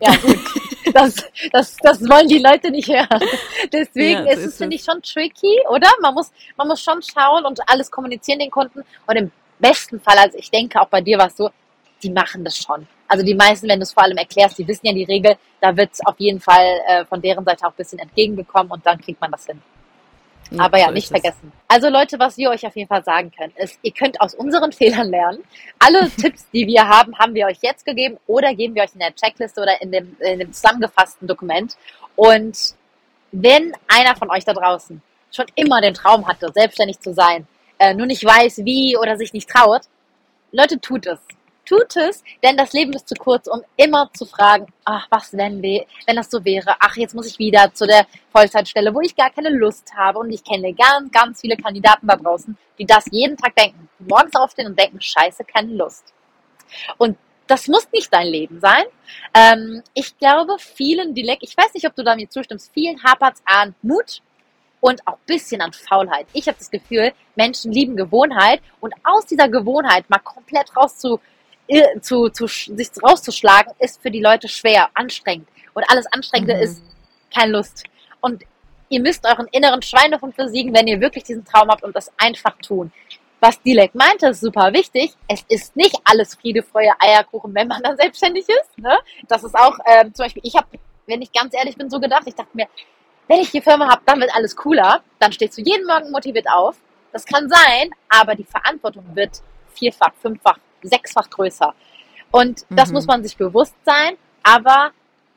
Ja, 0.00 0.16
gut. 0.16 0.38
Das, 0.92 1.14
das, 1.52 1.76
das 1.76 2.00
wollen 2.08 2.28
die 2.28 2.38
Leute 2.38 2.70
nicht 2.70 2.88
hören. 2.88 3.20
Deswegen 3.72 4.26
ja, 4.26 4.32
ist 4.32 4.44
es, 4.44 4.56
finde 4.56 4.76
ich, 4.76 4.84
schon 4.84 5.00
tricky, 5.02 5.58
oder? 5.68 5.88
Man 6.00 6.14
muss, 6.14 6.30
man 6.56 6.68
muss 6.68 6.80
schon 6.80 7.00
schauen 7.02 7.44
und 7.44 7.60
alles 7.68 7.90
kommunizieren 7.90 8.38
den 8.38 8.50
Kunden. 8.50 8.82
Und 9.06 9.16
im 9.16 9.30
besten 9.58 10.00
Fall, 10.00 10.18
also 10.18 10.38
ich 10.38 10.50
denke 10.50 10.80
auch 10.80 10.88
bei 10.88 11.00
dir 11.00 11.18
war 11.18 11.26
es 11.26 11.36
so, 11.36 11.50
die 12.02 12.10
machen 12.10 12.44
das 12.44 12.56
schon. 12.56 12.86
Also 13.08 13.24
die 13.24 13.34
meisten, 13.34 13.68
wenn 13.68 13.78
du 13.78 13.82
es 13.82 13.92
vor 13.92 14.04
allem 14.04 14.16
erklärst, 14.16 14.58
die 14.58 14.66
wissen 14.66 14.86
ja 14.86 14.92
die 14.92 15.04
Regel, 15.04 15.36
da 15.60 15.76
wird 15.76 15.90
es 15.92 16.06
auf 16.06 16.18
jeden 16.18 16.40
Fall 16.40 16.80
äh, 16.86 17.04
von 17.04 17.20
deren 17.20 17.44
Seite 17.44 17.66
auch 17.66 17.70
ein 17.70 17.76
bisschen 17.76 17.98
entgegengekommen 17.98 18.70
und 18.72 18.86
dann 18.86 18.98
kriegt 19.00 19.20
man 19.20 19.30
das 19.30 19.46
hin. 19.46 19.60
Ja, 20.50 20.64
Aber 20.64 20.78
ja, 20.78 20.86
so 20.86 20.92
nicht 20.92 21.08
vergessen. 21.08 21.52
Also 21.68 21.88
Leute, 21.88 22.18
was 22.18 22.36
wir 22.36 22.50
euch 22.50 22.66
auf 22.66 22.74
jeden 22.74 22.88
Fall 22.88 23.04
sagen 23.04 23.30
können, 23.36 23.52
ist, 23.56 23.78
ihr 23.82 23.92
könnt 23.92 24.20
aus 24.20 24.34
unseren 24.34 24.72
Fehlern 24.80 25.08
lernen. 25.08 25.44
Alle 25.78 26.10
Tipps, 26.20 26.46
die 26.52 26.66
wir 26.66 26.88
haben, 26.88 27.16
haben 27.18 27.34
wir 27.34 27.46
euch 27.46 27.58
jetzt 27.62 27.84
gegeben 27.84 28.18
oder 28.26 28.54
geben 28.54 28.74
wir 28.74 28.82
euch 28.82 28.94
in 28.94 29.00
der 29.00 29.14
Checkliste 29.14 29.60
oder 29.60 29.80
in 29.80 29.92
dem, 29.92 30.16
in 30.20 30.40
dem 30.40 30.52
zusammengefassten 30.52 31.28
Dokument. 31.28 31.76
Und 32.16 32.74
wenn 33.32 33.72
einer 33.86 34.16
von 34.16 34.30
euch 34.30 34.44
da 34.44 34.52
draußen 34.52 35.00
schon 35.32 35.46
immer 35.54 35.80
den 35.80 35.94
Traum 35.94 36.26
hatte, 36.26 36.50
selbstständig 36.52 36.98
zu 36.98 37.14
sein, 37.14 37.46
äh, 37.78 37.94
nur 37.94 38.06
nicht 38.06 38.24
weiß, 38.24 38.64
wie 38.64 38.96
oder 38.96 39.16
sich 39.16 39.32
nicht 39.32 39.48
traut, 39.48 39.82
Leute, 40.52 40.80
tut 40.80 41.06
es. 41.06 41.20
Tut 41.70 41.94
es, 41.94 42.24
denn 42.42 42.56
das 42.56 42.72
Leben 42.72 42.92
ist 42.94 43.08
zu 43.08 43.14
kurz, 43.14 43.46
um 43.46 43.62
immer 43.76 44.10
zu 44.12 44.26
fragen, 44.26 44.66
ach, 44.84 45.06
was 45.08 45.32
wenn, 45.34 45.62
wenn 45.62 46.16
das 46.16 46.28
so 46.28 46.44
wäre? 46.44 46.74
Ach, 46.80 46.96
jetzt 46.96 47.14
muss 47.14 47.28
ich 47.28 47.38
wieder 47.38 47.72
zu 47.72 47.86
der 47.86 48.08
Vollzeitstelle, 48.32 48.92
wo 48.92 49.00
ich 49.02 49.14
gar 49.14 49.30
keine 49.30 49.50
Lust 49.50 49.94
habe. 49.96 50.18
Und 50.18 50.32
ich 50.32 50.42
kenne 50.42 50.74
ganz, 50.74 51.12
ganz 51.12 51.40
viele 51.42 51.56
Kandidaten 51.56 52.08
da 52.08 52.16
draußen, 52.16 52.58
die 52.76 52.86
das 52.86 53.04
jeden 53.12 53.36
Tag 53.36 53.54
denken. 53.54 53.88
Morgens 54.00 54.34
aufstehen 54.34 54.66
und 54.66 54.76
denken, 54.76 55.00
scheiße, 55.00 55.44
keine 55.44 55.72
Lust. 55.74 56.12
Und 56.98 57.16
das 57.46 57.68
muss 57.68 57.86
nicht 57.92 58.12
dein 58.12 58.26
Leben 58.26 58.58
sein. 58.58 58.82
Ähm, 59.32 59.84
ich 59.94 60.18
glaube, 60.18 60.56
vielen 60.58 61.14
Dilek, 61.14 61.38
ich 61.42 61.56
weiß 61.56 61.72
nicht, 61.74 61.86
ob 61.86 61.94
du 61.94 62.02
da 62.02 62.16
mir 62.16 62.28
zustimmst, 62.28 62.72
vielen 62.74 63.00
hapert 63.04 63.36
an 63.44 63.76
Mut 63.82 64.22
und 64.80 65.06
auch 65.06 65.14
ein 65.14 65.26
bisschen 65.26 65.60
an 65.60 65.72
Faulheit. 65.72 66.26
Ich 66.32 66.48
habe 66.48 66.58
das 66.58 66.72
Gefühl, 66.72 67.12
Menschen 67.36 67.70
lieben 67.70 67.94
Gewohnheit 67.94 68.60
und 68.80 68.92
aus 69.04 69.26
dieser 69.26 69.48
Gewohnheit 69.48 70.10
mal 70.10 70.18
komplett 70.18 70.76
rauszu 70.76 71.20
zu, 72.00 72.28
zu, 72.30 72.46
sich 72.46 72.90
rauszuschlagen, 73.02 73.72
ist 73.78 74.00
für 74.02 74.10
die 74.10 74.20
Leute 74.20 74.48
schwer, 74.48 74.88
anstrengend. 74.94 75.48
Und 75.74 75.84
alles 75.88 76.06
Anstrengende 76.06 76.56
mhm. 76.56 76.62
ist 76.62 76.82
keine 77.34 77.52
Lust. 77.52 77.84
Und 78.20 78.42
ihr 78.88 79.00
müsst 79.00 79.24
euren 79.26 79.46
inneren 79.52 79.82
Schweinehund 79.82 80.36
besiegen, 80.36 80.74
wenn 80.74 80.86
ihr 80.86 81.00
wirklich 81.00 81.24
diesen 81.24 81.44
Traum 81.44 81.68
habt 81.68 81.84
und 81.84 81.94
das 81.94 82.12
einfach 82.18 82.56
tun. 82.58 82.92
Was 83.40 83.62
Dilek 83.62 83.94
meinte, 83.94 84.28
ist 84.28 84.40
super 84.40 84.72
wichtig. 84.72 85.14
Es 85.26 85.42
ist 85.48 85.74
nicht 85.74 85.96
alles 86.04 86.34
Friede, 86.34 86.62
Freude, 86.62 86.90
Eierkuchen, 86.98 87.54
wenn 87.54 87.68
man 87.68 87.82
dann 87.82 87.96
selbstständig 87.96 88.46
ist. 88.46 88.78
Ne? 88.78 88.98
Das 89.28 89.44
ist 89.44 89.54
auch, 89.54 89.78
ähm, 89.86 90.12
zum 90.12 90.24
Beispiel, 90.24 90.42
ich 90.44 90.54
habe, 90.56 90.66
wenn 91.06 91.22
ich 91.22 91.32
ganz 91.32 91.54
ehrlich 91.54 91.76
bin, 91.76 91.88
so 91.88 91.98
gedacht, 92.00 92.24
ich 92.26 92.34
dachte 92.34 92.50
mir, 92.52 92.66
wenn 93.28 93.40
ich 93.40 93.50
die 93.50 93.62
Firma 93.62 93.88
habe, 93.88 94.02
dann 94.04 94.20
wird 94.20 94.34
alles 94.34 94.54
cooler. 94.56 95.02
Dann 95.20 95.32
stehst 95.32 95.56
du 95.56 95.62
jeden 95.62 95.86
Morgen 95.86 96.10
motiviert 96.10 96.46
auf. 96.52 96.76
Das 97.12 97.24
kann 97.24 97.48
sein, 97.48 97.90
aber 98.08 98.34
die 98.34 98.44
Verantwortung 98.44 99.04
wird 99.14 99.40
vierfach, 99.72 100.12
fünffach 100.20 100.58
sechsfach 100.82 101.28
größer. 101.30 101.74
Und 102.30 102.64
das 102.70 102.88
mhm. 102.88 102.94
muss 102.94 103.06
man 103.06 103.22
sich 103.22 103.36
bewusst 103.36 103.74
sein. 103.84 104.16
Aber 104.42 104.90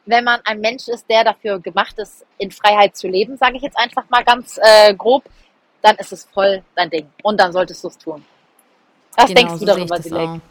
wenn 0.05 0.23
man 0.23 0.39
ein 0.45 0.59
Mensch 0.59 0.87
ist, 0.87 1.09
der 1.09 1.23
dafür 1.23 1.59
gemacht 1.59 1.97
ist, 1.97 2.25
in 2.37 2.51
Freiheit 2.51 2.95
zu 2.95 3.07
leben, 3.07 3.37
sage 3.37 3.57
ich 3.57 3.63
jetzt 3.63 3.77
einfach 3.77 4.03
mal 4.09 4.23
ganz 4.23 4.59
äh, 4.61 4.93
grob, 4.93 5.23
dann 5.81 5.95
ist 5.97 6.13
es 6.13 6.25
voll 6.25 6.63
dein 6.75 6.89
Ding. 6.89 7.09
Und 7.23 7.39
dann 7.39 7.51
solltest 7.51 7.83
du 7.83 7.87
es 7.87 7.97
tun. 7.97 8.23
Was 9.15 9.27
genau, 9.27 9.39
denkst 9.39 9.53
du 9.53 9.59
so 9.59 9.65
darüber, 9.65 9.99
Dilek? 9.99 10.41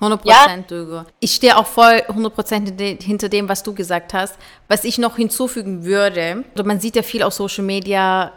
100 0.00 0.22
Prozent, 0.22 0.70
ja? 0.70 1.06
Ich 1.18 1.34
stehe 1.34 1.56
auch 1.56 1.66
voll 1.66 2.02
100 2.06 2.32
Prozent 2.32 2.80
hinter 3.02 3.28
dem, 3.28 3.48
was 3.48 3.64
du 3.64 3.74
gesagt 3.74 4.14
hast. 4.14 4.36
Was 4.68 4.84
ich 4.84 4.98
noch 4.98 5.16
hinzufügen 5.16 5.84
würde, 5.84 6.44
also 6.52 6.64
man 6.64 6.78
sieht 6.78 6.94
ja 6.94 7.02
viel 7.02 7.22
auf 7.22 7.34
Social 7.34 7.64
Media, 7.64 8.32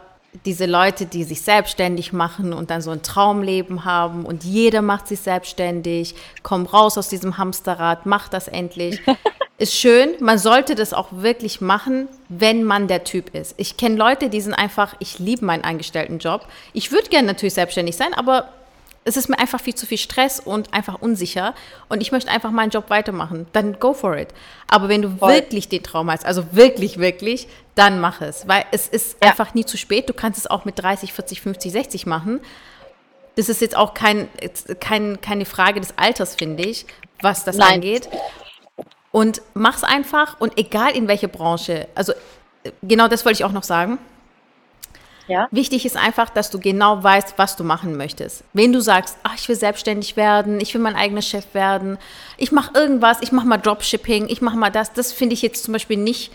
diese 0.46 0.66
Leute, 0.66 1.06
die 1.06 1.24
sich 1.24 1.42
selbstständig 1.42 2.12
machen 2.12 2.52
und 2.52 2.70
dann 2.70 2.80
so 2.80 2.90
ein 2.90 3.02
Traumleben 3.02 3.84
haben 3.84 4.24
und 4.24 4.44
jeder 4.44 4.80
macht 4.80 5.06
sich 5.06 5.20
selbstständig, 5.20 6.14
komm 6.42 6.66
raus 6.66 6.96
aus 6.96 7.08
diesem 7.08 7.38
Hamsterrad, 7.38 8.06
mach 8.06 8.28
das 8.28 8.48
endlich. 8.48 9.00
ist 9.58 9.74
schön, 9.74 10.14
man 10.20 10.38
sollte 10.38 10.74
das 10.74 10.92
auch 10.92 11.08
wirklich 11.12 11.60
machen, 11.60 12.08
wenn 12.28 12.64
man 12.64 12.88
der 12.88 13.04
Typ 13.04 13.34
ist. 13.34 13.54
Ich 13.58 13.76
kenne 13.76 13.96
Leute, 13.96 14.28
die 14.28 14.40
sind 14.40 14.54
einfach, 14.54 14.94
ich 14.98 15.18
liebe 15.18 15.44
meinen 15.44 15.64
angestellten 15.64 16.18
Job. 16.18 16.48
Ich 16.72 16.90
würde 16.90 17.08
gerne 17.08 17.28
natürlich 17.28 17.54
selbstständig 17.54 17.96
sein, 17.96 18.14
aber 18.14 18.48
es 19.04 19.16
ist 19.16 19.28
mir 19.28 19.38
einfach 19.38 19.60
viel 19.60 19.74
zu 19.74 19.86
viel 19.86 19.98
Stress 19.98 20.40
und 20.40 20.72
einfach 20.72 21.00
unsicher 21.00 21.54
und 21.88 22.00
ich 22.00 22.12
möchte 22.12 22.30
einfach 22.30 22.50
meinen 22.50 22.70
Job 22.70 22.88
weitermachen, 22.88 23.46
dann 23.52 23.78
go 23.80 23.94
for 23.94 24.16
it. 24.16 24.28
Aber 24.68 24.88
wenn 24.88 25.02
du 25.02 25.16
Voll. 25.16 25.34
wirklich 25.34 25.68
den 25.68 25.82
Traum 25.82 26.10
hast, 26.10 26.24
also 26.24 26.44
wirklich, 26.52 26.98
wirklich, 26.98 27.48
dann 27.74 28.00
mach 28.00 28.20
es, 28.20 28.46
weil 28.46 28.64
es 28.70 28.86
ist 28.86 29.16
ja. 29.22 29.30
einfach 29.30 29.54
nie 29.54 29.64
zu 29.64 29.76
spät. 29.76 30.08
Du 30.08 30.14
kannst 30.14 30.38
es 30.38 30.46
auch 30.46 30.64
mit 30.64 30.78
30, 30.78 31.12
40, 31.12 31.40
50, 31.40 31.72
60 31.72 32.06
machen. 32.06 32.40
Das 33.34 33.48
ist 33.48 33.60
jetzt 33.60 33.76
auch 33.76 33.94
kein, 33.94 34.28
kein, 34.78 35.20
keine 35.20 35.46
Frage 35.46 35.80
des 35.80 35.96
Alters, 35.96 36.36
finde 36.36 36.64
ich, 36.64 36.86
was 37.20 37.44
das 37.44 37.56
Nein. 37.56 37.74
angeht. 37.74 38.08
Und 39.10 39.42
mach's 39.54 39.84
einfach 39.84 40.40
und 40.40 40.58
egal 40.58 40.96
in 40.96 41.08
welche 41.08 41.28
Branche, 41.28 41.88
also 41.94 42.12
genau 42.82 43.08
das 43.08 43.24
wollte 43.24 43.40
ich 43.40 43.44
auch 43.44 43.52
noch 43.52 43.64
sagen 43.64 43.98
ja. 45.28 45.48
Wichtig 45.50 45.86
ist 45.86 45.96
einfach, 45.96 46.30
dass 46.30 46.50
du 46.50 46.58
genau 46.58 47.02
weißt, 47.02 47.34
was 47.36 47.56
du 47.56 47.64
machen 47.64 47.96
möchtest. 47.96 48.44
Wenn 48.52 48.72
du 48.72 48.80
sagst, 48.80 49.16
ach, 49.22 49.34
ich 49.36 49.48
will 49.48 49.56
selbstständig 49.56 50.16
werden, 50.16 50.60
ich 50.60 50.74
will 50.74 50.80
mein 50.80 50.96
eigener 50.96 51.22
Chef 51.22 51.44
werden, 51.54 51.98
ich 52.36 52.52
mache 52.52 52.72
irgendwas, 52.74 53.18
ich 53.22 53.32
mache 53.32 53.46
mal 53.46 53.58
Dropshipping, 53.58 54.28
ich 54.28 54.42
mache 54.42 54.56
mal 54.56 54.70
das, 54.70 54.92
das 54.92 55.12
finde 55.12 55.34
ich 55.34 55.42
jetzt 55.42 55.64
zum 55.64 55.72
Beispiel 55.72 55.96
nicht 55.96 56.32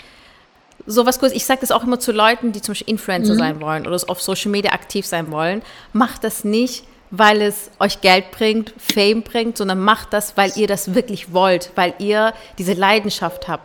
so 0.85 1.05
was 1.05 1.19
Cooles. 1.19 1.33
Ich 1.33 1.45
sage 1.45 1.61
das 1.61 1.71
auch 1.71 1.83
immer 1.83 1.99
zu 1.99 2.11
Leuten, 2.11 2.51
die 2.51 2.61
zum 2.61 2.73
Beispiel 2.73 2.89
Influencer 2.89 3.33
mhm. 3.33 3.39
sein 3.39 3.61
wollen 3.61 3.87
oder 3.87 3.99
auf 4.07 4.21
Social 4.21 4.51
Media 4.51 4.71
aktiv 4.71 5.05
sein 5.05 5.31
wollen. 5.31 5.61
Macht 5.91 6.23
das 6.23 6.43
nicht, 6.43 6.85
weil 7.11 7.41
es 7.41 7.71
euch 7.79 8.01
Geld 8.01 8.31
bringt, 8.31 8.73
Fame 8.77 9.21
bringt, 9.21 9.57
sondern 9.57 9.79
macht 9.79 10.13
das, 10.13 10.37
weil 10.37 10.51
ihr 10.55 10.67
das 10.67 10.93
wirklich 10.93 11.33
wollt, 11.33 11.71
weil 11.75 11.93
ihr 11.99 12.33
diese 12.57 12.73
Leidenschaft 12.73 13.47
habt. 13.47 13.63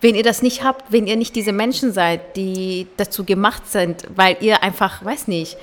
Wenn 0.00 0.14
ihr 0.14 0.22
das 0.22 0.42
nicht 0.42 0.64
habt, 0.64 0.92
wenn 0.92 1.06
ihr 1.06 1.16
nicht 1.16 1.36
diese 1.36 1.52
Menschen 1.52 1.92
seid, 1.92 2.36
die 2.36 2.86
dazu 2.96 3.24
gemacht 3.24 3.70
sind, 3.70 4.06
weil 4.14 4.36
ihr 4.40 4.62
einfach, 4.62 5.04
weiß 5.04 5.28
nicht, 5.28 5.58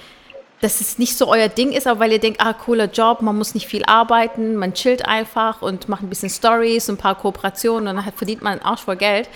dass 0.61 0.81
es 0.81 0.97
nicht 0.97 1.17
so 1.17 1.27
euer 1.27 1.49
Ding 1.49 1.71
ist, 1.71 1.85
aber 1.85 2.01
weil 2.01 2.11
ihr 2.11 2.19
denkt, 2.19 2.41
ah, 2.41 2.53
cooler 2.53 2.89
Job, 2.89 3.21
man 3.21 3.37
muss 3.37 3.53
nicht 3.53 3.67
viel 3.67 3.83
arbeiten, 3.85 4.55
man 4.55 4.73
chillt 4.73 5.05
einfach 5.05 5.61
und 5.61 5.87
macht 5.87 6.03
ein 6.03 6.09
bisschen 6.09 6.29
Stories, 6.29 6.89
ein 6.89 6.97
paar 6.97 7.15
Kooperationen 7.15 7.87
und 7.87 8.03
dann 8.03 8.13
verdient 8.13 8.41
man 8.41 8.53
einen 8.53 8.61
Arsch 8.61 8.81
voll 8.81 8.95
Geld. 8.95 9.29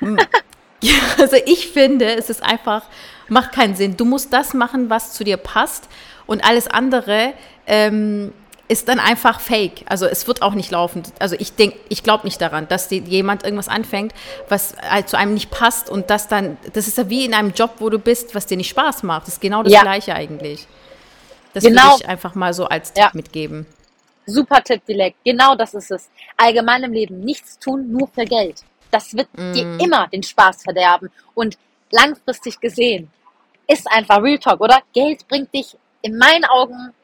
also 1.18 1.36
ich 1.46 1.68
finde, 1.68 2.14
es 2.16 2.28
ist 2.28 2.42
einfach, 2.42 2.82
macht 3.28 3.52
keinen 3.52 3.74
Sinn. 3.74 3.96
Du 3.96 4.04
musst 4.04 4.32
das 4.32 4.52
machen, 4.52 4.90
was 4.90 5.14
zu 5.14 5.24
dir 5.24 5.38
passt 5.38 5.88
und 6.26 6.44
alles 6.44 6.66
andere 6.66 7.32
ähm, 7.66 8.32
ist 8.68 8.88
dann 8.88 8.98
einfach 8.98 9.40
fake. 9.40 9.84
Also 9.86 10.06
es 10.06 10.26
wird 10.26 10.42
auch 10.42 10.54
nicht 10.54 10.70
laufen. 10.70 11.02
Also 11.18 11.36
ich 11.38 11.54
denke, 11.54 11.78
ich 11.88 12.02
glaube 12.02 12.24
nicht 12.24 12.40
daran, 12.40 12.66
dass 12.68 12.88
die, 12.88 12.98
jemand 12.98 13.44
irgendwas 13.44 13.68
anfängt, 13.68 14.14
was 14.48 14.74
halt 14.82 15.08
zu 15.08 15.18
einem 15.18 15.34
nicht 15.34 15.50
passt 15.50 15.90
und 15.90 16.10
das 16.10 16.28
dann, 16.28 16.56
das 16.72 16.88
ist 16.88 16.96
ja 16.96 17.08
wie 17.10 17.24
in 17.24 17.34
einem 17.34 17.52
Job, 17.52 17.74
wo 17.78 17.90
du 17.90 17.98
bist, 17.98 18.34
was 18.34 18.46
dir 18.46 18.56
nicht 18.56 18.70
Spaß 18.70 19.02
macht. 19.02 19.26
Das 19.26 19.34
ist 19.34 19.40
genau 19.40 19.62
das 19.62 19.72
ja. 19.72 19.82
Gleiche 19.82 20.14
eigentlich. 20.14 20.66
Das 21.52 21.64
genau. 21.64 21.82
würde 21.82 22.02
ich 22.02 22.08
einfach 22.08 22.34
mal 22.34 22.54
so 22.54 22.64
als 22.66 22.92
Tipp 22.92 23.04
ja. 23.04 23.10
mitgeben. 23.12 23.66
Super 24.26 24.64
Tipp, 24.64 24.84
Dilek. 24.86 25.14
Genau 25.24 25.54
das 25.54 25.74
ist 25.74 25.90
es. 25.90 26.08
Allgemein 26.36 26.82
im 26.84 26.92
Leben 26.92 27.20
nichts 27.20 27.58
tun, 27.58 27.92
nur 27.92 28.08
für 28.08 28.24
Geld. 28.24 28.62
Das 28.90 29.14
wird 29.14 29.28
mm. 29.36 29.52
dir 29.52 29.78
immer 29.78 30.08
den 30.08 30.22
Spaß 30.22 30.62
verderben. 30.62 31.10
Und 31.34 31.58
langfristig 31.90 32.58
gesehen 32.60 33.10
ist 33.66 33.90
einfach 33.90 34.22
Real 34.22 34.38
Talk, 34.38 34.60
oder? 34.60 34.80
Geld 34.94 35.28
bringt 35.28 35.52
dich 35.54 35.76
in 36.00 36.16
meinen 36.16 36.44
Augen 36.44 36.94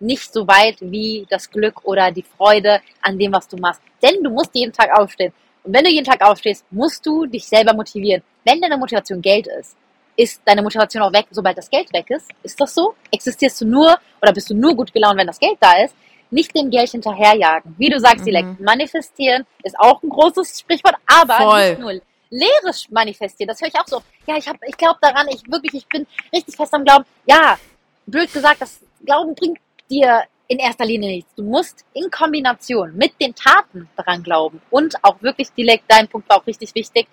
nicht 0.00 0.32
so 0.32 0.46
weit 0.46 0.76
wie 0.80 1.26
das 1.28 1.50
Glück 1.50 1.84
oder 1.84 2.10
die 2.10 2.22
Freude 2.22 2.80
an 3.02 3.18
dem, 3.18 3.32
was 3.32 3.48
du 3.48 3.56
machst. 3.56 3.80
Denn 4.02 4.22
du 4.22 4.30
musst 4.30 4.54
jeden 4.54 4.72
Tag 4.72 4.90
aufstehen. 4.98 5.32
Und 5.64 5.74
wenn 5.74 5.84
du 5.84 5.90
jeden 5.90 6.04
Tag 6.04 6.20
aufstehst, 6.22 6.64
musst 6.70 7.04
du 7.04 7.26
dich 7.26 7.46
selber 7.46 7.74
motivieren. 7.74 8.22
Wenn 8.44 8.60
deine 8.60 8.76
Motivation 8.76 9.20
Geld 9.20 9.46
ist, 9.46 9.76
ist 10.16 10.40
deine 10.44 10.62
Motivation 10.62 11.02
auch 11.02 11.12
weg, 11.12 11.26
sobald 11.30 11.58
das 11.58 11.68
Geld 11.68 11.92
weg 11.92 12.08
ist. 12.10 12.30
Ist 12.42 12.60
das 12.60 12.74
so? 12.74 12.94
Existierst 13.10 13.60
du 13.60 13.66
nur 13.66 13.98
oder 14.22 14.32
bist 14.32 14.48
du 14.48 14.54
nur 14.54 14.74
gut 14.74 14.92
gelaunt, 14.92 15.18
wenn 15.18 15.26
das 15.26 15.38
Geld 15.38 15.58
da 15.60 15.82
ist? 15.82 15.94
Nicht 16.30 16.56
dem 16.56 16.70
Geld 16.70 16.90
hinterherjagen. 16.90 17.74
Wie 17.78 17.88
du 17.88 18.00
sagst, 18.00 18.20
mhm. 18.20 18.24
Dilek, 18.24 18.60
manifestieren 18.60 19.46
ist 19.62 19.78
auch 19.78 20.02
ein 20.02 20.08
großes 20.08 20.60
Sprichwort, 20.60 20.96
aber 21.06 21.36
Voll. 21.36 21.68
nicht 21.70 21.80
nur, 21.80 22.00
Leere 22.30 22.72
manifestieren. 22.90 23.48
Das 23.48 23.60
höre 23.60 23.68
ich 23.68 23.78
auch 23.78 23.86
so. 23.86 24.02
Ja, 24.26 24.36
ich, 24.36 24.48
hab, 24.48 24.56
ich 24.66 24.76
glaube 24.76 24.98
daran, 25.00 25.28
ich 25.28 25.42
wirklich, 25.50 25.74
ich 25.74 25.86
bin 25.86 26.06
richtig 26.32 26.56
fest 26.56 26.74
am 26.74 26.84
Glauben. 26.84 27.04
Ja, 27.26 27.58
blöd 28.06 28.32
gesagt, 28.32 28.60
das 28.60 28.80
Glauben 29.04 29.34
bringt 29.34 29.58
dir 29.90 30.24
in 30.48 30.58
erster 30.58 30.84
Linie 30.84 31.10
nichts. 31.10 31.34
Du 31.34 31.42
musst 31.42 31.84
in 31.92 32.10
Kombination 32.10 32.96
mit 32.96 33.20
den 33.20 33.34
Taten 33.34 33.88
daran 33.96 34.22
glauben 34.22 34.60
und 34.70 34.94
auch 35.02 35.20
wirklich, 35.22 35.50
Dilek, 35.52 35.82
dein 35.88 36.08
Punkt 36.08 36.28
war 36.28 36.38
auch 36.38 36.46
richtig 36.46 36.74
wichtig, 36.74 37.08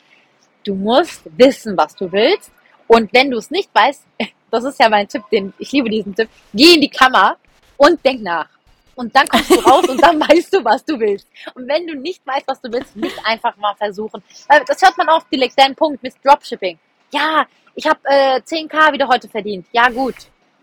du 0.64 0.76
musst 0.76 1.22
wissen, 1.38 1.76
was 1.78 1.96
du 1.96 2.12
willst. 2.12 2.52
Und 2.88 3.12
wenn 3.14 3.32
du 3.32 3.38
es 3.38 3.50
nicht 3.50 3.74
weißt, 3.74 4.04
das 4.52 4.64
ist 4.64 4.80
ja 4.80 4.90
mein 4.90 5.08
Tipp, 5.08 5.24
den, 5.32 5.54
ich 5.58 5.72
liebe 5.72 5.90
diesen 5.90 6.16
Tipp, 6.16 6.30
geh 6.54 6.76
in 6.76 6.82
die 6.82 6.90
Kammer 6.90 7.38
und 7.78 8.04
denk 8.06 8.22
nach. 8.22 8.50
Und 8.96 9.16
dann 9.16 9.28
kommst 9.28 9.50
du 9.50 9.56
raus 9.56 9.88
und 9.88 10.02
dann 10.02 10.20
weißt 10.30 10.54
du, 10.54 10.64
was 10.64 10.86
du 10.86 11.00
willst. 11.00 11.28
Und 11.56 11.68
wenn 11.68 11.88
du 11.88 11.96
nicht 11.96 12.26
weißt, 12.28 12.48
was 12.48 12.62
du 12.62 12.72
willst, 12.72 12.96
nicht 12.96 13.18
einfach 13.26 13.58
mal 13.58 13.74
versuchen. 13.76 14.22
Das 14.68 14.82
hört 14.82 14.98
man 14.98 15.10
oft, 15.10 15.32
Dilek, 15.32 15.54
dein 15.56 15.74
Punkt 15.74 16.04
mit 16.04 16.14
Dropshipping. 16.24 16.78
Ja, 17.12 17.48
ich 17.74 17.88
habe 17.88 18.00
äh, 18.04 18.40
10k 18.40 18.94
wieder 18.94 19.08
heute 19.08 19.28
verdient. 19.28 19.66
Ja, 19.72 19.90
gut 19.90 20.16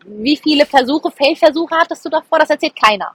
wie 0.04 0.36
viele 0.36 0.66
Versuche, 0.66 1.10
Fehlversuche 1.10 1.74
hattest 1.74 2.04
du 2.04 2.08
davor? 2.08 2.38
Das 2.38 2.50
erzählt 2.50 2.76
keiner. 2.76 3.12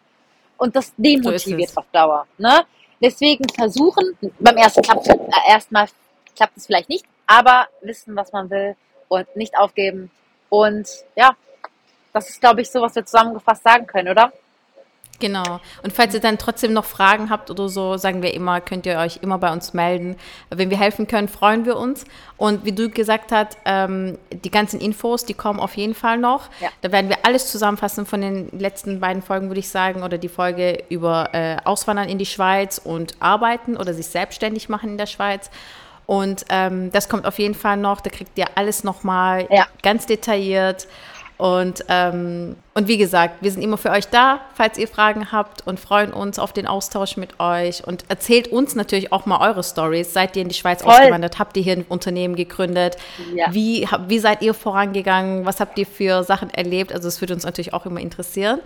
Und 0.58 0.76
das 0.76 0.94
demotiviert 0.98 1.70
so 1.70 1.82
auf 1.82 1.88
Dauer. 1.92 2.28
Ne? 2.38 2.66
Deswegen 3.02 3.48
versuchen, 3.50 4.18
beim 4.40 4.58
ersten 4.58 4.82
klappt 4.82 5.08
äh, 5.08 5.18
erstmal 5.48 5.88
klappt 6.36 6.58
es 6.58 6.66
vielleicht 6.66 6.90
nicht, 6.90 7.06
aber 7.28 7.68
wissen, 7.82 8.16
was 8.16 8.32
man 8.32 8.50
will 8.50 8.76
und 9.08 9.36
nicht 9.36 9.58
aufgeben. 9.58 10.12
Und 10.50 10.88
ja, 11.16 11.36
das 12.14 12.30
ist, 12.30 12.42
glaube 12.42 12.62
ich, 12.62 12.70
so, 12.70 12.82
was 12.82 12.96
wir 12.96 13.06
zusammengefasst 13.06 13.64
sagen 13.64 13.88
können, 13.88 14.10
oder? 14.10 14.32
Genau. 15.20 15.62
Und 15.82 15.94
falls 15.94 16.14
ihr 16.14 16.20
dann 16.20 16.38
trotzdem 16.38 16.74
noch 16.74 16.86
Fragen 16.86 17.30
habt 17.30 17.50
oder 17.50 17.70
so, 17.70 17.98
sagen 17.98 18.22
wir 18.22 18.34
immer, 18.34 18.60
könnt 18.60 18.86
ihr 18.86 18.98
euch 18.98 19.20
immer 19.22 19.38
bei 19.38 19.52
uns 19.52 19.74
melden. 19.74 20.18
Wenn 20.50 20.70
wir 20.70 20.78
helfen 20.78 21.08
können, 21.08 21.30
freuen 21.30 21.66
wir 21.66 21.78
uns. 21.78 22.04
Und 22.38 22.66
wie 22.66 22.74
du 22.74 22.90
gesagt 22.90 23.32
hast, 23.32 23.58
ähm, 23.64 24.18
die 24.32 24.52
ganzen 24.52 24.82
Infos, 24.82 25.26
die 25.26 25.34
kommen 25.34 25.60
auf 25.60 25.78
jeden 25.78 25.96
Fall 25.96 26.18
noch. 26.18 26.50
Ja. 26.60 26.70
Da 26.82 26.92
werden 26.92 27.10
wir 27.10 27.18
alles 27.24 27.50
zusammenfassen 27.50 28.06
von 28.06 28.22
den 28.22 28.50
letzten 28.60 29.00
beiden 29.00 29.22
Folgen, 29.22 29.48
würde 29.48 29.60
ich 29.60 29.70
sagen, 29.70 30.04
oder 30.04 30.18
die 30.18 30.30
Folge 30.30 30.84
über 30.90 31.30
äh, 31.34 31.58
Auswandern 31.64 32.10
in 32.10 32.18
die 32.18 32.26
Schweiz 32.26 32.82
und 32.84 33.16
arbeiten 33.20 33.78
oder 33.78 33.94
sich 33.94 34.08
selbstständig 34.08 34.68
machen 34.68 34.90
in 34.90 34.98
der 34.98 35.06
Schweiz. 35.06 35.50
Und 36.08 36.46
ähm, 36.50 36.92
das 36.92 37.10
kommt 37.10 37.26
auf 37.26 37.40
jeden 37.40 37.56
Fall 37.56 37.78
noch. 37.78 38.02
Da 38.02 38.10
kriegt 38.10 38.38
ihr 38.38 38.46
alles 38.56 38.84
nochmal 38.84 39.48
ja. 39.50 39.66
ganz 39.82 40.06
detailliert. 40.06 40.88
Und, 41.38 41.84
ähm, 41.90 42.56
und 42.74 42.88
wie 42.88 42.98
gesagt, 42.98 43.42
wir 43.42 43.52
sind 43.52 43.62
immer 43.62 43.78
für 43.78 43.90
euch 43.90 44.08
da, 44.08 44.40
falls 44.54 44.78
ihr 44.78 44.88
Fragen 44.88 45.34
habt 45.34 45.68
und 45.68 45.80
freuen 45.80 46.14
uns 46.14 46.40
auf 46.40 46.54
den 46.54 46.66
Austausch 46.66 47.18
mit 47.18 47.40
euch. 47.42 47.86
Und 47.86 48.06
erzählt 48.08 48.48
uns 48.48 48.76
natürlich 48.76 49.12
auch 49.12 49.26
mal 49.26 49.46
eure 49.46 49.64
Stories. 49.64 50.14
Seid 50.14 50.36
ihr 50.38 50.44
in 50.44 50.48
die 50.48 50.56
Schweiz 50.56 50.82
Voll. 50.82 50.94
ausgewandert? 50.94 51.38
Habt 51.38 51.58
ihr 51.58 51.64
hier 51.64 51.74
ein 51.74 51.86
Unternehmen 51.90 52.36
gegründet? 52.36 52.96
Ja. 53.34 53.54
Wie, 53.54 53.88
wie 54.08 54.20
seid 54.20 54.42
ihr 54.42 54.54
vorangegangen? 54.54 55.46
Was 55.46 55.60
habt 55.60 55.78
ihr 55.78 55.86
für 55.86 56.24
Sachen 56.24 56.50
erlebt? 56.50 56.94
Also 56.94 57.10
es 57.10 57.20
würde 57.20 57.34
uns 57.34 57.44
natürlich 57.44 57.74
auch 57.74 57.86
immer 57.86 58.00
interessieren. 58.00 58.62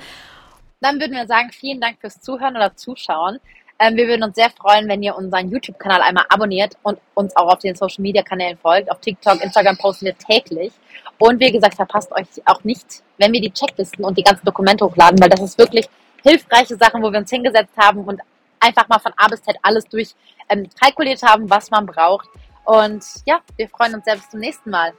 Dann 0.81 0.99
würden 0.99 1.13
wir 1.13 1.27
sagen, 1.27 1.51
vielen 1.51 1.81
Dank 1.81 1.99
fürs 1.99 2.21
Zuhören 2.21 2.55
oder 2.55 2.75
Zuschauen. 2.75 3.39
Ähm, 3.79 3.95
wir 3.95 4.07
würden 4.07 4.23
uns 4.23 4.35
sehr 4.35 4.49
freuen, 4.49 4.87
wenn 4.89 5.01
ihr 5.01 5.15
unseren 5.15 5.49
YouTube-Kanal 5.49 6.01
einmal 6.01 6.25
abonniert 6.29 6.75
und 6.83 6.99
uns 7.13 7.35
auch 7.37 7.53
auf 7.53 7.59
den 7.59 7.75
Social-Media-Kanälen 7.75 8.57
folgt. 8.57 8.91
Auf 8.91 8.99
TikTok, 8.99 9.41
Instagram 9.41 9.77
posten 9.77 10.05
wir 10.05 10.17
täglich. 10.17 10.73
Und 11.17 11.39
wie 11.39 11.51
gesagt, 11.51 11.75
verpasst 11.75 12.11
euch 12.11 12.27
auch 12.45 12.63
nicht, 12.63 13.03
wenn 13.17 13.31
wir 13.31 13.41
die 13.41 13.51
Checklisten 13.51 14.03
und 14.03 14.17
die 14.17 14.23
ganzen 14.23 14.45
Dokumente 14.45 14.85
hochladen, 14.85 15.19
weil 15.21 15.29
das 15.29 15.41
ist 15.41 15.57
wirklich 15.57 15.87
hilfreiche 16.23 16.75
Sachen, 16.75 17.01
wo 17.01 17.11
wir 17.11 17.19
uns 17.19 17.29
hingesetzt 17.29 17.75
haben 17.77 18.03
und 18.03 18.21
einfach 18.59 18.87
mal 18.89 18.99
von 18.99 19.13
A 19.15 19.27
bis 19.27 19.41
Z 19.41 19.55
alles 19.61 19.85
durch 19.85 20.13
ähm, 20.49 20.67
kalkuliert 20.79 21.23
haben, 21.23 21.49
was 21.49 21.71
man 21.71 21.85
braucht. 21.85 22.27
Und 22.65 23.03
ja, 23.25 23.39
wir 23.55 23.69
freuen 23.69 23.95
uns 23.95 24.05
sehr 24.05 24.15
bis 24.15 24.29
zum 24.29 24.41
nächsten 24.41 24.69
Mal. 24.69 24.93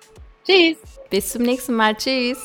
Tschüss. 0.45 0.78
Bis 1.11 1.33
zum 1.33 1.43
nächsten 1.43 1.74
Mal. 1.74 1.95
Tschüss. 1.95 2.43